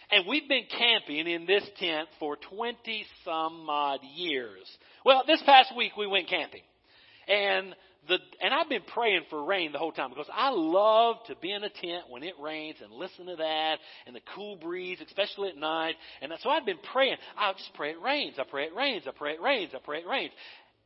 And 0.10 0.26
we've 0.28 0.48
been 0.48 0.66
camping 0.78 1.28
in 1.28 1.46
this 1.46 1.64
tent 1.80 2.08
for 2.20 2.38
20 2.50 3.06
some 3.26 3.70
odd 3.70 4.00
years. 4.16 4.66
Well, 5.04 5.24
this 5.28 5.42
past 5.46 5.76
week 5.76 5.98
we 5.98 6.08
went 6.08 6.30
camping. 6.30 6.62
And 7.28 7.76
the, 8.08 8.18
and 8.42 8.54
I've 8.54 8.70
been 8.70 8.84
praying 8.94 9.24
for 9.30 9.44
rain 9.44 9.74
the 9.74 9.80
whole 9.80 9.92
time 9.92 10.10
because 10.10 10.30
I 10.34 10.50
love 10.50 11.18
to 11.28 11.36
be 11.36 11.52
in 11.52 11.62
a 11.62 11.70
tent 11.70 12.06
when 12.10 12.24
it 12.24 12.36
rains 12.42 12.78
and 12.82 12.94
listen 12.94 13.26
to 13.26 13.36
that 13.36 13.80
and 14.06 14.16
the 14.16 14.22
cool 14.34 14.56
breeze, 14.56 15.00
especially 15.06 15.50
at 15.50 15.58
night. 15.58 15.96
And 16.22 16.32
so 16.42 16.50
I've 16.50 16.66
been 16.66 16.80
praying. 16.94 17.18
I 17.38 17.52
just 17.52 17.74
pray 17.74 17.92
it 17.92 18.02
rains. 18.02 18.36
I 18.40 18.44
pray 18.50 18.64
it 18.64 18.76
rains. 18.76 19.04
I 19.08 19.12
pray 19.12 19.34
it 19.34 19.42
rains. 19.42 19.72
I 19.76 19.80
pray 19.84 20.00
it 20.00 20.08
rains 20.08 20.32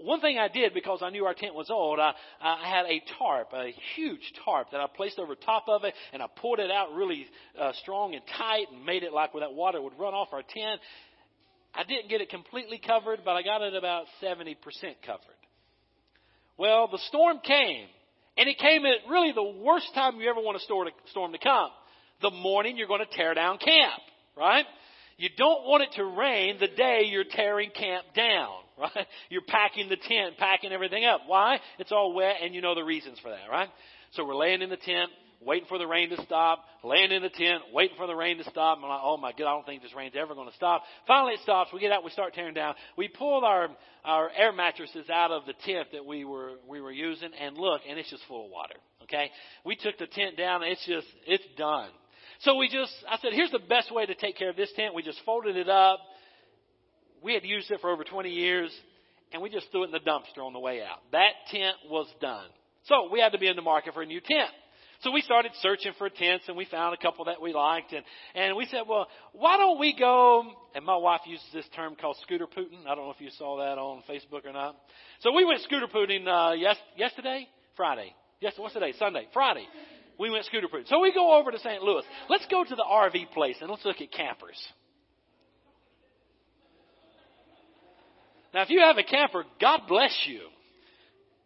one 0.03 0.21
thing 0.21 0.37
I 0.37 0.47
did 0.47 0.73
because 0.73 0.99
I 1.01 1.09
knew 1.09 1.25
our 1.25 1.33
tent 1.33 1.55
was 1.55 1.69
old, 1.69 1.99
I, 1.99 2.13
I 2.41 2.67
had 2.67 2.85
a 2.85 3.01
tarp, 3.17 3.49
a 3.53 3.71
huge 3.95 4.33
tarp 4.45 4.71
that 4.71 4.79
I 4.79 4.87
placed 4.87 5.19
over 5.19 5.35
top 5.35 5.65
of 5.67 5.83
it, 5.83 5.93
and 6.13 6.21
I 6.21 6.27
pulled 6.41 6.59
it 6.59 6.71
out 6.71 6.93
really 6.93 7.25
uh, 7.59 7.71
strong 7.81 8.13
and 8.13 8.23
tight 8.37 8.67
and 8.71 8.85
made 8.85 9.03
it 9.03 9.13
like 9.13 9.33
where 9.33 9.41
that 9.41 9.53
water 9.53 9.81
would 9.81 9.97
run 9.97 10.13
off 10.13 10.29
our 10.31 10.43
tent. 10.43 10.81
I 11.73 11.83
didn't 11.83 12.09
get 12.09 12.21
it 12.21 12.29
completely 12.29 12.79
covered, 12.85 13.19
but 13.23 13.31
I 13.31 13.43
got 13.43 13.61
it 13.61 13.75
about 13.75 14.05
70% 14.21 14.55
covered. 15.05 15.21
Well, 16.57 16.89
the 16.91 16.99
storm 17.07 17.39
came, 17.43 17.87
and 18.37 18.49
it 18.49 18.57
came 18.57 18.85
at 18.85 19.09
really 19.09 19.31
the 19.31 19.63
worst 19.63 19.87
time 19.95 20.19
you 20.19 20.29
ever 20.29 20.41
want 20.41 20.57
a 20.57 21.09
storm 21.09 21.31
to 21.31 21.39
come. 21.39 21.69
The 22.21 22.29
morning 22.29 22.77
you're 22.77 22.87
going 22.87 23.05
to 23.05 23.17
tear 23.17 23.33
down 23.33 23.57
camp, 23.57 24.01
right? 24.37 24.65
You 25.21 25.29
don't 25.37 25.67
want 25.67 25.83
it 25.83 25.89
to 25.97 26.03
rain 26.03 26.57
the 26.59 26.67
day 26.67 27.03
you're 27.05 27.23
tearing 27.23 27.69
camp 27.69 28.05
down 28.15 28.57
right? 28.81 29.07
You're 29.29 29.43
packing 29.47 29.89
the 29.89 29.97
tent, 29.97 30.37
packing 30.37 30.71
everything 30.71 31.05
up. 31.05 31.21
Why? 31.27 31.59
It's 31.77 31.91
all 31.91 32.13
wet 32.13 32.37
and 32.41 32.55
you 32.55 32.61
know 32.61 32.73
the 32.73 32.83
reasons 32.83 33.19
for 33.19 33.29
that, 33.29 33.49
right? 33.49 33.69
So 34.13 34.25
we're 34.25 34.35
laying 34.35 34.61
in 34.63 34.69
the 34.69 34.77
tent, 34.77 35.11
waiting 35.39 35.67
for 35.67 35.77
the 35.77 35.85
rain 35.85 36.09
to 36.09 36.21
stop, 36.23 36.63
laying 36.83 37.11
in 37.11 37.21
the 37.21 37.29
tent, 37.29 37.61
waiting 37.71 37.95
for 37.95 38.07
the 38.07 38.15
rain 38.15 38.37
to 38.39 38.43
stop. 38.45 38.79
I'm 38.81 38.89
like, 38.89 38.99
oh 39.03 39.17
my 39.17 39.31
God, 39.31 39.47
I 39.47 39.53
don't 39.53 39.65
think 39.65 39.83
this 39.83 39.93
rain's 39.95 40.15
ever 40.17 40.33
going 40.33 40.49
to 40.49 40.55
stop. 40.55 40.81
Finally 41.05 41.33
it 41.33 41.41
stops. 41.43 41.71
We 41.71 41.79
get 41.79 41.91
out, 41.91 42.03
we 42.03 42.09
start 42.09 42.33
tearing 42.33 42.55
down. 42.55 42.73
We 42.97 43.07
pull 43.07 43.45
our, 43.45 43.69
our 44.03 44.31
air 44.35 44.51
mattresses 44.51 45.09
out 45.11 45.29
of 45.29 45.45
the 45.45 45.53
tent 45.65 45.89
that 45.93 46.05
we 46.05 46.25
were, 46.25 46.53
we 46.67 46.81
were 46.81 46.91
using 46.91 47.29
and 47.39 47.55
look, 47.57 47.81
and 47.87 47.99
it's 47.99 48.09
just 48.09 48.23
full 48.27 48.45
of 48.45 48.51
water. 48.51 48.75
Okay? 49.03 49.29
We 49.63 49.75
took 49.75 49.97
the 49.99 50.07
tent 50.07 50.37
down, 50.37 50.63
it's 50.63 50.85
just, 50.85 51.07
it's 51.27 51.45
done. 51.57 51.89
So 52.41 52.55
we 52.55 52.69
just, 52.69 52.91
I 53.07 53.17
said, 53.21 53.33
here's 53.33 53.51
the 53.51 53.59
best 53.59 53.93
way 53.93 54.05
to 54.05 54.15
take 54.15 54.35
care 54.37 54.49
of 54.49 54.55
this 54.55 54.71
tent. 54.75 54.95
We 54.95 55.03
just 55.03 55.19
folded 55.25 55.55
it 55.57 55.69
up, 55.69 55.99
we 57.23 57.35
had 57.35 57.43
used 57.43 57.69
it 57.69 57.79
for 57.81 57.91
over 57.91 58.03
20 58.03 58.29
years, 58.29 58.71
and 59.31 59.43
we 59.43 59.49
just 59.49 59.71
threw 59.71 59.83
it 59.83 59.87
in 59.87 59.91
the 59.91 59.99
dumpster 59.99 60.43
on 60.43 60.53
the 60.53 60.59
way 60.59 60.81
out. 60.81 60.99
That 61.11 61.33
tent 61.51 61.75
was 61.87 62.07
done. 62.19 62.47
So 62.85 63.09
we 63.11 63.19
had 63.19 63.33
to 63.33 63.37
be 63.37 63.47
in 63.47 63.55
the 63.55 63.61
market 63.61 63.93
for 63.93 64.01
a 64.01 64.07
new 64.07 64.19
tent. 64.19 64.49
So 65.01 65.11
we 65.11 65.21
started 65.21 65.51
searching 65.61 65.93
for 65.97 66.09
tents 66.09 66.45
and 66.47 66.57
we 66.57 66.65
found 66.65 66.93
a 66.93 66.97
couple 66.97 67.25
that 67.25 67.41
we 67.41 67.53
liked 67.53 67.91
and, 67.93 68.03
and 68.35 68.55
we 68.55 68.65
said, 68.67 68.81
well, 68.87 69.07
why 69.33 69.57
don't 69.57 69.79
we 69.79 69.95
go, 69.97 70.43
and 70.75 70.85
my 70.85 70.95
wife 70.95 71.21
uses 71.25 71.45
this 71.53 71.65
term 71.75 71.95
called 71.99 72.17
scooter 72.21 72.47
pooting. 72.47 72.85
I 72.87 72.95
don't 72.95 73.05
know 73.05 73.11
if 73.11 73.21
you 73.21 73.31
saw 73.37 73.57
that 73.57 73.77
on 73.79 74.03
Facebook 74.09 74.45
or 74.45 74.53
not. 74.53 74.75
So 75.21 75.31
we 75.31 75.45
went 75.45 75.61
scooter 75.61 75.87
pooting, 75.87 76.27
uh, 76.27 76.51
yes, 76.51 76.75
yesterday? 76.95 77.47
Friday. 77.75 78.15
Yes, 78.39 78.53
what's 78.57 78.73
the 78.73 78.79
day? 78.79 78.93
Sunday. 78.97 79.27
Friday. 79.33 79.65
We 80.21 80.29
went 80.29 80.45
scooter 80.45 80.67
pooting. 80.67 80.85
So 80.85 80.99
we 80.99 81.11
go 81.11 81.35
over 81.39 81.49
to 81.49 81.57
St. 81.57 81.81
Louis. 81.81 82.03
Let's 82.29 82.45
go 82.45 82.63
to 82.63 82.75
the 82.75 82.85
RV 82.87 83.31
place 83.31 83.57
and 83.59 83.71
let's 83.71 83.83
look 83.83 84.01
at 84.01 84.11
campers. 84.11 84.55
Now, 88.53 88.61
if 88.61 88.69
you 88.69 88.81
have 88.81 88.99
a 88.99 89.03
camper, 89.03 89.45
God 89.59 89.81
bless 89.87 90.15
you. 90.27 90.41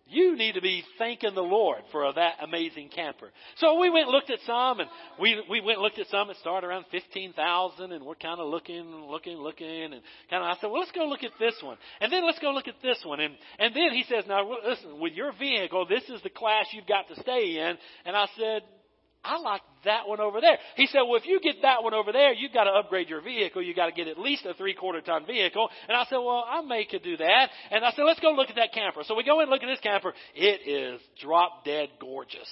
You 0.08 0.38
need 0.38 0.54
to 0.54 0.62
be 0.62 0.84
thanking 1.00 1.34
the 1.34 1.42
Lord 1.42 1.80
for 1.92 2.14
that 2.14 2.36
amazing 2.44 2.90
camper. 2.90 3.32
So 3.58 3.80
we 3.80 3.90
went 3.90 4.06
and 4.06 4.14
looked 4.14 4.30
at 4.30 4.40
some, 4.46 4.80
and 4.80 4.90
we 5.20 5.44
we 5.50 5.62
went 5.62 5.78
and 5.78 5.84
looked 5.84 5.98
at 5.98 6.08
some 6.08 6.28
that 6.28 6.38
started 6.38 6.68
around 6.68 6.86
fifteen 6.92 7.34
thousand, 7.34 7.92
and 7.92 8.06
we're 8.06 8.14
kind 8.14 8.40
of 8.40 8.48
looking, 8.48 8.86
looking, 9.10 9.38
looking, 9.38 9.94
and 9.94 10.02
kind 10.30 10.44
of. 10.44 10.58
I 10.58 10.58
said, 10.62 10.68
well, 10.70 10.82
let's 10.82 10.92
go 10.92 11.06
look 11.06 11.24
at 11.24 11.32
this 11.40 11.56
one, 11.64 11.78
and 12.00 12.14
then 12.14 12.24
let's 12.24 12.38
go 12.38 12.52
look 12.52 12.68
at 12.68 12.76
this 12.84 13.02
one, 13.04 13.20
and 13.20 13.34
and 13.58 13.76
then 13.76 13.94
he 13.94 14.04
says, 14.04 14.26
now 14.28 14.48
listen, 14.64 15.00
with 15.00 15.14
your 15.14 15.32
vehicle, 15.40 15.88
this 15.88 16.04
is 16.04 16.22
the 16.22 16.30
class 16.30 16.68
you've 16.72 16.88
got 16.88 17.08
to 17.08 17.20
stay 17.22 17.58
in, 17.58 17.76
and 18.06 18.16
I 18.16 18.28
said, 18.38 18.62
I 19.26 19.40
like 19.40 19.62
that 19.86 20.08
one 20.08 20.20
over 20.20 20.40
there. 20.40 20.58
He 20.76 20.88
said, 20.88 21.02
well, 21.08 21.16
if 21.16 21.26
you 21.26 21.40
get 21.42 21.62
that 21.64 21.84
one 21.84 21.94
over 21.94 22.12
there, 22.12 22.34
you've 22.34 22.54
got 22.54 22.66
to 22.66 22.72
upgrade 22.72 23.10
your 23.10 23.22
vehicle. 23.22 23.62
You've 23.62 23.76
got 23.76 23.88
to 23.88 23.92
get 23.92 24.08
at 24.08 24.20
least 24.20 24.46
a 24.46 24.54
three 24.54 24.76
quarter 24.76 25.02
ton 25.02 25.26
vehicle. 25.26 25.68
And 25.88 25.98
I 25.98 26.06
said, 26.06 26.18
well, 26.18 26.46
I 26.48 26.62
may 26.62 26.86
could 26.86 27.04
do 27.04 27.18
that. 27.18 27.50
And 27.72 27.84
I 27.84 27.92
said, 27.92 28.04
let's 28.04 28.20
go 28.20 28.32
look 28.32 28.50
at 28.50 28.56
that 28.58 28.74
camper. 28.74 29.02
So 29.04 29.16
we 29.16 29.24
go 29.24 29.40
and 29.42 29.50
look 29.50 29.64
at 29.64 29.68
this 29.68 29.80
camper. 29.80 30.14
It 30.36 30.68
is 30.68 31.02
drop 31.22 31.66
dead 31.66 31.90
gorgeous. 32.00 32.50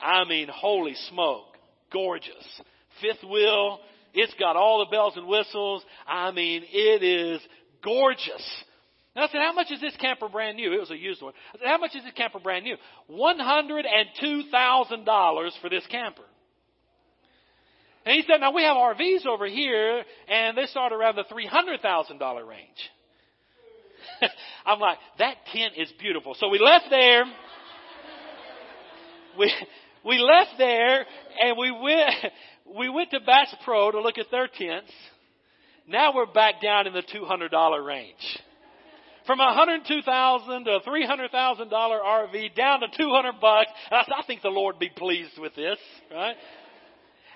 I 0.00 0.24
mean, 0.24 0.48
holy 0.52 0.94
smoke. 1.10 1.46
Gorgeous. 1.92 2.62
Fifth 3.00 3.22
wheel. 3.28 3.80
It's 4.14 4.34
got 4.34 4.56
all 4.56 4.78
the 4.78 4.90
bells 4.90 5.14
and 5.16 5.26
whistles. 5.26 5.84
I 6.06 6.30
mean, 6.30 6.62
it 6.66 7.02
is 7.02 7.40
gorgeous. 7.82 8.64
And 9.14 9.24
I 9.24 9.28
said, 9.28 9.40
how 9.40 9.52
much 9.52 9.70
is 9.70 9.80
this 9.80 9.94
camper 10.00 10.28
brand 10.28 10.56
new? 10.56 10.72
It 10.72 10.80
was 10.80 10.90
a 10.90 10.96
used 10.96 11.22
one. 11.22 11.34
I 11.54 11.58
said, 11.58 11.68
how 11.68 11.78
much 11.78 11.94
is 11.94 12.02
this 12.02 12.12
camper 12.14 12.40
brand 12.40 12.64
new? 12.64 12.76
$102,000 13.10 15.50
for 15.60 15.70
this 15.70 15.86
camper. 15.88 16.24
And 18.04 18.16
he 18.16 18.22
said, 18.22 18.40
now 18.40 18.52
we 18.52 18.64
have 18.64 18.76
RVs 18.76 19.24
over 19.26 19.46
here, 19.46 20.02
and 20.28 20.58
they 20.58 20.66
start 20.66 20.92
around 20.92 21.14
the 21.16 21.22
$300,000 21.24 22.48
range. 22.48 22.90
I'm 24.66 24.80
like, 24.80 24.98
that 25.20 25.36
tent 25.52 25.74
is 25.76 25.92
beautiful. 25.98 26.34
So 26.38 26.48
we 26.48 26.58
left 26.58 26.86
there. 26.90 27.24
We, 29.36 29.52
we 30.04 30.18
left 30.18 30.52
there, 30.58 31.04
and 31.42 31.58
we 31.58 31.72
went, 31.72 32.08
we 32.78 32.88
went 32.88 33.10
to 33.10 33.18
Bass 33.18 33.52
Pro 33.64 33.90
to 33.90 34.00
look 34.00 34.16
at 34.16 34.30
their 34.30 34.46
tents. 34.46 34.92
Now 35.88 36.14
we're 36.14 36.32
back 36.32 36.62
down 36.62 36.86
in 36.86 36.92
the 36.92 37.02
$200 37.02 37.84
range 37.84 38.38
from 39.26 39.40
a 39.40 39.54
hundred 39.54 39.82
two 39.86 40.02
thousand 40.02 40.64
to 40.64 40.72
a 40.72 40.80
three 40.80 41.06
hundred 41.06 41.30
thousand 41.30 41.68
dollar 41.70 41.98
RV 41.98 42.54
down 42.54 42.80
to 42.80 42.86
two 42.96 43.10
hundred 43.10 43.40
bucks. 43.40 43.70
And 43.90 44.00
I 44.00 44.20
I 44.20 44.26
think 44.26 44.42
the 44.42 44.48
Lord 44.48 44.78
be 44.78 44.90
pleased 44.94 45.38
with 45.38 45.54
this, 45.54 45.78
right? 46.12 46.36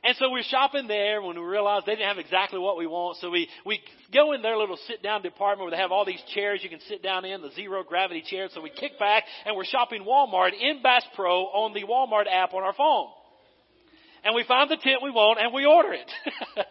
And 0.04 0.16
so 0.16 0.30
we're 0.30 0.44
shopping 0.44 0.86
there 0.86 1.20
when 1.22 1.36
we 1.36 1.44
realized 1.44 1.86
they 1.86 1.92
didn't 1.92 2.08
have 2.08 2.18
exactly 2.18 2.58
what 2.58 2.78
we 2.78 2.86
want. 2.86 3.18
So 3.20 3.30
we, 3.30 3.48
we 3.66 3.80
go 4.14 4.32
in 4.32 4.42
their 4.42 4.56
little 4.56 4.78
sit 4.86 5.02
down 5.02 5.22
department 5.22 5.66
where 5.66 5.70
they 5.72 5.82
have 5.82 5.90
all 5.90 6.04
these 6.04 6.22
chairs 6.34 6.60
you 6.62 6.70
can 6.70 6.80
sit 6.88 7.02
down 7.02 7.24
in, 7.24 7.42
the 7.42 7.50
zero 7.50 7.82
gravity 7.82 8.22
chairs. 8.24 8.52
So 8.54 8.60
we 8.60 8.70
kick 8.70 8.98
back 8.98 9.24
and 9.44 9.56
we're 9.56 9.64
shopping 9.64 10.04
Walmart 10.04 10.52
in 10.58 10.82
Bass 10.82 11.02
Pro 11.16 11.46
on 11.46 11.74
the 11.74 11.82
Walmart 11.82 12.26
app 12.30 12.54
on 12.54 12.62
our 12.62 12.74
phone. 12.74 13.08
And 14.24 14.34
we 14.34 14.44
find 14.46 14.70
the 14.70 14.76
tent 14.76 15.02
we 15.02 15.10
want 15.10 15.40
and 15.40 15.52
we 15.52 15.66
order 15.66 15.92
it. 15.92 16.10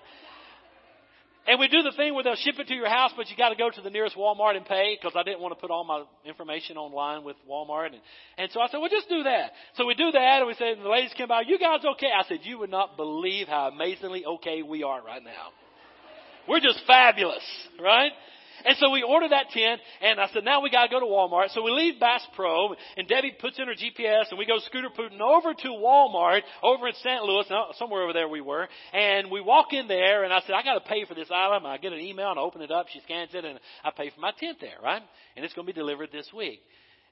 And 1.48 1.62
we 1.62 1.70
do 1.70 1.82
the 1.82 1.94
thing 1.96 2.14
where 2.14 2.26
they'll 2.26 2.36
ship 2.36 2.56
it 2.60 2.68
to 2.68 2.74
your 2.74 2.90
house, 2.90 3.12
but 3.16 3.30
you 3.30 3.38
got 3.38 3.50
to 3.50 3.56
go 3.56 3.70
to 3.70 3.82
the 3.82 3.90
nearest 3.90 4.18
Walmart 4.18 4.58
and 4.58 4.66
pay 4.66 4.98
because 5.00 5.16
I 5.16 5.24
didn't 5.24 5.40
want 5.40 5.56
to 5.56 5.60
put 5.60 5.72
all 5.72 5.86
my 5.86 6.04
information 6.26 6.76
online 6.76 7.24
with 7.24 7.38
Walmart. 7.50 7.88
And, 7.88 8.02
and 8.38 8.52
so 8.52 8.60
I 8.60 8.68
said, 8.68 8.80
well, 8.80 8.90
just 8.90 9.08
do 9.08 9.24
that. 9.24 9.52
So 9.76 9.86
we 9.86 9.96
do 9.96 10.12
that, 10.12 10.40
and 10.40 10.48
we 10.48 10.56
said, 10.56 10.76
and 10.76 10.84
the 10.84 10.90
ladies 10.90 11.14
came 11.16 11.30
by, 11.30 11.44
you 11.48 11.58
guys 11.58 11.80
okay? 11.96 12.08
I 12.08 12.28
said, 12.28 12.40
you 12.44 12.60
would 12.60 12.70
not 12.70 12.98
believe 12.98 13.48
how 13.48 13.70
amazingly 13.70 14.26
okay 14.26 14.62
we 14.62 14.84
are 14.84 15.02
right 15.02 15.24
now. 15.24 15.56
We're 16.50 16.60
just 16.60 16.82
fabulous, 16.86 17.44
right? 17.80 18.12
And 18.66 18.78
so 18.78 18.90
we 18.90 19.04
order 19.04 19.30
that 19.30 19.50
tent, 19.50 19.82
and 20.02 20.20
I 20.20 20.28
said, 20.34 20.44
now 20.44 20.62
we 20.62 20.70
gotta 20.70 20.90
go 20.90 21.00
to 21.00 21.06
Walmart. 21.06 21.50
So 21.54 21.64
we 21.64 21.72
leave 21.72 22.00
Bass 22.00 22.26
Pro, 22.36 22.74
and 22.96 23.08
Debbie 23.08 23.36
puts 23.40 23.60
in 23.60 23.68
her 23.68 23.74
GPS, 23.74 24.30
and 24.30 24.40
we 24.40 24.46
go 24.46 24.60
scooter 24.60 24.90
pooting 24.96 25.22
over 25.22 25.54
to 25.54 25.68
Walmart, 25.70 26.42
over 26.64 26.88
in 26.88 26.94
St. 26.96 27.24
Louis, 27.24 27.46
somewhere 27.78 28.04
over 28.04 28.14
there 28.14 28.28
we 28.28 28.42
were, 28.42 28.68
and 28.94 29.30
we 29.30 29.42
walk 29.42 29.74
in 29.74 29.88
there, 29.88 30.24
and 30.24 30.34
I 30.34 30.42
said, 30.42 30.54
I 30.54 30.64
gotta 30.64 30.82
pay 30.82 31.06
for 31.06 31.14
this 31.14 31.30
item. 31.32 31.66
I 31.66 31.78
get 31.78 31.94
an 31.94 32.00
email, 32.00 32.32
and 32.32 32.40
I 32.40 32.42
open 32.42 32.62
it 32.62 32.72
up, 32.72 32.88
she 32.92 33.00
scans 33.02 33.34
it, 33.34 33.46
and 33.46 33.60
I 33.84 33.92
pay 33.96 34.10
for 34.10 34.20
my 34.20 34.32
tent 34.40 34.58
there, 34.60 34.78
right? 34.84 35.02
And 35.36 35.46
it's 35.46 35.54
gonna 35.54 35.68
be 35.68 35.74
delivered 35.74 36.10
this 36.12 36.30
week. 36.36 36.62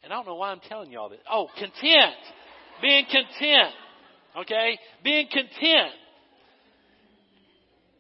And 0.04 0.14
I 0.14 0.18
don't 0.18 0.26
know 0.26 0.36
why 0.36 0.52
I'm 0.52 0.62
telling 0.70 0.92
you 0.92 1.00
all 1.00 1.10
this. 1.10 1.20
Oh, 1.30 1.48
content. 1.58 2.16
Being 2.82 3.06
content. 3.06 3.74
Okay? 4.38 4.78
Being 5.04 5.28
content. 5.32 5.92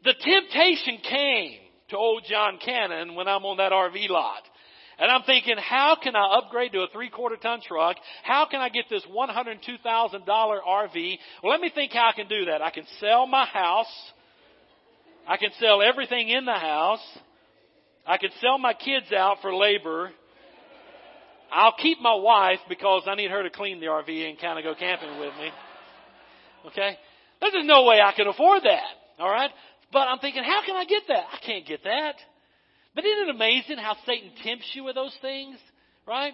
The 0.03 0.13
temptation 0.13 0.99
came 1.09 1.64
to 1.89 1.97
old 1.97 2.23
Jon 2.29 2.57
Cannon 2.63 3.15
when 3.15 3.27
I'm 3.27 3.45
on 3.45 3.57
that 3.57 3.71
RV 3.71 4.09
lot. 4.09 4.41
And 4.97 5.11
I'm 5.11 5.23
thinking, 5.23 5.55
how 5.57 5.97
can 6.01 6.15
I 6.15 6.37
upgrade 6.37 6.71
to 6.71 6.79
a 6.79 6.87
three 6.93 7.09
quarter 7.09 7.35
ton 7.35 7.59
truck? 7.67 7.97
How 8.23 8.47
can 8.49 8.61
I 8.61 8.69
get 8.69 8.85
this 8.89 9.03
$102,000 9.05 10.25
RV? 10.25 11.17
Well, 11.43 11.51
let 11.51 11.59
me 11.59 11.69
think 11.73 11.91
how 11.91 12.09
I 12.09 12.13
can 12.15 12.27
do 12.27 12.45
that. 12.45 12.61
I 12.61 12.69
can 12.69 12.85
sell 12.99 13.27
my 13.27 13.45
house. 13.45 13.91
I 15.27 15.37
can 15.37 15.49
sell 15.59 15.81
everything 15.81 16.29
in 16.29 16.45
the 16.45 16.53
house. 16.53 17.05
I 18.07 18.17
can 18.17 18.29
sell 18.39 18.57
my 18.57 18.73
kids 18.73 19.11
out 19.11 19.37
for 19.41 19.53
labor. 19.53 20.11
I'll 21.51 21.75
keep 21.81 21.99
my 21.99 22.15
wife 22.15 22.59
because 22.69 23.03
I 23.07 23.15
need 23.15 23.31
her 23.31 23.43
to 23.43 23.49
clean 23.49 23.79
the 23.79 23.87
RV 23.87 24.29
and 24.29 24.39
kind 24.39 24.59
of 24.59 24.63
go 24.63 24.79
camping 24.79 25.19
with 25.19 25.33
me. 25.39 25.49
Okay? 26.67 26.97
There's 27.41 27.65
no 27.65 27.83
way 27.83 27.99
I 28.01 28.13
can 28.15 28.27
afford 28.27 28.63
that. 28.63 28.83
All 29.19 29.29
right? 29.29 29.49
But 29.95 30.09
I'm 30.09 30.19
thinking, 30.19 30.43
how 30.43 30.59
can 30.65 30.75
I 30.75 30.83
get 30.83 31.03
that? 31.07 31.23
I 31.31 31.37
can't 31.45 31.65
get 31.65 31.85
that. 31.85 32.15
But 32.95 33.05
isn't 33.05 33.29
it 33.29 33.33
amazing 33.33 33.77
how 33.77 33.95
Satan 34.05 34.29
tempts 34.43 34.69
you 34.73 34.83
with 34.83 34.93
those 34.93 35.15
things? 35.21 35.55
Right? 36.05 36.33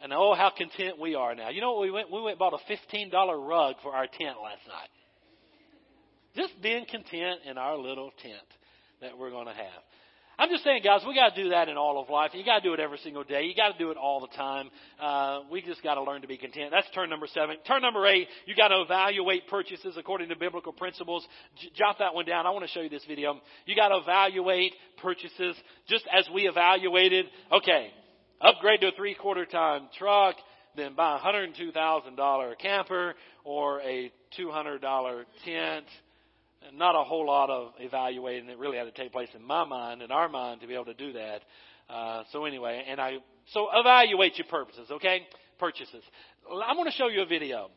And 0.00 0.12
oh, 0.12 0.34
how 0.34 0.50
content 0.56 0.96
we 0.96 1.16
are 1.16 1.34
now. 1.34 1.48
You 1.48 1.60
know 1.60 1.72
what 1.72 1.82
we 1.82 1.90
went? 1.90 2.12
We 2.12 2.22
went 2.22 2.38
bought 2.38 2.52
a 2.52 2.72
$15 2.72 3.10
rug 3.48 3.74
for 3.82 3.92
our 3.96 4.06
tent 4.06 4.36
last 4.40 4.62
night. 4.68 4.90
Just 6.36 6.52
being 6.62 6.86
content 6.88 7.40
in 7.50 7.58
our 7.58 7.76
little 7.76 8.12
tent 8.22 8.46
that 9.00 9.18
we're 9.18 9.30
going 9.30 9.46
to 9.46 9.54
have. 9.54 9.82
I'm 10.40 10.50
just 10.50 10.62
saying, 10.62 10.82
guys, 10.84 11.00
we 11.06 11.16
got 11.16 11.34
to 11.34 11.42
do 11.42 11.50
that 11.50 11.68
in 11.68 11.76
all 11.76 12.00
of 12.00 12.08
life. 12.10 12.30
You 12.32 12.44
got 12.44 12.60
to 12.60 12.68
do 12.68 12.72
it 12.72 12.78
every 12.78 12.98
single 12.98 13.24
day. 13.24 13.42
You 13.42 13.56
got 13.56 13.72
to 13.72 13.78
do 13.78 13.90
it 13.90 13.96
all 13.96 14.20
the 14.20 14.28
time. 14.36 14.70
Uh, 15.00 15.40
we 15.50 15.60
just 15.62 15.82
got 15.82 15.94
to 15.94 16.02
learn 16.04 16.22
to 16.22 16.28
be 16.28 16.36
content. 16.36 16.70
That's 16.70 16.86
turn 16.94 17.10
number 17.10 17.26
seven. 17.26 17.56
Turn 17.66 17.82
number 17.82 18.06
eight, 18.06 18.28
you 18.46 18.54
got 18.54 18.68
to 18.68 18.80
evaluate 18.82 19.48
purchases 19.48 19.96
according 19.96 20.28
to 20.28 20.36
biblical 20.36 20.72
principles. 20.72 21.26
J- 21.60 21.70
jot 21.74 21.96
that 21.98 22.14
one 22.14 22.24
down. 22.24 22.46
I 22.46 22.50
want 22.50 22.64
to 22.64 22.70
show 22.70 22.80
you 22.80 22.88
this 22.88 23.04
video. 23.08 23.40
You 23.66 23.74
got 23.74 23.88
to 23.88 23.96
evaluate 23.96 24.74
purchases 25.02 25.56
just 25.88 26.04
as 26.16 26.28
we 26.32 26.42
evaluated. 26.42 27.26
Okay, 27.50 27.90
upgrade 28.40 28.80
to 28.82 28.88
a 28.88 28.92
three 28.92 29.14
quarter 29.14 29.44
ton 29.44 29.88
truck, 29.98 30.36
then 30.76 30.94
buy 30.94 31.16
a 31.16 31.20
$102,000 31.20 32.58
camper 32.58 33.14
or 33.42 33.80
a 33.80 34.12
$200 34.38 35.24
tent 35.44 35.86
not 36.74 36.94
a 36.94 37.04
whole 37.04 37.26
lot 37.26 37.50
of 37.50 37.72
evaluating 37.78 38.48
that 38.48 38.58
really 38.58 38.76
had 38.76 38.84
to 38.84 38.92
take 38.92 39.12
place 39.12 39.28
in 39.34 39.42
my 39.42 39.64
mind, 39.64 40.02
in 40.02 40.10
our 40.10 40.28
mind, 40.28 40.60
to 40.60 40.66
be 40.66 40.74
able 40.74 40.86
to 40.86 40.94
do 40.94 41.12
that. 41.12 41.42
Uh, 41.88 42.22
so 42.32 42.44
anyway, 42.44 42.84
and 42.88 43.00
I 43.00 43.18
so 43.52 43.68
evaluate 43.72 44.36
your 44.38 44.46
purposes, 44.46 44.88
okay? 44.90 45.26
Purchases. 45.58 46.02
I'm 46.50 46.76
going 46.76 46.90
to 46.90 46.96
show 46.96 47.08
you 47.08 47.22
a 47.22 47.26
video. 47.26 47.70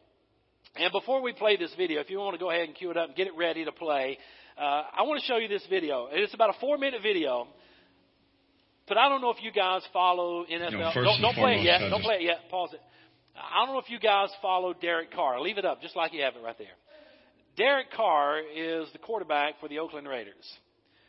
And 0.76 0.92
before 0.92 1.22
we 1.22 1.34
play 1.34 1.58
this 1.58 1.74
video, 1.76 2.02
if 2.02 2.10
you 2.10 2.18
want 2.18 2.34
to 2.34 2.40
go 2.40 2.50
ahead 2.50 2.68
and 2.68 2.76
cue 2.76 2.92
it 2.92 2.98
up 2.98 3.08
and 3.08 3.16
get 3.16 3.28
it 3.28 3.34
ready 3.38 3.66
to 3.66 3.72
play, 3.72 4.18
uh, 4.58 4.84
I 4.98 5.04
want 5.04 5.20
to 5.22 5.26
show 5.26 5.38
you 5.38 5.48
this 5.48 5.66
video. 5.70 6.08
It's 6.12 6.34
about 6.34 6.50
a 6.50 6.60
four 6.60 6.78
minute 6.78 7.02
video. 7.02 7.48
But 8.88 8.98
I 8.98 9.10
don't 9.10 9.22
know 9.22 9.32
if 9.32 9.42
you 9.42 9.52
guys 9.52 9.84
follow 9.94 10.46
NFL. 10.46 10.94
Don't, 10.96 11.22
don't 11.22 11.36
play 11.36 11.60
it 11.60 11.64
yet. 11.64 11.80
Don't 11.90 12.02
play 12.02 12.16
it 12.16 12.24
yet. 12.24 12.50
Pause 12.50 12.74
it. 12.74 12.82
I 13.36 13.66
don't 13.66 13.74
know 13.74 13.80
if 13.80 13.90
you 13.90 14.00
guys 14.00 14.30
follow 14.42 14.74
Derek 14.74 15.14
Carr. 15.14 15.40
Leave 15.40 15.58
it 15.58 15.66
up 15.66 15.82
just 15.82 15.96
like 15.96 16.14
you 16.14 16.22
have 16.24 16.36
it 16.36 16.44
right 16.44 16.58
there. 16.58 16.76
Derek 17.58 17.92
Carr 17.92 18.40
is 18.40 18.88
the 18.94 19.00
quarterback 19.00 19.60
for 19.60 19.68
the 19.68 19.80
Oakland 19.80 20.08
Raiders. 20.08 20.58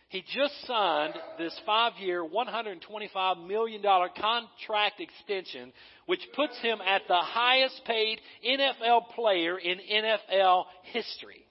He 0.09 0.23
just 0.35 0.53
signed 0.67 1.15
this 1.39 1.59
five 1.65 1.93
year, 1.99 2.23
$125 2.23 3.47
million 3.47 3.81
contract 3.83 5.01
extension, 5.01 5.73
which 6.05 6.21
puts 6.37 6.59
him 6.61 6.81
at 6.87 7.03
the 7.09 7.17
highest 7.17 7.81
paid 7.87 8.21
NFL 8.47 9.09
player 9.15 9.59
in 9.59 9.79
NFL 9.79 10.65
history. 10.83 11.47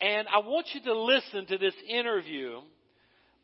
And 0.00 0.26
I 0.28 0.38
want 0.38 0.68
you 0.72 0.80
to 0.84 0.98
listen 0.98 1.46
to 1.46 1.58
this 1.58 1.74
interview, 1.86 2.60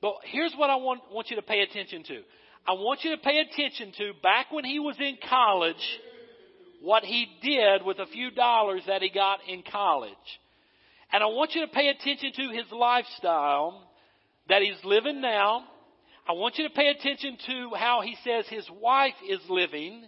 but 0.01 0.15
here's 0.25 0.55
what 0.57 0.71
I 0.71 0.77
want, 0.77 1.03
want 1.13 1.29
you 1.29 1.37
to 1.37 1.43
pay 1.43 1.61
attention 1.61 2.05
to. 2.05 2.23
I 2.67 2.73
want 2.73 3.01
you 3.03 3.11
to 3.17 3.23
pay 3.23 3.39
attention 3.39 3.93
to 3.99 4.13
back 4.23 4.51
when 4.51 4.65
he 4.65 4.79
was 4.79 4.97
in 4.99 5.19
college 5.29 6.01
what 6.81 7.05
he 7.05 7.27
did 7.43 7.85
with 7.85 7.99
a 7.99 8.07
few 8.07 8.31
dollars 8.31 8.83
that 8.87 9.03
he 9.03 9.11
got 9.11 9.41
in 9.49 9.63
college. 9.71 10.13
And 11.13 11.23
I 11.23 11.27
want 11.27 11.55
you 11.55 11.63
to 11.63 11.73
pay 11.73 11.89
attention 11.89 12.33
to 12.37 12.57
his 12.57 12.71
lifestyle 12.73 13.91
that 14.49 14.63
he's 14.63 14.83
living 14.85 15.21
now. 15.21 15.65
I 16.29 16.33
want 16.33 16.57
you 16.59 16.69
to 16.69 16.75
pay 16.75 16.89
attention 16.89 17.37
to 17.47 17.71
how 17.77 18.03
he 18.03 18.17
says 18.25 18.47
his 18.49 18.69
wife 18.81 19.15
is 19.29 19.41
living. 19.49 20.05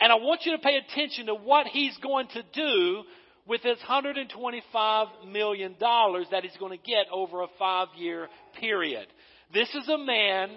And 0.00 0.12
I 0.12 0.16
want 0.16 0.42
you 0.44 0.52
to 0.52 0.62
pay 0.62 0.76
attention 0.76 1.26
to 1.26 1.34
what 1.34 1.66
he's 1.66 1.96
going 1.98 2.28
to 2.28 2.42
do 2.52 3.02
with 3.46 3.62
his 3.62 3.78
$125 3.78 5.06
million 5.30 5.74
that 5.80 6.40
he's 6.42 6.56
going 6.58 6.78
to 6.78 6.84
get 6.84 7.06
over 7.10 7.42
a 7.42 7.46
five 7.58 7.88
year 7.96 8.28
period. 8.60 9.06
This 9.52 9.68
is 9.74 9.88
a 9.88 9.98
man 9.98 10.50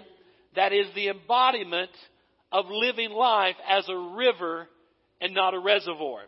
that 0.54 0.72
is 0.72 0.86
the 0.94 1.08
embodiment 1.08 1.90
of 2.52 2.66
living 2.68 3.10
life 3.10 3.56
as 3.68 3.88
a 3.88 3.96
river 4.16 4.68
and 5.20 5.34
not 5.34 5.54
a 5.54 5.58
reservoir. 5.58 6.22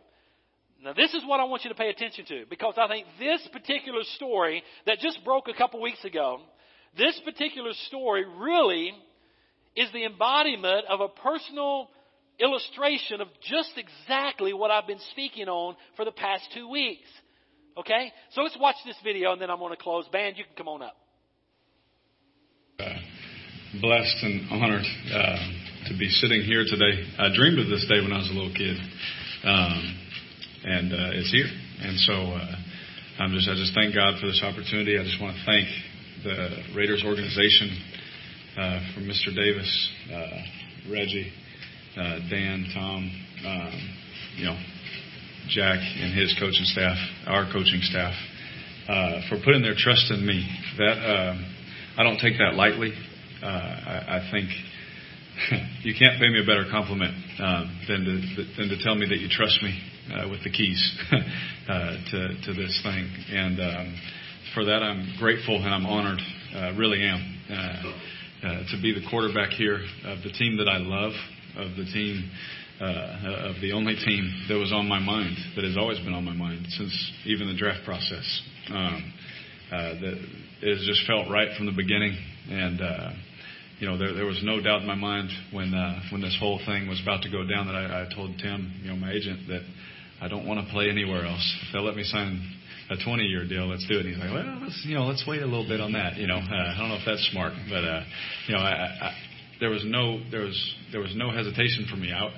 Now, 0.82 0.93
this 0.93 1.12
is 1.12 1.22
what 1.26 1.41
I 1.41 1.45
want 1.45 1.64
you 1.64 1.70
to 1.70 1.76
pay 1.76 1.91
attention 1.91 2.24
to 2.26 2.45
because 2.49 2.74
I 2.76 2.86
think 2.86 3.07
this 3.18 3.47
particular 3.53 4.03
story 4.14 4.62
that 4.86 4.99
just 5.01 5.24
broke 5.24 5.49
a 5.49 5.55
couple 5.55 5.80
weeks 5.80 6.05
ago, 6.05 6.41
this 6.97 7.20
particular 7.24 7.72
story 7.89 8.24
really 8.39 8.93
is 9.74 9.91
the 9.93 10.05
embodiment 10.05 10.86
of 10.89 11.01
a 11.01 11.09
personal 11.09 11.89
illustration 12.39 13.20
of 13.20 13.28
just 13.43 13.72
exactly 13.76 14.53
what 14.53 14.70
I've 14.70 14.86
been 14.86 15.01
speaking 15.11 15.49
on 15.49 15.76
for 15.97 16.05
the 16.05 16.12
past 16.12 16.45
two 16.55 16.68
weeks. 16.68 17.09
Okay? 17.76 18.12
So 18.32 18.43
let's 18.43 18.57
watch 18.59 18.76
this 18.86 18.97
video 19.03 19.32
and 19.32 19.43
then 19.43 19.51
I'm 19.51 19.59
going 19.59 19.74
to 19.74 19.82
close. 19.82 20.07
Band, 20.12 20.36
you 20.36 20.45
can 20.45 20.55
come 20.57 20.68
on 20.68 20.82
up. 20.82 20.97
Uh, 22.78 22.84
blessed 23.80 24.16
and 24.22 24.49
honored. 24.53 24.84
Uh, 25.12 25.36
to 25.89 25.99
be 25.99 26.09
sitting 26.09 26.43
here 26.43 26.64
today. 26.68 27.05
I 27.18 27.32
dreamed 27.34 27.59
of 27.59 27.68
this 27.68 27.86
day 27.89 28.01
when 28.01 28.12
I 28.12 28.18
was 28.18 28.28
a 28.30 28.36
little 28.36 28.53
kid, 28.53 28.76
um, 29.45 29.80
and 30.64 30.93
uh, 30.93 31.18
it's 31.18 31.32
here. 31.32 31.49
And 31.49 31.97
so 32.05 32.12
uh, 32.12 33.24
I'm 33.24 33.32
just 33.32 33.49
I 33.49 33.57
just 33.57 33.72
thank 33.74 33.95
God 33.95 34.20
for 34.20 34.26
this 34.26 34.45
opportunity. 34.45 34.99
I 34.99 35.05
just 35.05 35.20
want 35.20 35.36
to 35.36 35.43
thank 35.49 35.66
the 36.24 36.76
Raiders 36.76 37.05
organization 37.07 37.72
uh, 38.59 38.80
Mr. 38.99 39.34
Davis, 39.34 39.70
uh, 40.12 40.91
Reggie, 40.91 41.32
uh, 41.97 42.18
Dan, 42.28 42.66
Tom, 42.74 43.11
um, 43.47 43.97
you 44.36 44.45
know, 44.45 44.59
Jack 45.49 45.78
and 45.78 46.12
his 46.12 46.34
coaching 46.41 46.64
staff, 46.64 46.97
our 47.26 47.45
coaching 47.53 47.80
staff, 47.82 48.14
uh, 48.89 49.20
for 49.28 49.39
putting 49.45 49.62
their 49.62 49.76
trust 49.76 50.11
in 50.11 50.26
me. 50.26 50.45
That 50.78 50.99
uh, 50.99 51.34
I 51.99 52.03
don't 52.03 52.18
take 52.18 52.36
that 52.39 52.55
lightly. 52.55 52.93
Uh, 53.43 53.47
I, 53.47 54.18
I 54.18 54.28
think 54.32 54.51
you 55.82 55.95
can't 55.95 56.18
pay 56.18 56.28
me 56.28 56.41
a 56.43 56.47
better 56.47 56.66
compliment 56.70 57.14
um, 57.39 57.80
than 57.86 58.05
to 58.05 58.45
than 58.57 58.68
to 58.68 58.82
tell 58.82 58.95
me 58.95 59.07
that 59.07 59.18
you 59.18 59.28
trust 59.28 59.62
me 59.62 59.78
uh, 60.12 60.28
with 60.28 60.43
the 60.43 60.51
keys 60.51 60.80
uh, 61.12 61.97
to 62.11 62.20
to 62.43 62.53
this 62.55 62.80
thing, 62.82 63.07
and 63.30 63.61
um, 63.61 64.01
for 64.55 64.64
that 64.64 64.82
I'm 64.82 65.14
grateful 65.18 65.57
and 65.57 65.72
I'm 65.72 65.86
honored. 65.86 66.18
Uh, 66.55 66.72
really 66.76 67.05
am 67.05 67.41
uh, 67.51 67.55
uh, 67.55 68.51
to 68.70 68.82
be 68.82 68.95
the 68.95 69.07
quarterback 69.11 69.51
here 69.51 69.80
of 70.07 70.22
the 70.22 70.30
team 70.30 70.57
that 70.57 70.68
I 70.68 70.78
love, 70.78 71.12
of 71.57 71.76
the 71.76 71.84
team. 71.93 72.30
Uh, 72.80 73.51
of 73.51 73.61
the 73.61 73.72
only 73.72 73.97
team 73.97 74.47
that 74.49 74.55
was 74.55 74.70
on 74.72 74.86
my 74.86 75.01
mind, 75.01 75.36
that 75.57 75.64
has 75.64 75.76
always 75.76 75.99
been 75.99 76.14
on 76.14 76.24
my 76.24 76.32
mind 76.32 76.64
since 76.68 77.12
even 77.26 77.49
the 77.49 77.57
draft 77.57 77.84
process. 77.84 78.43
Um, 78.70 79.12
that 79.72 80.14
it 80.62 80.78
has 80.78 80.86
just 80.86 81.05
felt 81.05 81.28
right 81.28 81.49
from 81.57 81.66
the 81.66 81.72
beginning, 81.72 82.16
and 82.49 82.78
you 83.79 83.87
know, 83.87 83.97
there, 83.97 84.12
there 84.12 84.26
was 84.26 84.41
no 84.43 84.61
doubt 84.61 84.83
in 84.83 84.87
my 84.87 84.97
mind 84.97 85.31
when 85.53 85.72
uh, 85.72 86.01
when 86.11 86.20
this 86.20 86.37
whole 86.41 86.61
thing 86.66 86.89
was 86.89 87.01
about 87.01 87.22
to 87.22 87.31
go 87.31 87.47
down 87.47 87.66
that 87.66 87.76
I, 87.76 88.03
I 88.03 88.14
told 88.14 88.37
Tim, 88.39 88.72
you 88.83 88.91
know, 88.91 88.97
my 88.97 89.12
agent, 89.12 89.47
that 89.49 89.62
I 90.20 90.29
don't 90.29 90.47
want 90.47 90.64
to 90.64 90.72
play 90.72 90.91
anywhere 90.91 91.24
else. 91.24 91.57
If 91.62 91.72
they'll 91.72 91.85
let 91.85 91.95
me 91.95 92.03
sign 92.03 92.43
a 92.91 92.97
20 92.97 93.22
year 93.22 93.47
deal, 93.47 93.68
let's 93.68 93.87
do 93.87 93.95
it. 93.95 94.07
And 94.07 94.14
he's 94.14 94.18
like, 94.18 94.33
well, 94.33 94.59
let's 94.62 94.83
you 94.85 94.97
know, 94.97 95.07
let's 95.07 95.24
wait 95.26 95.43
a 95.43 95.47
little 95.47 95.66
bit 95.66 95.81
on 95.81 95.93
that. 95.93 96.16
You 96.16 96.26
know, 96.26 96.39
uh, 96.39 96.74
I 96.74 96.76
don't 96.79 96.89
know 96.89 96.99
if 96.99 97.07
that's 97.07 97.22
smart, 97.31 97.53
but 97.70 97.85
uh, 97.85 98.03
you 98.49 98.55
know, 98.55 98.61
I, 98.61 98.70
I, 98.70 99.14
there 99.61 99.70
was 99.70 99.85
no 99.87 100.18
there 100.31 100.43
was 100.43 100.59
there 100.91 101.01
was 101.01 101.14
no 101.14 101.31
hesitation 101.31 101.87
for 101.89 101.97
me 101.97 102.11
out. 102.11 102.33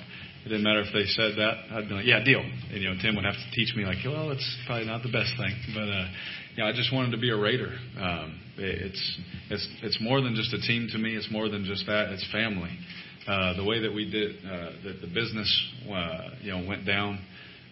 It 0.44 0.48
didn't 0.48 0.64
matter 0.64 0.80
if 0.80 0.92
they 0.92 1.04
said 1.04 1.36
that. 1.36 1.68
I'd 1.72 1.88
be 1.88 1.94
like, 1.94 2.06
yeah, 2.06 2.24
deal. 2.24 2.40
And, 2.40 2.80
you 2.80 2.88
know, 2.88 2.96
Tim 2.96 3.14
would 3.16 3.26
have 3.28 3.36
to 3.36 3.50
teach 3.52 3.76
me 3.76 3.84
like, 3.84 3.98
well, 4.06 4.30
it's 4.30 4.48
probably 4.64 4.86
not 4.86 5.02
the 5.02 5.12
best 5.12 5.36
thing, 5.36 5.52
but 5.76 5.84
uh, 5.84 6.08
you 6.56 6.62
know, 6.62 6.68
I 6.68 6.72
just 6.72 6.92
wanted 6.92 7.12
to 7.12 7.18
be 7.18 7.30
a 7.30 7.36
Raider. 7.36 7.72
Um, 7.98 8.40
it's 8.56 9.18
it's 9.50 9.68
it's 9.82 9.98
more 10.00 10.20
than 10.20 10.34
just 10.34 10.52
a 10.52 10.60
team 10.60 10.88
to 10.92 10.98
me. 10.98 11.16
It's 11.16 11.30
more 11.30 11.48
than 11.48 11.64
just 11.64 11.86
that. 11.86 12.10
It's 12.10 12.26
family. 12.32 12.76
Uh, 13.26 13.54
the 13.54 13.64
way 13.64 13.80
that 13.80 13.92
we 13.92 14.10
did 14.10 14.36
uh, 14.44 14.72
that 14.84 15.00
the 15.00 15.06
business 15.06 15.48
uh, 15.88 16.18
you 16.42 16.50
know 16.52 16.66
went 16.66 16.86
down, 16.86 17.20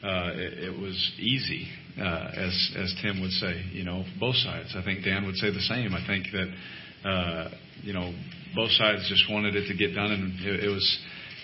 uh, 0.02 0.30
it, 0.34 0.70
it 0.70 0.80
was 0.80 1.12
easy, 1.18 1.66
uh, 1.98 2.30
as 2.36 2.76
as 2.76 2.94
Tim 3.02 3.20
would 3.20 3.32
say. 3.32 3.64
You 3.72 3.84
know, 3.84 4.04
both 4.20 4.36
sides. 4.36 4.74
I 4.76 4.84
think 4.84 5.04
Dan 5.04 5.26
would 5.26 5.36
say 5.36 5.50
the 5.50 5.60
same. 5.60 5.94
I 5.94 6.06
think 6.06 6.26
that 6.32 7.08
uh, 7.08 7.50
you 7.82 7.92
know 7.92 8.12
both 8.54 8.70
sides 8.72 9.08
just 9.08 9.24
wanted 9.30 9.56
it 9.56 9.68
to 9.68 9.76
get 9.76 9.94
done, 9.94 10.12
and 10.12 10.40
it, 10.46 10.64
it 10.64 10.68
was 10.68 10.98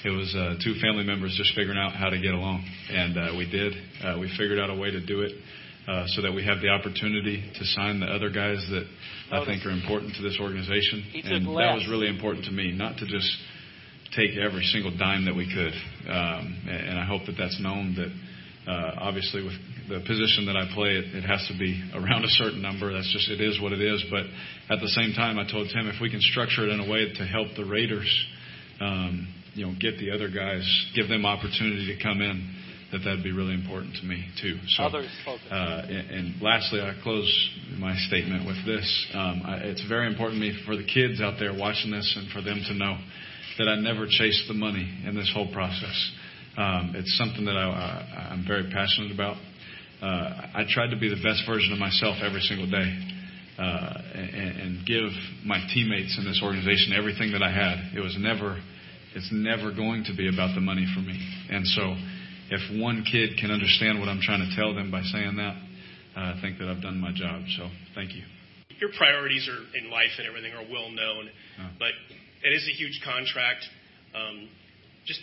it 0.04 0.10
was 0.10 0.34
uh, 0.36 0.54
two 0.62 0.74
family 0.80 1.04
members 1.04 1.34
just 1.36 1.54
figuring 1.54 1.78
out 1.78 1.92
how 1.94 2.10
to 2.10 2.20
get 2.20 2.34
along, 2.34 2.64
and 2.90 3.16
uh, 3.16 3.34
we 3.36 3.50
did. 3.50 3.72
Uh, 4.04 4.18
we 4.20 4.28
figured 4.38 4.58
out 4.58 4.70
a 4.70 4.76
way 4.76 4.90
to 4.90 5.04
do 5.04 5.22
it. 5.22 5.32
Uh, 5.84 6.04
so 6.16 6.22
that 6.22 6.32
we 6.32 6.42
have 6.42 6.62
the 6.62 6.68
opportunity 6.68 7.44
to 7.52 7.64
sign 7.76 8.00
the 8.00 8.06
other 8.06 8.30
guys 8.30 8.56
that 8.72 8.88
I 9.30 9.44
think 9.44 9.66
are 9.66 9.70
important 9.70 10.16
to 10.16 10.22
this 10.22 10.38
organization. 10.40 11.04
And 11.12 11.44
that 11.44 11.76
was 11.76 11.86
really 11.92 12.08
important 12.08 12.46
to 12.46 12.52
me, 12.52 12.72
not 12.72 12.96
to 12.96 13.06
just 13.06 13.28
take 14.16 14.32
every 14.40 14.64
single 14.64 14.96
dime 14.96 15.26
that 15.26 15.36
we 15.36 15.44
could. 15.44 15.76
Um, 16.08 16.56
and 16.72 16.96
I 16.98 17.04
hope 17.04 17.26
that 17.26 17.36
that's 17.36 17.60
known 17.60 18.00
that 18.00 18.08
uh, 18.64 18.96
obviously 18.96 19.44
with 19.44 19.60
the 19.92 20.00
position 20.08 20.48
that 20.48 20.56
I 20.56 20.72
play, 20.72 20.96
it, 20.96 21.20
it 21.20 21.24
has 21.28 21.44
to 21.52 21.54
be 21.60 21.76
around 21.92 22.24
a 22.24 22.32
certain 22.40 22.62
number. 22.62 22.88
That's 22.88 23.12
just, 23.12 23.28
it 23.28 23.44
is 23.44 23.60
what 23.60 23.76
it 23.76 23.82
is. 23.84 24.02
But 24.08 24.24
at 24.72 24.80
the 24.80 24.88
same 24.88 25.12
time, 25.12 25.38
I 25.38 25.44
told 25.44 25.68
Tim 25.68 25.84
if 25.92 26.00
we 26.00 26.08
can 26.08 26.24
structure 26.24 26.64
it 26.64 26.72
in 26.72 26.80
a 26.80 26.88
way 26.88 27.12
to 27.12 27.24
help 27.28 27.48
the 27.60 27.68
Raiders, 27.68 28.08
um, 28.80 29.28
you 29.52 29.66
know, 29.66 29.76
get 29.76 30.00
the 30.00 30.16
other 30.16 30.32
guys, 30.32 30.64
give 30.96 31.12
them 31.12 31.26
opportunity 31.28 31.92
to 31.92 32.02
come 32.02 32.24
in 32.24 32.63
that 32.94 33.02
that'd 33.02 33.26
be 33.26 33.32
really 33.34 33.54
important 33.54 33.98
to 33.98 34.06
me 34.06 34.22
too. 34.40 34.54
So, 34.78 34.84
Others 34.84 35.10
uh, 35.26 35.82
and, 35.90 36.10
and 36.10 36.42
lastly, 36.42 36.80
I 36.80 36.94
close 37.02 37.26
my 37.76 37.94
statement 38.06 38.46
with 38.46 38.62
this: 38.64 38.86
um, 39.14 39.42
I, 39.44 39.56
it's 39.66 39.82
very 39.88 40.06
important 40.06 40.40
to 40.40 40.46
me 40.46 40.54
for 40.64 40.76
the 40.76 40.86
kids 40.86 41.20
out 41.20 41.34
there 41.38 41.52
watching 41.52 41.90
this, 41.90 42.06
and 42.16 42.30
for 42.30 42.40
them 42.40 42.62
to 42.68 42.74
know 42.74 42.96
that 43.58 43.68
I 43.68 43.76
never 43.76 44.06
chased 44.08 44.46
the 44.46 44.54
money 44.54 44.86
in 45.06 45.14
this 45.14 45.30
whole 45.34 45.50
process. 45.52 45.94
Um, 46.56 46.94
it's 46.94 47.18
something 47.18 47.44
that 47.44 47.56
I, 47.56 47.66
I, 47.66 48.32
I'm 48.32 48.46
very 48.46 48.70
passionate 48.70 49.10
about. 49.10 49.36
Uh, 50.00 50.62
I 50.62 50.62
tried 50.70 50.90
to 50.90 50.98
be 50.98 51.10
the 51.10 51.22
best 51.22 51.42
version 51.46 51.72
of 51.72 51.78
myself 51.78 52.22
every 52.22 52.40
single 52.40 52.70
day. 52.70 53.10
Uh, 53.56 54.02
and, 54.14 54.58
and 54.58 54.86
give 54.86 55.14
my 55.46 55.62
teammates 55.72 56.18
in 56.18 56.24
this 56.24 56.42
organization 56.42 56.90
everything 56.90 57.30
that 57.30 57.42
I 57.42 57.54
had. 57.54 57.94
It 57.94 58.02
was 58.02 58.16
never, 58.18 58.58
it's 59.14 59.30
never 59.30 59.70
going 59.70 60.02
to 60.10 60.14
be 60.16 60.26
about 60.26 60.56
the 60.56 60.60
money 60.60 60.82
for 60.90 60.98
me. 60.98 61.14
And 61.54 61.62
so, 61.62 61.94
if 62.54 62.80
one 62.80 63.04
kid 63.10 63.36
can 63.38 63.50
understand 63.50 63.98
what 63.98 64.08
I'm 64.08 64.20
trying 64.22 64.46
to 64.46 64.54
tell 64.54 64.74
them 64.74 64.90
by 64.90 65.02
saying 65.02 65.36
that, 65.36 65.54
uh, 66.16 66.34
I 66.34 66.38
think 66.40 66.58
that 66.58 66.68
I've 66.68 66.82
done 66.82 66.98
my 66.98 67.10
job. 67.10 67.42
So 67.58 67.68
thank 67.94 68.14
you. 68.14 68.22
Your 68.78 68.90
priorities 68.96 69.48
are 69.48 69.62
in 69.78 69.90
life 69.90 70.14
and 70.18 70.26
everything 70.26 70.52
are 70.54 70.66
well 70.70 70.90
known, 70.90 71.30
but 71.78 71.92
it 72.42 72.52
is 72.52 72.66
a 72.68 72.74
huge 72.76 73.00
contract. 73.04 73.66
Um, 74.14 74.48
just 75.06 75.20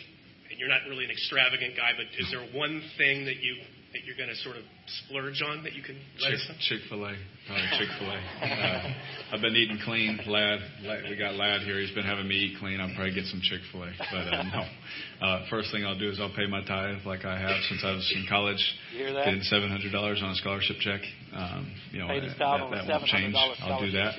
and 0.50 0.60
you're 0.60 0.68
not 0.68 0.84
really 0.88 1.04
an 1.04 1.10
extravagant 1.10 1.76
guy, 1.76 1.96
but 1.96 2.06
is 2.20 2.28
there 2.30 2.44
one 2.52 2.82
thing 2.98 3.24
that 3.24 3.40
you 3.40 3.56
that 3.92 4.04
you're 4.04 4.16
going 4.16 4.28
to 4.28 4.36
sort 4.40 4.56
of 4.56 4.64
splurge 5.06 5.42
on 5.42 5.62
that 5.64 5.72
you 5.74 5.82
can 5.82 5.96
let 6.20 6.32
us 6.32 6.44
know? 6.48 6.54
Chick 6.68 6.80
Fil 6.88 7.04
A, 7.04 7.12
probably 7.46 7.68
Chick 7.78 7.90
Fil 7.98 8.10
A. 8.10 8.18
Uh, 8.42 9.34
I've 9.34 9.40
been 9.40 9.56
eating 9.56 9.78
clean. 9.84 10.18
Lad, 10.26 10.60
Lad, 10.84 11.04
we 11.08 11.16
got 11.16 11.34
Lad 11.34 11.62
here. 11.62 11.80
He's 11.80 11.94
been 11.94 12.04
having 12.04 12.28
me 12.28 12.34
eat 12.34 12.58
clean. 12.58 12.80
I'll 12.80 12.94
probably 12.94 13.14
get 13.14 13.24
some 13.26 13.40
Chick 13.42 13.60
Fil 13.70 13.84
A. 13.84 13.90
But 13.98 14.26
uh, 14.28 14.42
no, 14.42 15.26
uh, 15.26 15.46
first 15.50 15.72
thing 15.72 15.84
I'll 15.84 15.98
do 15.98 16.10
is 16.10 16.20
I'll 16.20 16.34
pay 16.34 16.46
my 16.46 16.64
tithe 16.64 17.04
like 17.06 17.24
I 17.24 17.38
have 17.38 17.56
since 17.68 17.82
I 17.84 17.92
was 17.92 18.04
in 18.14 18.26
college. 18.28 18.60
You 18.92 18.98
hear 19.06 19.12
that? 19.14 19.24
Getting 19.24 19.42
seven 19.42 19.68
hundred 19.70 19.92
dollars 19.92 20.20
on 20.22 20.30
a 20.30 20.34
scholarship 20.36 20.76
check. 20.80 21.00
Um, 21.34 21.72
you 21.90 21.98
know 22.00 22.08
Paid 22.08 22.24
his 22.24 22.32
that, 22.38 22.58
that, 22.70 22.86
that 22.86 23.00
won't 23.00 23.06
change. 23.06 23.34
I'll 23.36 23.80
do 23.80 23.90
that. 23.92 24.14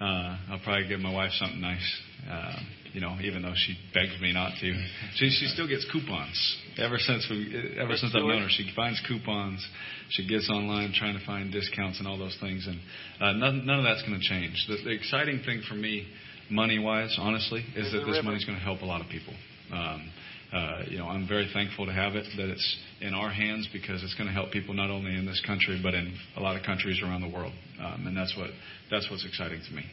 Uh, 0.00 0.36
I'll 0.50 0.60
probably 0.64 0.88
give 0.88 1.00
my 1.00 1.12
wife 1.12 1.32
something 1.32 1.60
nice. 1.60 2.00
Uh, 2.28 2.56
you 2.92 3.00
know, 3.00 3.16
even 3.22 3.42
though 3.42 3.54
she 3.54 3.76
begs 3.94 4.20
me 4.20 4.32
not 4.32 4.52
to, 4.60 4.72
she 5.14 5.30
she 5.30 5.46
still 5.46 5.68
gets 5.68 5.86
coupons. 5.92 6.56
Ever 6.78 6.98
since 6.98 7.26
we, 7.30 7.76
ever 7.78 7.96
since 7.96 8.14
I've 8.14 8.22
known 8.22 8.42
her, 8.42 8.48
she 8.48 8.70
finds 8.74 9.00
coupons. 9.06 9.66
She 10.10 10.26
gets 10.26 10.50
online 10.50 10.92
trying 10.94 11.18
to 11.18 11.24
find 11.24 11.52
discounts 11.52 11.98
and 11.98 12.08
all 12.08 12.18
those 12.18 12.36
things, 12.40 12.66
and 12.66 12.80
uh, 13.20 13.32
none, 13.32 13.66
none 13.66 13.78
of 13.78 13.84
that's 13.84 14.02
going 14.02 14.18
to 14.18 14.26
change. 14.26 14.66
The, 14.68 14.76
the 14.84 14.90
exciting 14.90 15.42
thing 15.44 15.62
for 15.68 15.74
me, 15.74 16.06
money 16.50 16.78
wise, 16.78 17.16
honestly, 17.18 17.64
is 17.76 17.92
that 17.92 18.04
this 18.06 18.20
money's 18.24 18.44
going 18.44 18.58
to 18.58 18.64
help 18.64 18.82
a 18.82 18.86
lot 18.86 19.00
of 19.00 19.08
people. 19.08 19.34
Um, 19.72 20.10
uh, 20.52 20.82
you 20.88 20.98
know, 20.98 21.06
I'm 21.06 21.28
very 21.28 21.48
thankful 21.52 21.86
to 21.86 21.92
have 21.92 22.16
it, 22.16 22.26
that 22.36 22.48
it's 22.48 22.78
in 23.00 23.14
our 23.14 23.30
hands 23.30 23.68
because 23.72 24.02
it's 24.02 24.14
going 24.14 24.26
to 24.26 24.32
help 24.32 24.50
people 24.50 24.74
not 24.74 24.90
only 24.90 25.16
in 25.16 25.24
this 25.24 25.40
country 25.46 25.78
but 25.80 25.94
in 25.94 26.12
a 26.36 26.40
lot 26.40 26.56
of 26.56 26.64
countries 26.64 27.00
around 27.02 27.20
the 27.20 27.30
world, 27.30 27.52
um, 27.80 28.06
and 28.06 28.16
that's 28.16 28.36
what 28.36 28.50
that's 28.90 29.08
what's 29.10 29.24
exciting 29.24 29.60
to 29.68 29.74
me. 29.74 29.84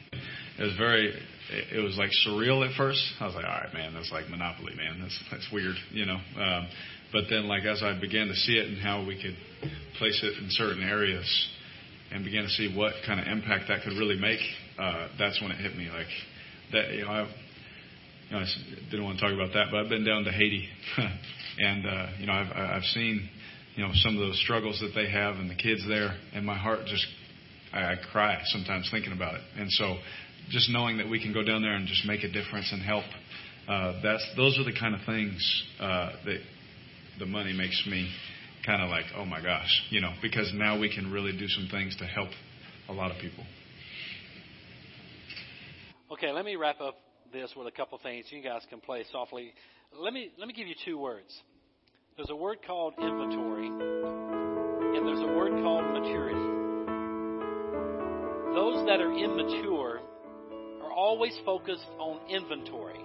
It 0.60 0.64
was 0.64 0.76
very, 0.78 1.14
it, 1.72 1.84
was 1.84 1.97
like 1.97 2.10
surreal 2.26 2.68
at 2.68 2.76
first. 2.76 3.01
I 3.20 3.26
was 3.26 3.36
like, 3.36 3.45
all 3.45 3.51
right, 3.51 3.74
man, 3.74 3.93
that's 3.93 4.12
like 4.12 4.28
Monopoly, 4.30 4.74
man. 4.76 4.99
That's 5.01 5.20
that's 5.32 5.47
weird, 5.53 5.76
you 5.91 6.05
know. 6.05 6.18
Um, 6.18 6.68
but 7.12 7.26
then, 7.30 7.47
like 7.47 7.64
as 7.64 7.84
I 7.84 7.99
began 7.99 8.28
to 8.28 8.36
see 8.36 8.58
it 8.58 8.68
and 8.68 8.78
how 8.80 9.05
we 9.05 9.22
could 9.22 9.38
place 9.97 10.20
it 10.24 10.41
in 10.41 10.49
certain 10.49 10.84
areas, 10.84 11.28
and 12.12 12.24
began 12.24 12.43
to 12.43 12.49
see 12.49 12.74
what 12.76 12.93
kind 13.05 13.20
of 13.20 13.28
impact 13.28 13.66
that 13.68 13.84
could 13.84 13.93
really 13.93 14.18
make, 14.18 14.39
uh, 14.80 15.08
that's 15.20 15.41
when 15.41 15.51
it 15.51 15.58
hit 15.58 15.76
me. 15.76 15.89
Like 15.89 16.08
that, 16.74 16.91
you 16.93 17.05
know, 17.05 17.12
I, 17.12 17.22
you 18.30 18.36
know, 18.36 18.39
I 18.39 18.45
didn't 18.91 19.05
want 19.05 19.20
to 19.20 19.24
talk 19.24 19.34
about 19.34 19.53
that, 19.53 19.68
but 19.72 19.80
I've 19.80 19.89
been 19.89 20.05
down 20.05 20.24
to 20.24 20.32
Haiti, 20.32 20.68
and 21.60 21.86
uh, 21.86 22.08
you 22.20 22.28
know, 22.28 22.34
I've 22.34 22.51
I've 22.51 22.84
seen, 22.84 23.30
you 23.76 23.84
know, 23.86 23.91
some 23.95 24.16
of 24.16 24.20
those 24.20 24.39
struggles 24.41 24.80
that 24.82 24.91
they 24.95 25.10
have 25.10 25.36
and 25.36 25.49
the 25.49 25.55
kids 25.55 25.86
there, 25.88 26.18
and 26.34 26.45
my 26.45 26.58
heart 26.58 26.80
just, 26.88 27.05
I, 27.74 27.93
I 27.93 27.95
cry 28.12 28.41
sometimes 28.45 28.89
thinking 28.91 29.14
about 29.14 29.36
it. 29.36 29.41
And 29.58 29.72
so, 29.72 29.97
just 30.49 30.69
knowing 30.69 30.97
that 30.97 31.09
we 31.09 31.21
can 31.21 31.33
go 31.33 31.43
down 31.43 31.61
there 31.61 31.75
and 31.75 31.87
just 31.87 32.05
make 32.05 32.23
a 32.23 32.31
difference 32.31 32.71
and 32.71 32.81
help, 32.81 33.05
uh, 33.67 33.99
that's 34.01 34.25
those 34.35 34.57
are 34.57 34.63
the 34.63 34.77
kind 34.77 34.95
of 34.95 35.01
things 35.05 35.63
uh, 35.79 36.11
that 36.25 36.39
the 37.19 37.25
money 37.25 37.53
makes 37.53 37.83
me 37.89 38.09
kind 38.65 38.81
of 38.81 38.89
like, 38.89 39.05
oh 39.15 39.25
my 39.25 39.41
gosh, 39.41 39.83
you 39.89 40.01
know, 40.01 40.13
because 40.21 40.51
now 40.53 40.79
we 40.79 40.93
can 40.93 41.11
really 41.11 41.37
do 41.37 41.47
some 41.47 41.67
things 41.71 41.95
to 41.97 42.05
help 42.05 42.29
a 42.89 42.93
lot 42.93 43.11
of 43.11 43.17
people. 43.21 43.43
Okay, 46.11 46.31
let 46.31 46.45
me 46.45 46.55
wrap 46.55 46.79
up 46.79 46.95
this 47.33 47.53
with 47.55 47.67
a 47.67 47.71
couple 47.71 47.99
things. 48.01 48.25
You 48.29 48.41
guys 48.41 48.61
can 48.69 48.79
play 48.79 49.03
softly. 49.11 49.53
Let 49.97 50.13
me 50.13 50.31
let 50.37 50.47
me 50.47 50.53
give 50.53 50.67
you 50.67 50.75
two 50.85 50.97
words. 50.97 51.33
There's 52.15 52.29
a 52.29 52.35
word 52.35 52.59
called 52.65 52.93
inventory, 52.97 53.67
and 53.67 55.07
there's 55.07 55.19
a 55.19 55.33
word 55.35 55.51
called 55.63 55.85
maturity. 55.91 56.57
Those 58.55 58.87
that 58.87 59.01
are 59.01 59.13
immature 59.13 59.96
always 60.97 61.37
focused 61.45 61.85
on 61.99 62.19
inventory. 62.27 62.99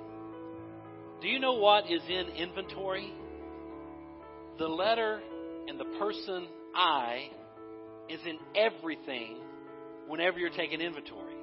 Do 1.20 1.28
you 1.28 1.38
know 1.38 1.52
what 1.52 1.84
is 1.90 2.00
in 2.08 2.28
inventory? 2.34 3.12
The 4.58 4.66
letter 4.66 5.20
and 5.68 5.78
the 5.78 5.84
person 5.98 6.48
I 6.74 7.28
is 8.08 8.18
in 8.26 8.38
everything 8.56 9.36
whenever 10.08 10.38
you're 10.38 10.50
taking 10.50 10.80
inventory. 10.80 11.34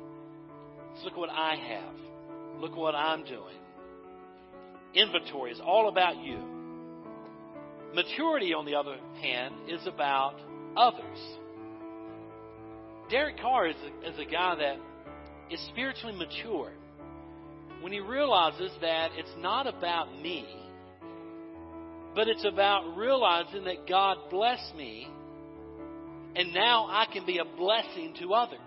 Let's 0.92 1.06
look 1.06 1.18
what 1.18 1.30
I 1.30 1.56
have. 1.56 2.60
Look 2.60 2.76
what 2.76 2.96
I'm 2.96 3.24
doing. 3.24 3.56
Inventory 4.96 5.52
is 5.52 5.62
all 5.64 5.88
about 5.88 6.18
you. 6.18 6.40
Maturity, 7.94 8.54
on 8.54 8.66
the 8.66 8.76
other 8.76 8.98
hand, 9.22 9.54
is 9.68 9.86
about 9.86 10.36
others. 10.76 11.20
Derek 13.10 13.40
Carr 13.40 13.68
is 13.68 13.76
a, 13.84 14.10
is 14.10 14.20
a 14.20 14.30
guy 14.30 14.56
that 14.56 14.78
is 15.52 15.60
spiritually 15.72 16.16
mature 16.16 16.72
when 17.82 17.92
he 17.92 18.00
realizes 18.00 18.72
that 18.82 19.12
it's 19.16 19.34
not 19.38 19.68
about 19.68 20.12
me, 20.22 20.46
but 22.16 22.28
it's 22.28 22.46
about 22.46 22.96
realizing 22.98 23.64
that 23.66 23.88
God 23.88 24.18
blessed 24.30 24.76
me 24.76 25.08
and 26.36 26.54
now 26.54 26.86
I 26.90 27.06
can 27.12 27.26
be 27.26 27.40
a 27.40 27.46
blessing 27.46 28.16
to 28.20 28.34
others. 28.34 28.60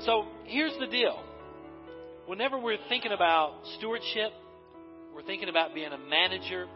So 0.00 0.24
here's 0.44 0.76
the 0.80 0.86
deal. 0.86 1.22
Whenever 2.26 2.58
we're 2.58 2.78
thinking 2.88 3.12
about 3.12 3.54
stewardship, 3.78 4.32
we're 5.14 5.22
thinking 5.22 5.48
about 5.48 5.74
being 5.74 5.92
a 5.92 5.98
manager, 5.98 6.66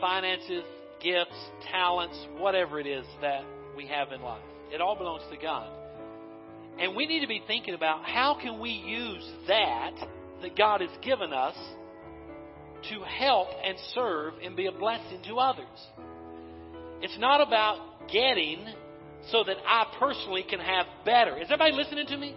finances, 0.00 0.62
gifts, 1.02 1.36
talents, 1.70 2.16
whatever 2.38 2.78
it 2.78 2.86
is 2.86 3.04
that 3.20 3.44
we 3.76 3.86
have 3.86 4.12
in 4.12 4.22
life. 4.22 4.42
It 4.72 4.80
all 4.80 4.96
belongs 4.96 5.22
to 5.30 5.36
God. 5.36 5.70
And 6.80 6.94
we 6.94 7.06
need 7.06 7.20
to 7.20 7.26
be 7.26 7.42
thinking 7.46 7.74
about 7.74 8.04
how 8.04 8.38
can 8.40 8.60
we 8.60 8.70
use 8.70 9.28
that 9.48 9.92
that 10.42 10.56
God 10.56 10.80
has 10.80 10.90
given 11.02 11.32
us 11.32 11.56
to 12.90 13.00
help 13.02 13.48
and 13.64 13.76
serve 13.94 14.34
and 14.42 14.54
be 14.56 14.66
a 14.66 14.72
blessing 14.72 15.20
to 15.26 15.38
others. 15.38 15.66
It's 17.00 17.18
not 17.18 17.40
about 17.40 18.08
getting 18.12 18.64
so 19.30 19.42
that 19.44 19.56
I 19.66 19.92
personally 19.98 20.44
can 20.48 20.60
have 20.60 20.86
better. 21.04 21.36
Is 21.36 21.44
everybody 21.50 21.72
listening 21.72 22.06
to 22.06 22.16
me? 22.16 22.34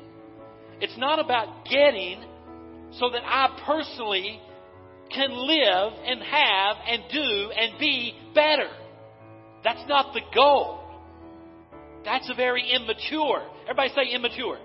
It's 0.79 0.97
not 0.97 1.19
about 1.19 1.65
getting 1.65 2.23
so 2.93 3.09
that 3.11 3.21
I 3.23 3.61
personally 3.65 4.41
can 5.13 5.29
live 5.31 5.93
and 6.05 6.21
have 6.21 6.75
and 6.87 7.03
do 7.11 7.51
and 7.51 7.79
be 7.79 8.15
better. 8.33 8.69
That's 9.63 9.87
not 9.87 10.13
the 10.13 10.21
goal. 10.33 10.80
That's 12.03 12.29
a 12.29 12.33
very 12.33 12.63
immature. 12.71 13.43
Everybody 13.63 13.89
say 13.89 14.15
immature. 14.15 14.57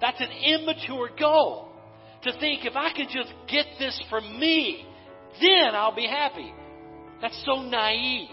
That's 0.00 0.20
an 0.20 0.30
immature 0.30 1.10
goal. 1.18 1.68
To 2.22 2.32
think 2.40 2.64
if 2.64 2.74
I 2.76 2.92
could 2.94 3.08
just 3.10 3.32
get 3.48 3.66
this 3.78 4.00
for 4.08 4.20
me, 4.20 4.86
then 5.40 5.74
I'll 5.74 5.94
be 5.94 6.06
happy. 6.06 6.52
That's 7.20 7.40
so 7.44 7.62
naive. 7.62 8.28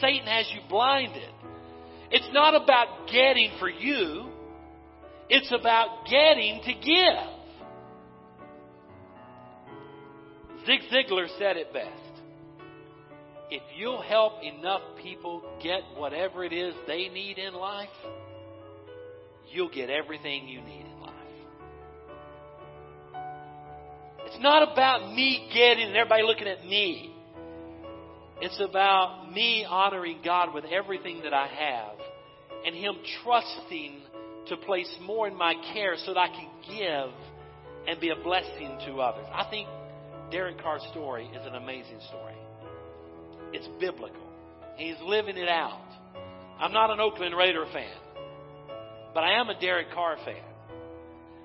Satan 0.00 0.26
has 0.26 0.50
you 0.54 0.60
blinded. 0.68 1.30
It's 2.10 2.28
not 2.32 2.54
about 2.54 3.08
getting 3.10 3.52
for 3.58 3.68
you. 3.68 4.28
It's 5.28 5.50
about 5.52 6.04
getting 6.10 6.60
to 6.64 6.74
give. 6.74 7.42
Zig 10.66 10.80
Ziglar 10.92 11.26
said 11.38 11.56
it 11.56 11.72
best. 11.72 12.11
If 13.54 13.60
you'll 13.76 14.00
help 14.00 14.42
enough 14.42 14.80
people 15.02 15.42
get 15.62 15.82
whatever 15.98 16.42
it 16.42 16.54
is 16.54 16.74
they 16.86 17.10
need 17.10 17.36
in 17.36 17.52
life, 17.52 17.90
you'll 19.50 19.68
get 19.68 19.90
everything 19.90 20.48
you 20.48 20.62
need 20.62 20.86
in 20.86 21.00
life. 21.02 21.12
It's 24.24 24.42
not 24.42 24.72
about 24.72 25.12
me 25.12 25.50
getting 25.52 25.88
and 25.88 25.94
everybody 25.94 26.22
looking 26.22 26.48
at 26.48 26.64
me. 26.64 27.14
It's 28.40 28.58
about 28.58 29.30
me 29.30 29.66
honoring 29.68 30.20
God 30.24 30.54
with 30.54 30.64
everything 30.64 31.20
that 31.24 31.34
I 31.34 31.46
have 31.46 31.98
and 32.64 32.74
Him 32.74 32.94
trusting 33.22 34.00
to 34.48 34.56
place 34.56 34.90
more 35.02 35.28
in 35.28 35.36
my 35.36 35.52
care 35.74 35.96
so 35.98 36.14
that 36.14 36.20
I 36.20 36.28
can 36.28 36.48
give 36.66 37.14
and 37.86 38.00
be 38.00 38.08
a 38.08 38.16
blessing 38.16 38.78
to 38.86 39.02
others. 39.02 39.26
I 39.30 39.46
think 39.50 39.68
Darren 40.32 40.58
Carr's 40.62 40.86
story 40.90 41.26
is 41.26 41.46
an 41.46 41.54
amazing 41.54 42.00
story. 42.08 42.32
It's 43.52 43.68
biblical. 43.80 44.20
He's 44.76 44.96
living 45.04 45.36
it 45.36 45.48
out. 45.48 45.86
I'm 46.58 46.72
not 46.72 46.90
an 46.90 47.00
Oakland 47.00 47.36
Raider 47.36 47.66
fan, 47.72 47.96
but 49.14 49.24
I 49.24 49.40
am 49.40 49.48
a 49.48 49.60
Derek 49.60 49.92
Carr 49.92 50.16
fan. 50.24 50.42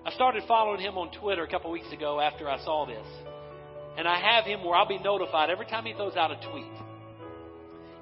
I 0.05 0.11
started 0.11 0.43
following 0.47 0.79
him 0.79 0.97
on 0.97 1.11
Twitter 1.19 1.43
a 1.43 1.47
couple 1.49 1.69
weeks 1.71 1.91
ago 1.91 2.21
after 2.21 2.47
I 2.47 2.63
saw 2.63 2.85
this. 2.85 3.05
And 3.97 4.07
I 4.07 4.19
have 4.19 4.45
him 4.45 4.63
where 4.63 4.75
I'll 4.75 4.87
be 4.87 4.99
notified 4.99 5.49
every 5.49 5.65
time 5.65 5.85
he 5.85 5.93
throws 5.93 6.15
out 6.15 6.31
a 6.31 6.39
tweet. 6.51 6.71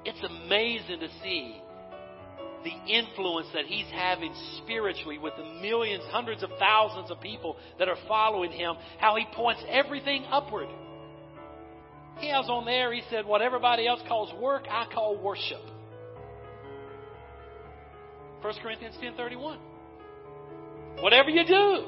It's 0.04 0.22
amazing 0.22 1.00
to 1.00 1.08
see 1.22 1.60
the 2.62 2.92
influence 2.92 3.48
that 3.54 3.64
he's 3.64 3.86
having 3.92 4.32
spiritually 4.62 5.18
with 5.18 5.34
the 5.36 5.44
millions, 5.60 6.04
hundreds 6.10 6.42
of 6.42 6.50
thousands 6.58 7.10
of 7.10 7.20
people 7.20 7.56
that 7.78 7.88
are 7.88 7.96
following 8.06 8.52
him, 8.52 8.76
how 8.98 9.16
he 9.16 9.24
points 9.34 9.62
everything 9.68 10.24
upward. 10.30 10.68
He 12.18 12.28
has 12.30 12.48
on 12.48 12.64
there, 12.64 12.92
he 12.92 13.02
said, 13.10 13.26
what 13.26 13.42
everybody 13.42 13.86
else 13.86 14.00
calls 14.08 14.32
work, 14.40 14.64
I 14.70 14.86
call 14.92 15.18
worship. 15.18 15.60
1 18.40 18.54
Corinthians 18.62 18.94
10.31. 19.02 19.58
Whatever 21.00 21.28
you 21.28 21.44
do, 21.46 21.86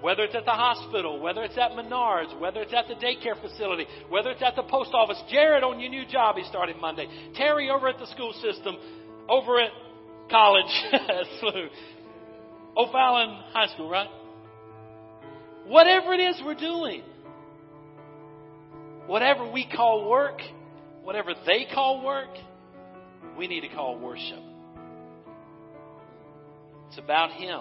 whether 0.00 0.24
it's 0.24 0.34
at 0.34 0.44
the 0.44 0.50
hospital, 0.50 1.18
whether 1.18 1.42
it's 1.42 1.56
at 1.56 1.70
Menards, 1.70 2.38
whether 2.38 2.60
it's 2.60 2.74
at 2.74 2.88
the 2.88 2.94
daycare 2.94 3.40
facility, 3.40 3.86
whether 4.10 4.30
it's 4.30 4.42
at 4.42 4.54
the 4.54 4.64
post 4.64 4.90
office, 4.92 5.22
Jared 5.30 5.62
on 5.62 5.80
your 5.80 5.88
new 5.88 6.04
job 6.04 6.36
he 6.36 6.44
started 6.44 6.76
Monday, 6.78 7.08
Terry 7.34 7.70
over 7.70 7.88
at 7.88 7.98
the 7.98 8.06
school 8.08 8.34
system, 8.34 8.76
over 9.28 9.60
at 9.60 9.70
college. 10.30 10.66
O'Fallon 12.76 13.38
High 13.52 13.72
School, 13.72 13.88
right? 13.88 14.08
Whatever 15.66 16.12
it 16.12 16.20
is 16.20 16.42
we're 16.44 16.54
doing, 16.54 17.02
whatever 19.06 19.50
we 19.50 19.66
call 19.66 20.08
work, 20.08 20.40
whatever 21.02 21.34
they 21.46 21.66
call 21.72 22.04
work, 22.04 22.30
we 23.36 23.46
need 23.46 23.62
to 23.62 23.68
call 23.68 23.98
worship. 23.98 24.42
It's 26.88 26.98
about 26.98 27.32
Him. 27.32 27.60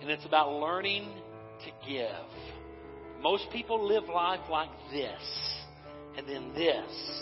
And 0.00 0.10
it's 0.10 0.24
about 0.24 0.52
learning 0.52 1.08
to 1.64 1.88
give. 1.88 3.22
Most 3.22 3.44
people 3.52 3.86
live 3.86 4.04
life 4.04 4.48
like 4.50 4.70
this, 4.90 5.20
and 6.16 6.26
then 6.26 6.54
this, 6.54 7.20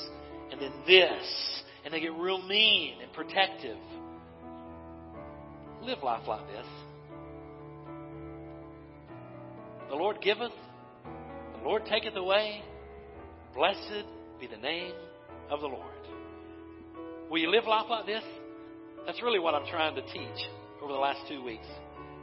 and 0.53 0.61
then 0.61 0.72
this, 0.86 1.62
and 1.84 1.92
they 1.92 2.01
get 2.01 2.12
real 2.12 2.40
mean 2.40 3.03
and 3.03 3.12
protective 3.12 3.78
live 5.82 6.03
life 6.03 6.26
like 6.28 6.46
this. 6.49 6.66
The 9.88 9.94
Lord 9.94 10.20
giveth, 10.20 10.53
the 11.57 11.64
Lord 11.64 11.86
taketh 11.86 12.14
away. 12.14 12.62
Blessed 13.55 14.07
be 14.40 14.46
the 14.46 14.57
name 14.57 14.92
of 15.51 15.61
the 15.61 15.66
Lord. 15.66 15.84
Will 17.30 17.38
you 17.38 17.51
live 17.51 17.64
life 17.66 17.86
like 17.90 18.07
this? 18.07 18.22
That's 19.07 19.22
really 19.22 19.38
what 19.38 19.55
I'm 19.55 19.66
trying 19.66 19.94
to 19.96 20.03
teach 20.03 20.49
over 20.82 20.92
the 20.92 20.99
last 20.99 21.20
two 21.28 21.42
weeks 21.42 21.66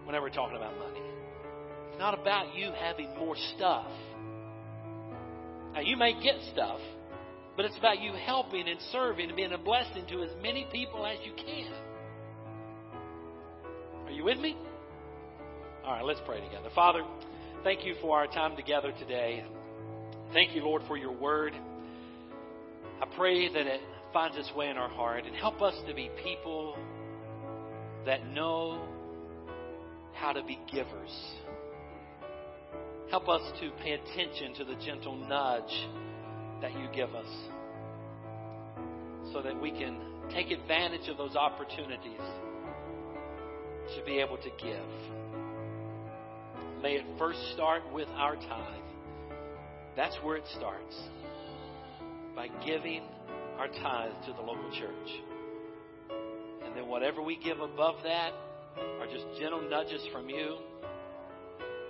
whenever 0.06 0.26
we're 0.26 0.34
talking 0.34 0.58
about 0.58 0.78
money. 0.78 1.02
It's 1.90 2.00
not 2.00 2.20
about 2.20 2.56
you 2.56 2.72
having 2.80 3.16
more 3.18 3.36
stuff. 3.56 3.88
Now, 5.74 5.82
you 5.82 5.98
may 5.98 6.14
get 6.22 6.36
stuff, 6.54 6.80
but 7.56 7.66
it's 7.66 7.78
about 7.78 8.00
you 8.00 8.14
helping 8.14 8.68
and 8.68 8.80
serving 8.92 9.28
and 9.28 9.36
being 9.36 9.52
a 9.52 9.58
blessing 9.58 10.06
to 10.10 10.24
as 10.24 10.30
many 10.42 10.68
people 10.72 11.06
as 11.06 11.18
you 11.26 11.34
can. 11.34 11.72
Are 14.06 14.12
you 14.12 14.24
with 14.24 14.40
me? 14.40 14.56
All 15.84 15.92
right, 15.92 16.06
let's 16.06 16.22
pray 16.26 16.40
together. 16.40 16.70
Father, 16.74 17.02
thank 17.64 17.86
you 17.86 17.96
for 18.02 18.18
our 18.18 18.28
time 18.28 18.56
together 18.56 18.94
today. 19.00 19.44
Thank 20.34 20.56
you, 20.56 20.64
Lord, 20.64 20.82
for 20.88 20.98
your 20.98 21.12
word. 21.12 21.54
I 23.02 23.06
pray 23.16 23.52
that 23.52 23.68
it 23.68 23.82
finds 24.14 24.38
its 24.38 24.52
way 24.56 24.70
in 24.70 24.78
our 24.78 24.90
heart 24.90 25.26
and 25.26 25.36
help 25.36 25.62
us 25.62 25.76
to 25.88 25.94
be 25.94 26.10
people 26.24 26.78
that 28.06 28.26
know 28.28 28.88
how 30.14 30.32
to 30.32 30.44
be 30.44 30.60
givers. 30.72 31.12
Help 33.10 33.30
us 33.30 33.42
to 33.60 33.72
pay 33.84 33.92
attention 33.92 34.54
to 34.56 34.66
the 34.66 34.76
gentle 34.86 35.16
nudge 35.16 35.88
that 36.62 36.74
you 36.74 36.88
give 36.94 37.14
us 37.14 37.28
so 39.34 39.42
that 39.42 39.60
we 39.62 39.72
can 39.72 40.00
take 40.34 40.52
advantage 40.52 41.08
of 41.10 41.18
those 41.18 41.36
opportunities 41.36 42.22
to 43.96 44.04
be 44.06 44.20
able 44.20 44.38
to 44.38 44.50
give. 44.64 44.90
May 46.82 46.94
it 46.94 47.06
first 47.18 47.40
start 47.54 47.84
with 47.94 48.08
our 48.16 48.36
tithe. 48.36 48.85
That's 49.96 50.16
where 50.24 50.36
it 50.38 50.44
starts. 50.58 50.96
By 52.36 52.48
giving 52.66 53.04
our 53.58 53.68
tithe 53.68 54.12
to 54.26 54.34
the 54.34 54.42
local 54.42 54.70
church. 54.72 55.10
And 56.66 56.76
then 56.76 56.88
whatever 56.88 57.22
we 57.22 57.38
give 57.38 57.60
above 57.60 57.96
that 58.04 58.34
are 59.00 59.08
just 59.08 59.26
gentle 59.40 59.62
nudges 59.70 60.02
from 60.12 60.30
you 60.30 60.58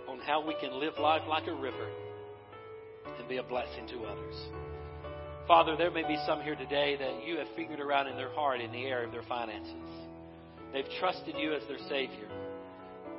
on 0.08 0.20
how 0.20 0.45
we 0.45 0.56
can 0.62 0.80
live 0.80 0.93
life 0.99 1.24
like 1.28 1.47
a 1.47 1.53
river 1.53 1.89
and 3.18 3.28
be 3.28 3.38
a 3.38 3.43
blessing 3.43 3.88
to 3.88 4.03
others. 4.03 4.36
Father, 5.47 5.76
there 5.76 5.91
may 5.91 6.03
be 6.03 6.18
some 6.26 6.41
here 6.41 6.56
today 6.56 6.95
that 6.97 7.26
you 7.26 7.38
have 7.38 7.47
figured 7.56 7.80
around 7.80 8.08
in 8.08 8.16
their 8.16 8.32
heart 8.32 8.62
in 8.62 8.72
the 8.72 8.86
area 8.86 9.08
of 9.08 9.12
their 9.12 9.24
finances. 9.24 9.74
They've 10.74 10.89
trusted 10.99 11.36
you 11.38 11.53
as 11.53 11.62
their 11.68 11.78
Savior, 11.89 12.28